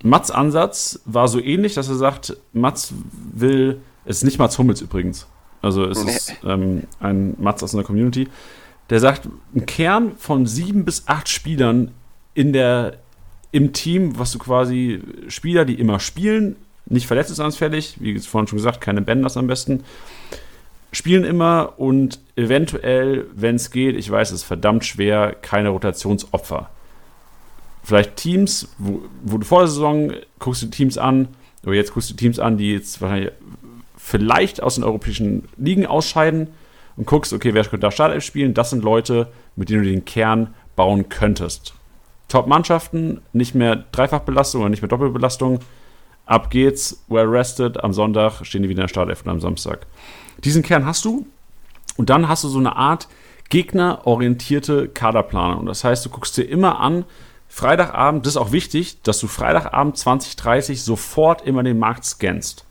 [0.02, 2.92] Mats Ansatz war so ähnlich, dass er sagt, Mats
[3.32, 5.26] will, es ist nicht Mats Hummels übrigens,
[5.60, 8.28] also es ist ähm, ein Mats aus einer Community,
[8.90, 11.92] der sagt, ein Kern von sieben bis acht Spielern
[12.34, 12.98] in der
[13.50, 18.80] im Team, was du quasi Spieler, die immer spielen, nicht verletzungsanfällig, wie vorhin schon gesagt,
[18.80, 19.84] keine Bänders am besten,
[20.92, 26.70] spielen immer und eventuell, wenn es geht, ich weiß, es ist verdammt schwer, keine Rotationsopfer.
[27.82, 31.28] Vielleicht Teams, wo, wo du vor der Saison guckst du Teams an,
[31.64, 33.32] oder jetzt guckst du Teams an, die jetzt wahrscheinlich
[33.96, 36.48] vielleicht aus den europäischen Ligen ausscheiden
[36.96, 38.54] und guckst, okay, wer könnte da Startelf spielen?
[38.54, 41.74] Das sind Leute, mit denen du den Kern bauen könntest.
[42.28, 45.60] Top-Mannschaften, nicht mehr Dreifachbelastung oder nicht mehr Doppelbelastung.
[46.26, 47.82] Ab geht's, well rested.
[47.82, 49.86] Am Sonntag stehen die wieder in der Startelf und am Samstag.
[50.44, 51.26] Diesen Kern hast du
[51.96, 53.08] und dann hast du so eine Art
[53.48, 55.66] gegnerorientierte Kaderplanung.
[55.66, 57.04] Das heißt, du guckst dir immer an,
[57.48, 62.66] Freitagabend, das ist auch wichtig, dass du Freitagabend 2030 sofort immer den Markt scannst.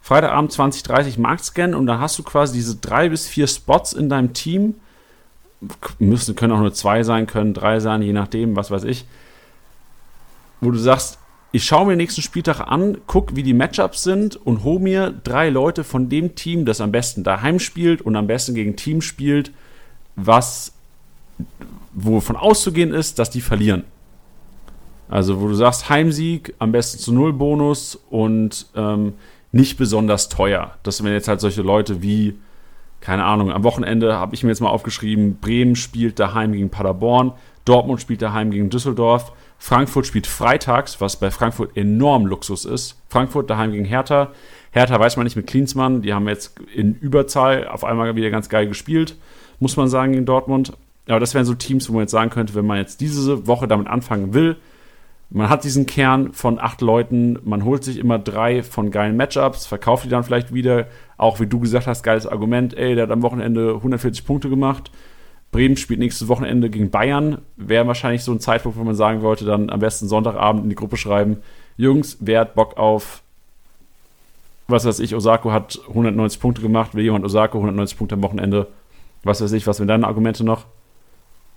[0.00, 4.08] Freitagabend 2030 Markt scannen und dann hast du quasi diese drei bis vier Spots in
[4.08, 4.74] deinem Team,
[5.98, 9.04] müssen, können auch nur zwei sein, können drei sein, je nachdem, was weiß ich.
[10.60, 11.18] Wo du sagst,
[11.52, 15.10] ich schaue mir den nächsten Spieltag an, guck, wie die Matchups sind und hole mir
[15.10, 19.02] drei Leute von dem Team, das am besten daheim spielt und am besten gegen Team
[19.02, 19.50] spielt,
[20.16, 20.72] was
[21.92, 23.84] wovon auszugehen ist, dass die verlieren.
[25.08, 29.14] Also, wo du sagst, Heimsieg, am besten zu Null Bonus und ähm,
[29.50, 30.76] nicht besonders teuer.
[30.84, 32.36] Das sind jetzt halt solche Leute wie
[33.00, 37.32] keine Ahnung, am Wochenende habe ich mir jetzt mal aufgeschrieben, Bremen spielt daheim gegen Paderborn,
[37.64, 43.00] Dortmund spielt daheim gegen Düsseldorf, Frankfurt spielt freitags, was bei Frankfurt enorm Luxus ist.
[43.08, 44.32] Frankfurt daheim gegen Hertha.
[44.70, 48.48] Hertha weiß man nicht mit Klinsmann, die haben jetzt in Überzahl auf einmal wieder ganz
[48.48, 49.16] geil gespielt,
[49.58, 50.72] muss man sagen, gegen Dortmund.
[51.08, 53.68] Aber das wären so Teams, wo man jetzt sagen könnte, wenn man jetzt diese Woche
[53.68, 54.56] damit anfangen will,
[55.30, 59.66] man hat diesen Kern von acht Leuten, man holt sich immer drei von geilen Matchups,
[59.66, 60.86] verkauft die dann vielleicht wieder.
[61.16, 64.90] Auch wie du gesagt hast, geiles Argument, ey, der hat am Wochenende 140 Punkte gemacht.
[65.52, 67.38] Bremen spielt nächstes Wochenende gegen Bayern.
[67.56, 70.76] Wäre wahrscheinlich so ein Zeitpunkt, wo man sagen wollte, dann am besten Sonntagabend in die
[70.76, 71.38] Gruppe schreiben:
[71.76, 73.22] Jungs, wer hat Bock auf,
[74.66, 78.66] was weiß ich, Osako hat 190 Punkte gemacht, will jemand Osako 190 Punkte am Wochenende?
[79.22, 80.66] Was weiß ich, was sind deine Argumente noch?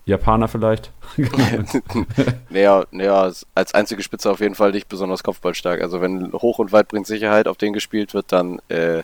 [0.05, 0.91] Japaner vielleicht?
[2.49, 5.81] naja, naja, als einzige Spitze auf jeden Fall nicht besonders kopfballstark.
[5.81, 9.03] Also wenn hoch und weit bringt Sicherheit auf den gespielt wird, dann äh,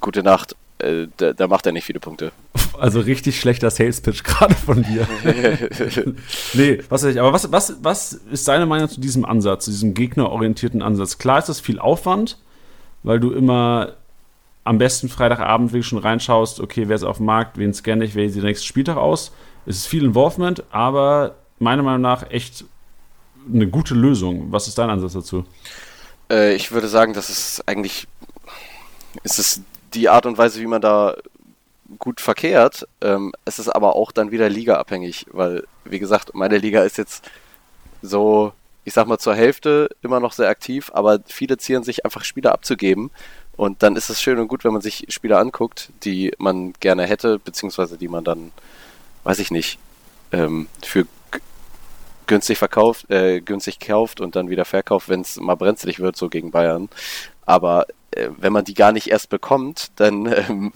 [0.00, 0.54] gute Nacht.
[0.78, 2.32] Äh, da, da, macht er nicht viele Punkte.
[2.78, 5.06] Also richtig schlechter Sales-Pitch gerade von dir.
[6.54, 7.20] nee, was weiß ich.
[7.20, 11.18] Aber was, was, was ist deine Meinung zu diesem Ansatz, zu diesem gegnerorientierten Ansatz?
[11.18, 12.38] Klar ist das viel Aufwand,
[13.02, 13.94] weil du immer
[14.64, 18.14] am besten Freitagabend wirklich schon reinschaust, okay, wer ist auf dem Markt, wen scanne ich,
[18.14, 19.32] wer sieht der nächste Spieltag aus
[19.66, 22.64] es ist viel Involvement, aber meiner Meinung nach echt
[23.52, 24.52] eine gute Lösung.
[24.52, 25.44] Was ist dein Ansatz dazu?
[26.30, 28.06] Äh, ich würde sagen, das ist eigentlich
[29.22, 29.60] es
[29.92, 31.14] die Art und Weise, wie man da
[31.98, 32.88] gut verkehrt.
[33.00, 37.30] Ähm, es ist aber auch dann wieder ligaabhängig, weil, wie gesagt, meine Liga ist jetzt
[38.02, 38.52] so,
[38.84, 42.52] ich sag mal, zur Hälfte immer noch sehr aktiv, aber viele zieren sich einfach Spieler
[42.52, 43.10] abzugeben.
[43.56, 47.04] Und dann ist es schön und gut, wenn man sich Spieler anguckt, die man gerne
[47.04, 48.50] hätte, beziehungsweise die man dann,
[49.24, 49.78] weiß ich nicht,
[50.32, 51.06] ähm, für
[52.26, 56.28] günstig verkauft, äh, günstig kauft und dann wieder verkauft, wenn es mal brenzlig wird, so
[56.28, 56.88] gegen Bayern.
[57.44, 60.72] Aber äh, wenn man die gar nicht erst bekommt, dann ähm,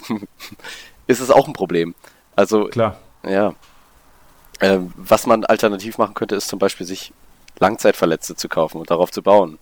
[1.07, 1.95] ist es auch ein Problem.
[2.37, 2.99] Also klar.
[3.25, 3.55] Ja.
[4.61, 7.13] Ähm, was man alternativ machen könnte, ist zum Beispiel sich
[7.59, 9.59] Langzeitverletzte zu kaufen und darauf zu bauen,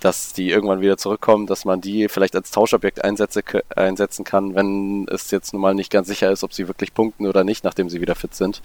[0.00, 3.42] dass die irgendwann wieder zurückkommen, dass man die vielleicht als Tauschobjekt einsetze,
[3.74, 7.26] einsetzen kann, wenn es jetzt nun mal nicht ganz sicher ist, ob sie wirklich punkten
[7.26, 8.62] oder nicht, nachdem sie wieder fit sind.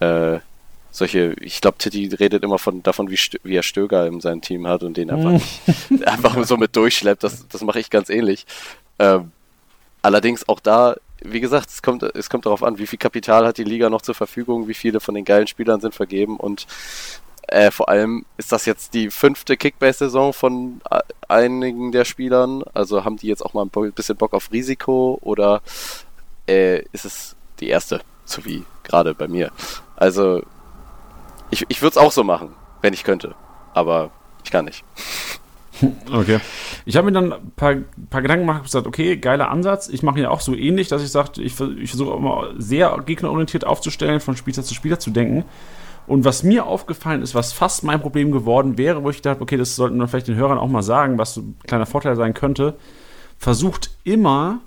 [0.00, 0.40] Äh,
[0.90, 4.66] solche, ich glaube, Titti redet immer von, davon, wie, wie er Stöger in seinem Team
[4.66, 7.22] hat und den einfach, nicht, einfach so mit durchschleppt.
[7.22, 8.44] Das, das mache ich ganz ähnlich.
[8.98, 9.30] Ähm,
[10.02, 13.58] allerdings auch da, wie gesagt, es kommt, es kommt darauf an, wie viel Kapital hat
[13.58, 16.66] die Liga noch zur Verfügung, wie viele von den geilen Spielern sind vergeben und
[17.50, 20.80] äh, vor allem ist das jetzt die fünfte Kickbase-Saison von
[21.28, 22.62] einigen der Spielern.
[22.74, 25.60] Also haben die jetzt auch mal ein bisschen Bock auf Risiko oder
[26.48, 29.50] äh, ist es die erste, so wie gerade bei mir?
[29.96, 30.42] Also
[31.50, 33.34] ich, ich würde es auch so machen, wenn ich könnte.
[33.74, 34.10] Aber
[34.44, 34.84] ich kann nicht.
[36.12, 36.40] Okay.
[36.84, 37.74] Ich habe mir dann ein paar,
[38.10, 39.88] paar Gedanken gemacht und gesagt, okay, geiler Ansatz.
[39.88, 43.66] Ich mache ihn auch so ähnlich, dass ich sage, ich, ich versuche immer sehr gegnerorientiert
[43.66, 45.44] aufzustellen, von Spieler zu Spieler zu denken.
[46.06, 49.56] Und was mir aufgefallen ist, was fast mein Problem geworden wäre, wo ich dachte, okay,
[49.56, 52.34] das sollten wir vielleicht den Hörern auch mal sagen, was so ein kleiner Vorteil sein
[52.34, 52.74] könnte,
[53.38, 54.60] versucht immer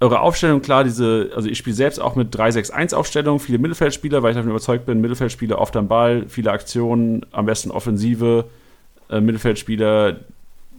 [0.00, 4.36] eure Aufstellung, klar, diese, also ich spiele selbst auch mit 3-6-1-Aufstellung, viele Mittelfeldspieler, weil ich
[4.36, 8.44] davon überzeugt bin, Mittelfeldspieler oft am Ball, viele Aktionen, am besten Offensive,
[9.08, 10.20] äh, Mittelfeldspieler,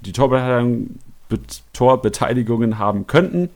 [0.01, 0.99] die Torbeteiligung,
[1.73, 3.49] Torbeteiligungen haben könnten.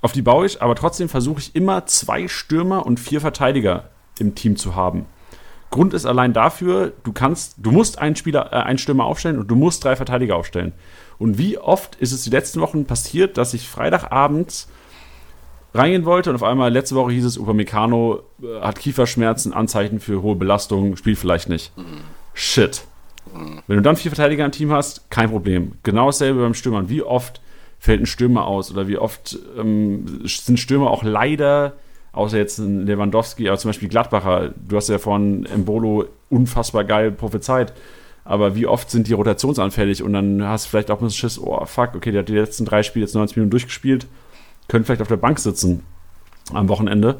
[0.00, 3.84] Auf die baue ich, aber trotzdem versuche ich immer zwei Stürmer und vier Verteidiger
[4.20, 5.06] im Team zu haben.
[5.70, 9.50] Grund ist allein dafür, du kannst, du musst einen Spieler, äh, einen Stürmer aufstellen und
[9.50, 10.72] du musst drei Verteidiger aufstellen.
[11.18, 14.68] Und wie oft ist es die letzten Wochen passiert, dass ich Freitagabends
[15.74, 20.22] reingehen wollte und auf einmal letzte Woche hieß es, Upamecano äh, hat Kieferschmerzen, Anzeichen für
[20.22, 21.72] hohe Belastung, spielt vielleicht nicht.
[22.32, 22.84] Shit.
[23.66, 25.72] Wenn du dann vier Verteidiger im Team hast, kein Problem.
[25.82, 26.88] Genau dasselbe beim Stürmern.
[26.88, 27.42] Wie oft
[27.78, 31.74] fällt ein Stürmer aus oder wie oft ähm, sind Stürmer auch leider,
[32.12, 37.10] außer jetzt ein Lewandowski, aber zum Beispiel Gladbacher, du hast ja von Embolo unfassbar geil
[37.10, 37.72] prophezeit,
[38.24, 41.64] aber wie oft sind die rotationsanfällig und dann hast du vielleicht auch ein Schiss, oh
[41.64, 44.06] fuck, okay, der hat die letzten drei Spiele jetzt 90 Minuten durchgespielt,
[44.68, 45.82] können vielleicht auf der Bank sitzen
[46.52, 47.18] am Wochenende.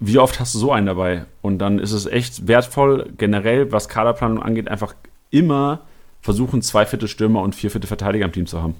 [0.00, 1.24] Wie oft hast du so einen dabei?
[1.40, 4.94] Und dann ist es echt wertvoll, generell, was Kaderplanung angeht, einfach
[5.30, 5.80] immer
[6.20, 8.74] versuchen, zwei Viertel Stürmer und vier Viertel Verteidiger im Team zu haben.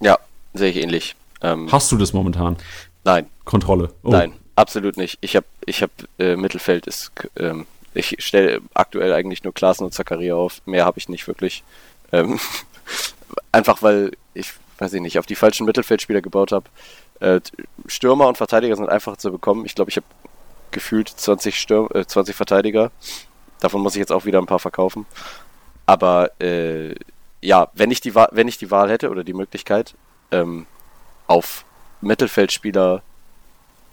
[0.00, 0.18] Ja,
[0.54, 1.14] sehe ich ähnlich.
[1.42, 2.56] Ähm, hast du das momentan?
[3.04, 3.28] Nein.
[3.44, 3.92] Kontrolle?
[4.02, 4.10] Oh.
[4.10, 5.18] Nein, absolut nicht.
[5.20, 9.92] Ich habe ich hab, äh, Mittelfeld ist ähm, ich stelle aktuell eigentlich nur Klassen und
[9.92, 10.62] Zakaria auf.
[10.64, 11.62] Mehr habe ich nicht wirklich.
[12.10, 12.40] Ähm,
[13.52, 16.64] einfach weil ich, weiß ich nicht, auf die falschen Mittelfeldspieler gebaut habe.
[17.20, 17.40] Äh,
[17.86, 19.66] Stürmer und Verteidiger sind einfach zu bekommen.
[19.66, 20.06] Ich glaube, ich habe
[20.70, 22.90] gefühlt 20, Stürm äh, 20 Verteidiger.
[23.60, 25.06] Davon muss ich jetzt auch wieder ein paar verkaufen.
[25.84, 26.94] Aber äh,
[27.42, 29.94] ja, wenn ich, die wenn ich die Wahl hätte oder die Möglichkeit,
[30.30, 30.66] ähm,
[31.26, 31.64] auf
[32.02, 33.02] Mittelfeldspieler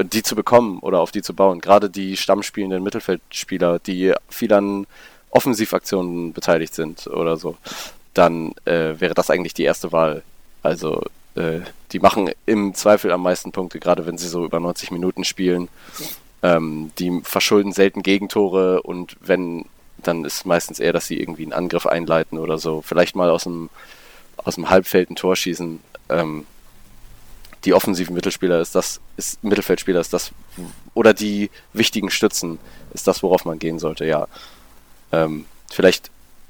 [0.04, 1.60] die zu bekommen oder auf die zu bauen.
[1.60, 4.88] Gerade die stammspielenden Mittelfeldspieler, die viel an
[5.30, 7.58] Offensivaktionen beteiligt sind oder so,
[8.14, 10.24] dann äh, wäre das eigentlich die erste Wahl.
[10.64, 11.04] Also
[11.36, 11.60] äh,
[11.92, 15.68] die machen im Zweifel am meisten Punkte, gerade wenn sie so über 90 Minuten spielen.
[16.42, 19.66] Ähm, die verschulden selten Gegentore und wenn,
[19.98, 22.82] dann ist meistens eher, dass sie irgendwie einen Angriff einleiten oder so.
[22.82, 23.70] Vielleicht mal aus dem,
[24.38, 25.82] aus dem Halbfeld ein Tor schießen.
[26.08, 26.46] Ähm,
[27.66, 30.32] die offensiven Mittelspieler ist das, ist Mittelfeldspieler ist das,
[30.94, 32.60] oder die wichtigen Stützen
[32.94, 34.28] ist das, worauf man gehen sollte, ja.
[35.12, 36.10] Ähm, vielleicht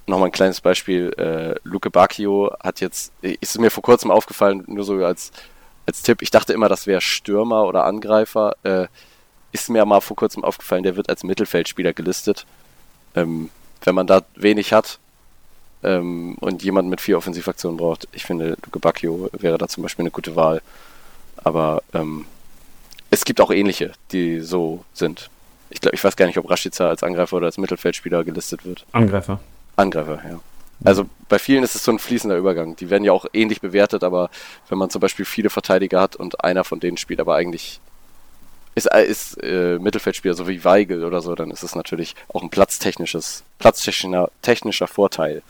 [0.09, 1.13] nochmal ein kleines Beispiel.
[1.17, 5.31] Äh, Luke Bacchio hat jetzt, ist mir vor kurzem aufgefallen, nur so als,
[5.85, 8.55] als Tipp, ich dachte immer, das wäre Stürmer oder Angreifer.
[8.63, 8.87] Äh,
[9.51, 12.45] ist mir mal vor kurzem aufgefallen, der wird als Mittelfeldspieler gelistet.
[13.15, 13.49] Ähm,
[13.83, 14.99] wenn man da wenig hat
[15.83, 20.03] ähm, und jemanden mit vier Offensivaktionen braucht, ich finde, Luke Bacchio wäre da zum Beispiel
[20.03, 20.61] eine gute Wahl.
[21.43, 22.25] Aber ähm,
[23.09, 25.29] es gibt auch ähnliche, die so sind.
[25.69, 28.85] Ich glaube, ich weiß gar nicht, ob Rashica als Angreifer oder als Mittelfeldspieler gelistet wird.
[28.91, 29.39] Angreifer.
[29.75, 30.39] Angreifer, ja.
[30.83, 32.75] Also bei vielen ist es so ein fließender Übergang.
[32.75, 34.29] Die werden ja auch ähnlich bewertet, aber
[34.69, 37.81] wenn man zum Beispiel viele Verteidiger hat und einer von denen spielt aber eigentlich
[38.75, 42.49] ist, ist äh, Mittelfeldspieler, so wie Weigel oder so, dann ist es natürlich auch ein
[42.49, 45.41] platztechnisches, platztechnischer technischer Vorteil.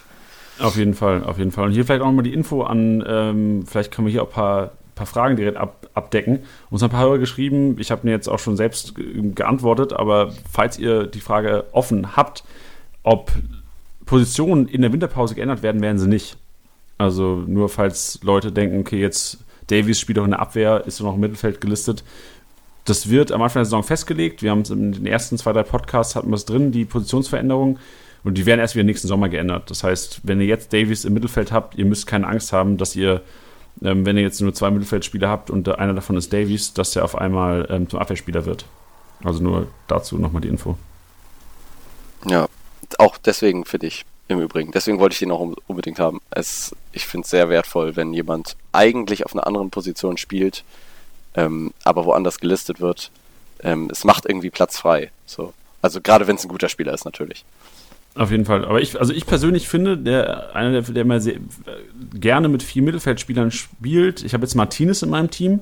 [0.60, 1.66] Auf jeden Fall, auf jeden Fall.
[1.66, 4.34] Und hier vielleicht auch nochmal die Info an, ähm, vielleicht können wir hier auch ein
[4.34, 6.40] paar paar Fragen direkt ab, abdecken.
[6.70, 10.34] Uns haben ein paar Hörer geschrieben, ich habe mir jetzt auch schon selbst geantwortet, aber
[10.52, 12.44] falls ihr die Frage offen habt,
[13.04, 13.32] ob
[14.06, 16.38] Positionen in der Winterpause geändert werden, werden sie nicht.
[16.98, 21.16] Also nur falls Leute denken, okay, jetzt Davies spielt auch in der Abwehr, ist noch
[21.16, 22.04] im Mittelfeld gelistet.
[22.86, 24.42] Das wird am Anfang der Saison festgelegt.
[24.42, 27.80] Wir haben es in den ersten zwei, drei Podcasts hatten wir es drin, die Positionsveränderungen.
[28.24, 29.70] Und die werden erst wieder nächsten Sommer geändert.
[29.70, 32.96] Das heißt, wenn ihr jetzt Davies im Mittelfeld habt, ihr müsst keine Angst haben, dass
[32.96, 33.22] ihr,
[33.82, 37.04] ähm, wenn ihr jetzt nur zwei Mittelfeldspieler habt und einer davon ist Davies, dass der
[37.04, 38.66] auf einmal ähm, zum Abwehrspieler wird.
[39.24, 40.78] Also nur dazu nochmal die Info.
[42.26, 42.48] Ja,
[42.98, 44.72] auch deswegen für dich im Übrigen.
[44.72, 46.22] Deswegen wollte ich den auch unbedingt haben.
[46.30, 50.64] Es, ich finde es sehr wertvoll, wenn jemand eigentlich auf einer anderen Position spielt,
[51.36, 53.12] ähm, aber woanders gelistet wird.
[53.62, 55.12] Ähm, es macht irgendwie Platz frei.
[55.26, 55.54] So.
[55.82, 57.44] Also gerade wenn es ein guter Spieler ist, natürlich.
[58.20, 58.66] Auf jeden Fall.
[58.66, 61.36] Aber ich, also ich persönlich finde, der, einer, der, der mal sehr,
[62.14, 65.62] gerne mit vier Mittelfeldspielern spielt, ich habe jetzt Martinez in meinem Team.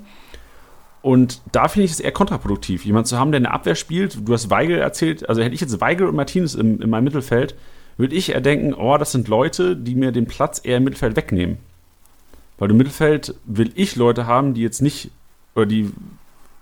[1.04, 4.28] Und da finde ich es eher kontraproduktiv, jemanden zu haben, der eine Abwehr spielt.
[4.28, 7.54] Du hast Weigel erzählt, also hätte ich jetzt Weigel und Martinez im, in meinem Mittelfeld,
[7.96, 11.16] würde ich eher denken, oh, das sind Leute, die mir den Platz eher im Mittelfeld
[11.16, 11.60] wegnehmen.
[12.58, 15.12] Weil im Mittelfeld will ich Leute haben, die jetzt nicht,
[15.54, 15.92] oder die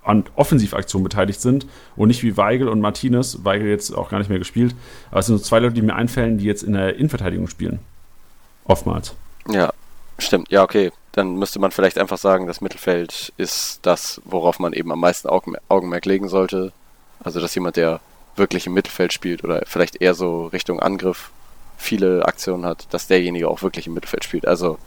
[0.06, 1.66] an Offensivaktionen beteiligt sind
[1.96, 4.76] und nicht wie Weigel und Martinez, Weigel jetzt auch gar nicht mehr gespielt,
[5.12, 7.80] aber es sind so zwei Leute, die mir einfallen, die jetzt in der Innenverteidigung spielen.
[8.66, 9.14] Oftmals.
[9.50, 9.74] Ja,
[10.20, 10.50] stimmt.
[10.52, 10.92] Ja, okay.
[11.12, 15.30] Dann müsste man vielleicht einfach sagen, das Mittelfeld ist das, worauf man eben am meisten
[15.30, 16.74] Augenmerk legen sollte.
[17.24, 18.02] Also, dass jemand, der
[18.36, 21.32] wirklich im Mittelfeld spielt oder vielleicht eher so Richtung Angriff
[21.78, 24.48] viele Aktionen hat, dass derjenige auch wirklich im Mittelfeld spielt.
[24.48, 24.78] Also,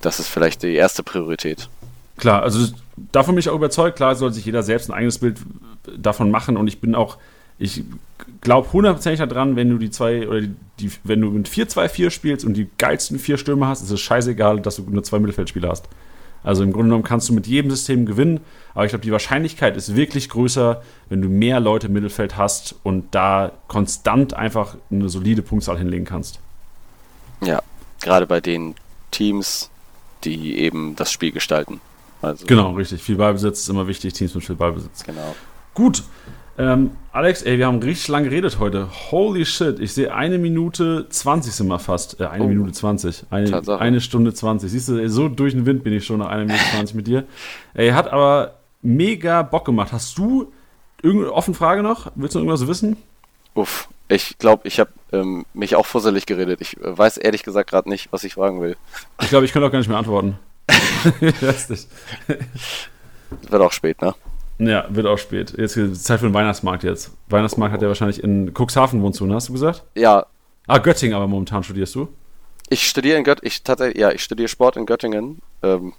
[0.00, 1.68] das ist vielleicht die erste Priorität.
[2.16, 2.72] Klar, also
[3.12, 3.96] davon bin ich auch überzeugt.
[3.96, 5.38] Klar soll sich jeder selbst ein eigenes Bild
[5.96, 7.18] davon machen und ich bin auch,
[7.58, 7.84] ich
[8.40, 12.44] glaube hundertprozentig daran, wenn du die zwei oder die, die wenn du mit 4-2-4 spielst
[12.44, 15.88] und die geilsten vier Stürmer hast, ist es scheißegal, dass du nur zwei Mittelfeldspieler hast.
[16.44, 18.40] Also im Grunde genommen kannst du mit jedem System gewinnen,
[18.74, 22.74] aber ich glaube, die Wahrscheinlichkeit ist wirklich größer, wenn du mehr Leute im Mittelfeld hast
[22.82, 26.40] und da konstant einfach eine solide Punktzahl hinlegen kannst.
[27.42, 27.62] Ja,
[28.02, 28.74] gerade bei den
[29.10, 29.70] Teams,
[30.24, 31.80] die eben das Spiel gestalten.
[32.24, 33.02] Also genau, richtig.
[33.02, 35.04] Viel Ballbesitz ist immer wichtig, Teams mit viel Ballbesitz.
[35.04, 35.34] Genau.
[35.74, 36.02] Gut.
[36.56, 38.88] Ähm, Alex, ey, wir haben richtig lange geredet heute.
[39.10, 42.20] Holy shit, ich sehe eine Minute 20 sind wir fast.
[42.20, 42.48] Äh, eine oh.
[42.48, 43.24] Minute 20.
[43.30, 44.70] Eine, eine, Stunde 20.
[44.70, 47.06] Siehst du, ey, so durch den Wind bin ich schon nach einer Minute 20 mit
[47.08, 47.24] dir.
[47.74, 49.92] Ey, hat aber mega Bock gemacht.
[49.92, 50.52] Hast du
[51.02, 52.12] irgendeine offene Frage noch?
[52.14, 52.98] Willst du irgendwas wissen?
[53.54, 56.60] Uff, ich glaube, ich habe ähm, mich auch fusselig geredet.
[56.60, 58.76] Ich äh, weiß ehrlich gesagt gerade nicht, was ich fragen will.
[59.20, 60.38] Ich glaube, ich könnte auch gar nicht mehr antworten.
[61.40, 61.88] weiß nicht.
[63.48, 64.14] Wird auch spät, ne?
[64.58, 65.54] Ja, wird auch spät.
[65.58, 67.10] Jetzt ist Zeit für den Weihnachtsmarkt jetzt.
[67.28, 69.34] Weihnachtsmarkt hat ja wahrscheinlich in Cuxhaven wohnst du, ne?
[69.34, 69.82] hast du gesagt?
[69.94, 70.26] Ja.
[70.66, 72.08] Ah, Göttingen aber momentan studierst du?
[72.68, 75.42] Ich studiere in Göttingen, ich tatsächlich, ja, ich studiere Sport in Göttingen.
[75.62, 75.92] Ähm,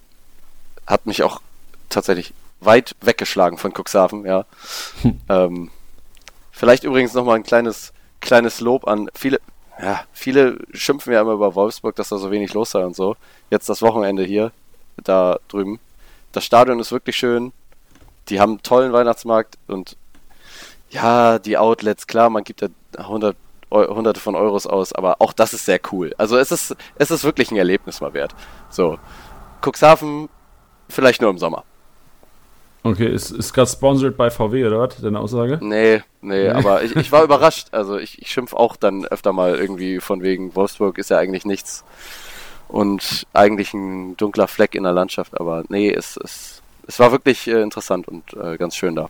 [0.87, 1.41] hat mich auch
[1.89, 4.45] tatsächlich weit weggeschlagen von Cuxhaven, ja.
[5.29, 5.69] ähm,
[6.51, 9.39] vielleicht übrigens nochmal ein kleines, kleines Lob an viele,
[9.81, 13.15] ja, viele schimpfen ja immer über Wolfsburg, dass da so wenig los sei und so.
[13.49, 14.51] Jetzt das Wochenende hier,
[15.03, 15.79] da drüben.
[16.31, 17.51] Das Stadion ist wirklich schön
[18.29, 19.97] die haben einen tollen Weihnachtsmarkt und
[20.89, 23.35] ja, die Outlets, klar, man gibt ja 100,
[23.71, 26.13] hunderte von Euros aus, aber auch das ist sehr cool.
[26.17, 28.33] Also es ist, es ist wirklich ein Erlebnis mal wert.
[28.69, 28.97] So,
[29.61, 30.29] Cuxhaven
[30.87, 31.63] vielleicht nur im Sommer.
[32.85, 35.57] Okay, ist, ist gerade sponsored bei VW oder was, deine Aussage?
[35.59, 37.69] Nee, nee, aber ich, ich war überrascht.
[37.71, 41.45] Also ich, ich schimpf auch dann öfter mal irgendwie von wegen, Wolfsburg ist ja eigentlich
[41.45, 41.83] nichts
[42.67, 47.47] und eigentlich ein dunkler Fleck in der Landschaft, aber nee, es ist es war wirklich
[47.47, 49.09] äh, interessant und äh, ganz schön da.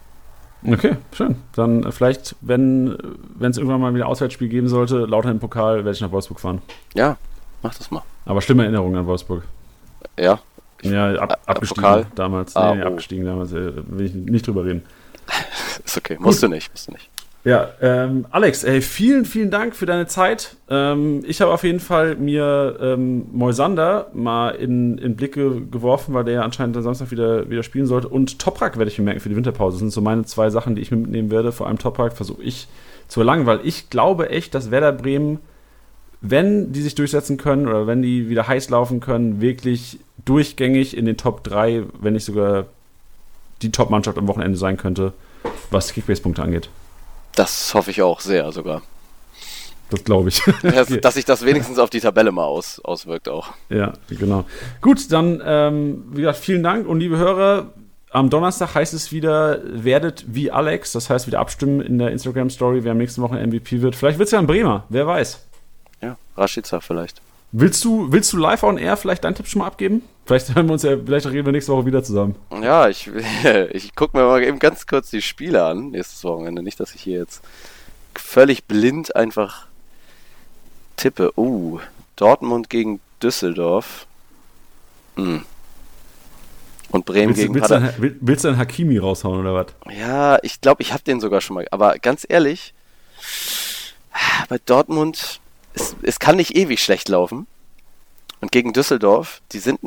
[0.66, 1.36] Okay, schön.
[1.56, 2.98] Dann äh, vielleicht, wenn
[3.42, 6.62] es irgendwann mal wieder Auswärtsspiel geben sollte, lauter im Pokal, werde ich nach Wolfsburg fahren.
[6.94, 7.18] Ja,
[7.62, 8.04] mach das mal.
[8.26, 9.44] Aber schlimme Erinnerungen an Wolfsburg.
[10.18, 10.40] Ja?
[10.84, 12.06] Ja, ab, abgestiegen Pokal?
[12.16, 12.56] damals.
[12.56, 12.88] Ah, nee, oh.
[12.88, 13.52] abgestiegen damals.
[13.54, 14.84] Äh, will ich nicht drüber reden.
[15.86, 16.18] Ist okay.
[16.20, 16.50] Musst Gut.
[16.50, 17.10] du nicht, musst du nicht.
[17.46, 20.56] Ja, ähm, Alex, ey, vielen, vielen Dank für deine Zeit.
[20.68, 26.24] Ähm, ich habe auf jeden Fall mir ähm, Moisander mal in, in Blicke geworfen, weil
[26.24, 28.08] der ja anscheinend am Samstag wieder, wieder spielen sollte.
[28.10, 29.76] Und Toprak werde ich mir merken für die Winterpause.
[29.76, 31.52] Das sind so meine zwei Sachen, die ich mitnehmen werde.
[31.52, 32.68] Vor allem Toprak versuche ich
[33.08, 35.38] zu erlangen, weil ich glaube echt, dass Werder Bremen,
[36.22, 41.06] wenn die sich durchsetzen können oder wenn die wieder heiß laufen können, wirklich durchgängig in
[41.06, 42.66] den Top 3, wenn nicht sogar
[43.62, 45.14] die Top-Mannschaft am Wochenende sein könnte,
[45.72, 46.70] was Kickbase-Punkte angeht.
[47.36, 48.82] Das hoffe ich auch sehr sogar.
[49.90, 50.42] Das glaube ich.
[50.64, 53.50] dass, dass, sich das wenigstens auf die Tabelle mal aus, auswirkt auch.
[53.70, 54.46] Ja, genau.
[54.82, 57.72] Gut, dann, ähm, wie gesagt, vielen Dank und liebe Hörer.
[58.10, 60.94] Am Donnerstag heißt es wieder, werdet wie Alex.
[60.94, 63.96] Das heißt, wieder abstimmen in der Instagram-Story, wer am nächsten Woche MVP wird.
[63.96, 65.46] Vielleicht wird es ja ein Bremer, wer weiß.
[66.02, 67.22] Ja, Rashica vielleicht.
[67.52, 70.02] Willst du, willst du live on air vielleicht deinen Tipp schon mal abgeben?
[70.26, 72.36] Vielleicht hören wir uns ja, vielleicht reden wir nächste Woche wieder zusammen.
[72.62, 73.10] Ja, ich,
[73.72, 76.62] ich gucke mir mal eben ganz kurz die Spiele an, nächstes Wochenende.
[76.64, 77.42] Nicht, dass ich hier jetzt
[78.16, 79.68] völlig blind einfach
[80.98, 81.32] tippe.
[81.38, 81.80] Uh,
[82.16, 84.08] Dortmund gegen Düsseldorf.
[85.16, 85.46] Hm.
[86.92, 87.90] Und Bremen Willst, gegen willst, du, Pader.
[87.90, 89.68] einen- will- willst du einen Hakimi raushauen oder was?
[89.98, 91.68] Ja, ich glaube, ich habe den sogar schon mal.
[91.72, 92.74] Aber ganz ehrlich,
[94.50, 95.40] bei Dortmund,
[95.76, 97.46] es, es kann nicht ewig schlecht laufen.
[98.42, 99.80] Und gegen Düsseldorf, die sind,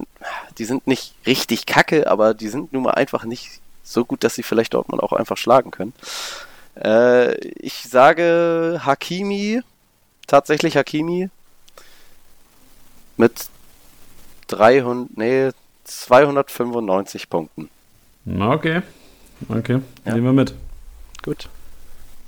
[0.59, 4.35] die sind nicht richtig kacke, aber die sind nun mal einfach nicht so gut, dass
[4.35, 5.93] sie vielleicht Dortmund auch einfach schlagen können.
[6.77, 9.63] Äh, ich sage Hakimi,
[10.27, 11.29] tatsächlich Hakimi,
[13.17, 13.49] mit
[14.49, 15.51] 300, nee,
[15.85, 17.69] 295 Punkten.
[18.39, 18.83] Okay.
[19.49, 20.15] Okay, Ja.
[20.15, 20.55] nehmen wir mit.
[21.23, 21.49] Gut.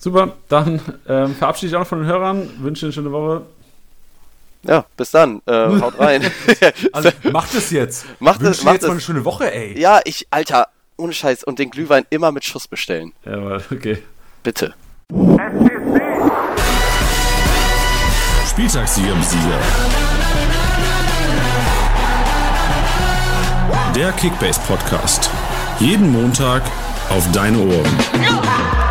[0.02, 3.42] Super, dann ähm, verabschiede ich auch noch von den Hörern, wünsche eine schöne Woche.
[4.62, 5.42] Ja, bis dann.
[5.46, 6.22] Äh, haut rein.
[6.92, 8.06] Also, macht es jetzt.
[8.18, 8.92] Macht Wünsche es- macht jetzt mal es.
[8.92, 9.78] eine schöne Woche, ey.
[9.78, 11.44] ja, ich, Alter, ohne Scheiß.
[11.44, 13.12] Und den Glühwein immer mit Schuss bestellen.
[13.26, 14.02] Ja, aber okay.
[14.42, 14.72] Bitte.
[18.50, 19.58] Spieltagssieger im Sieger.
[23.94, 25.30] Der Kickbase Podcast.
[25.78, 26.62] Jeden Montag
[27.10, 28.89] auf deine Ohren.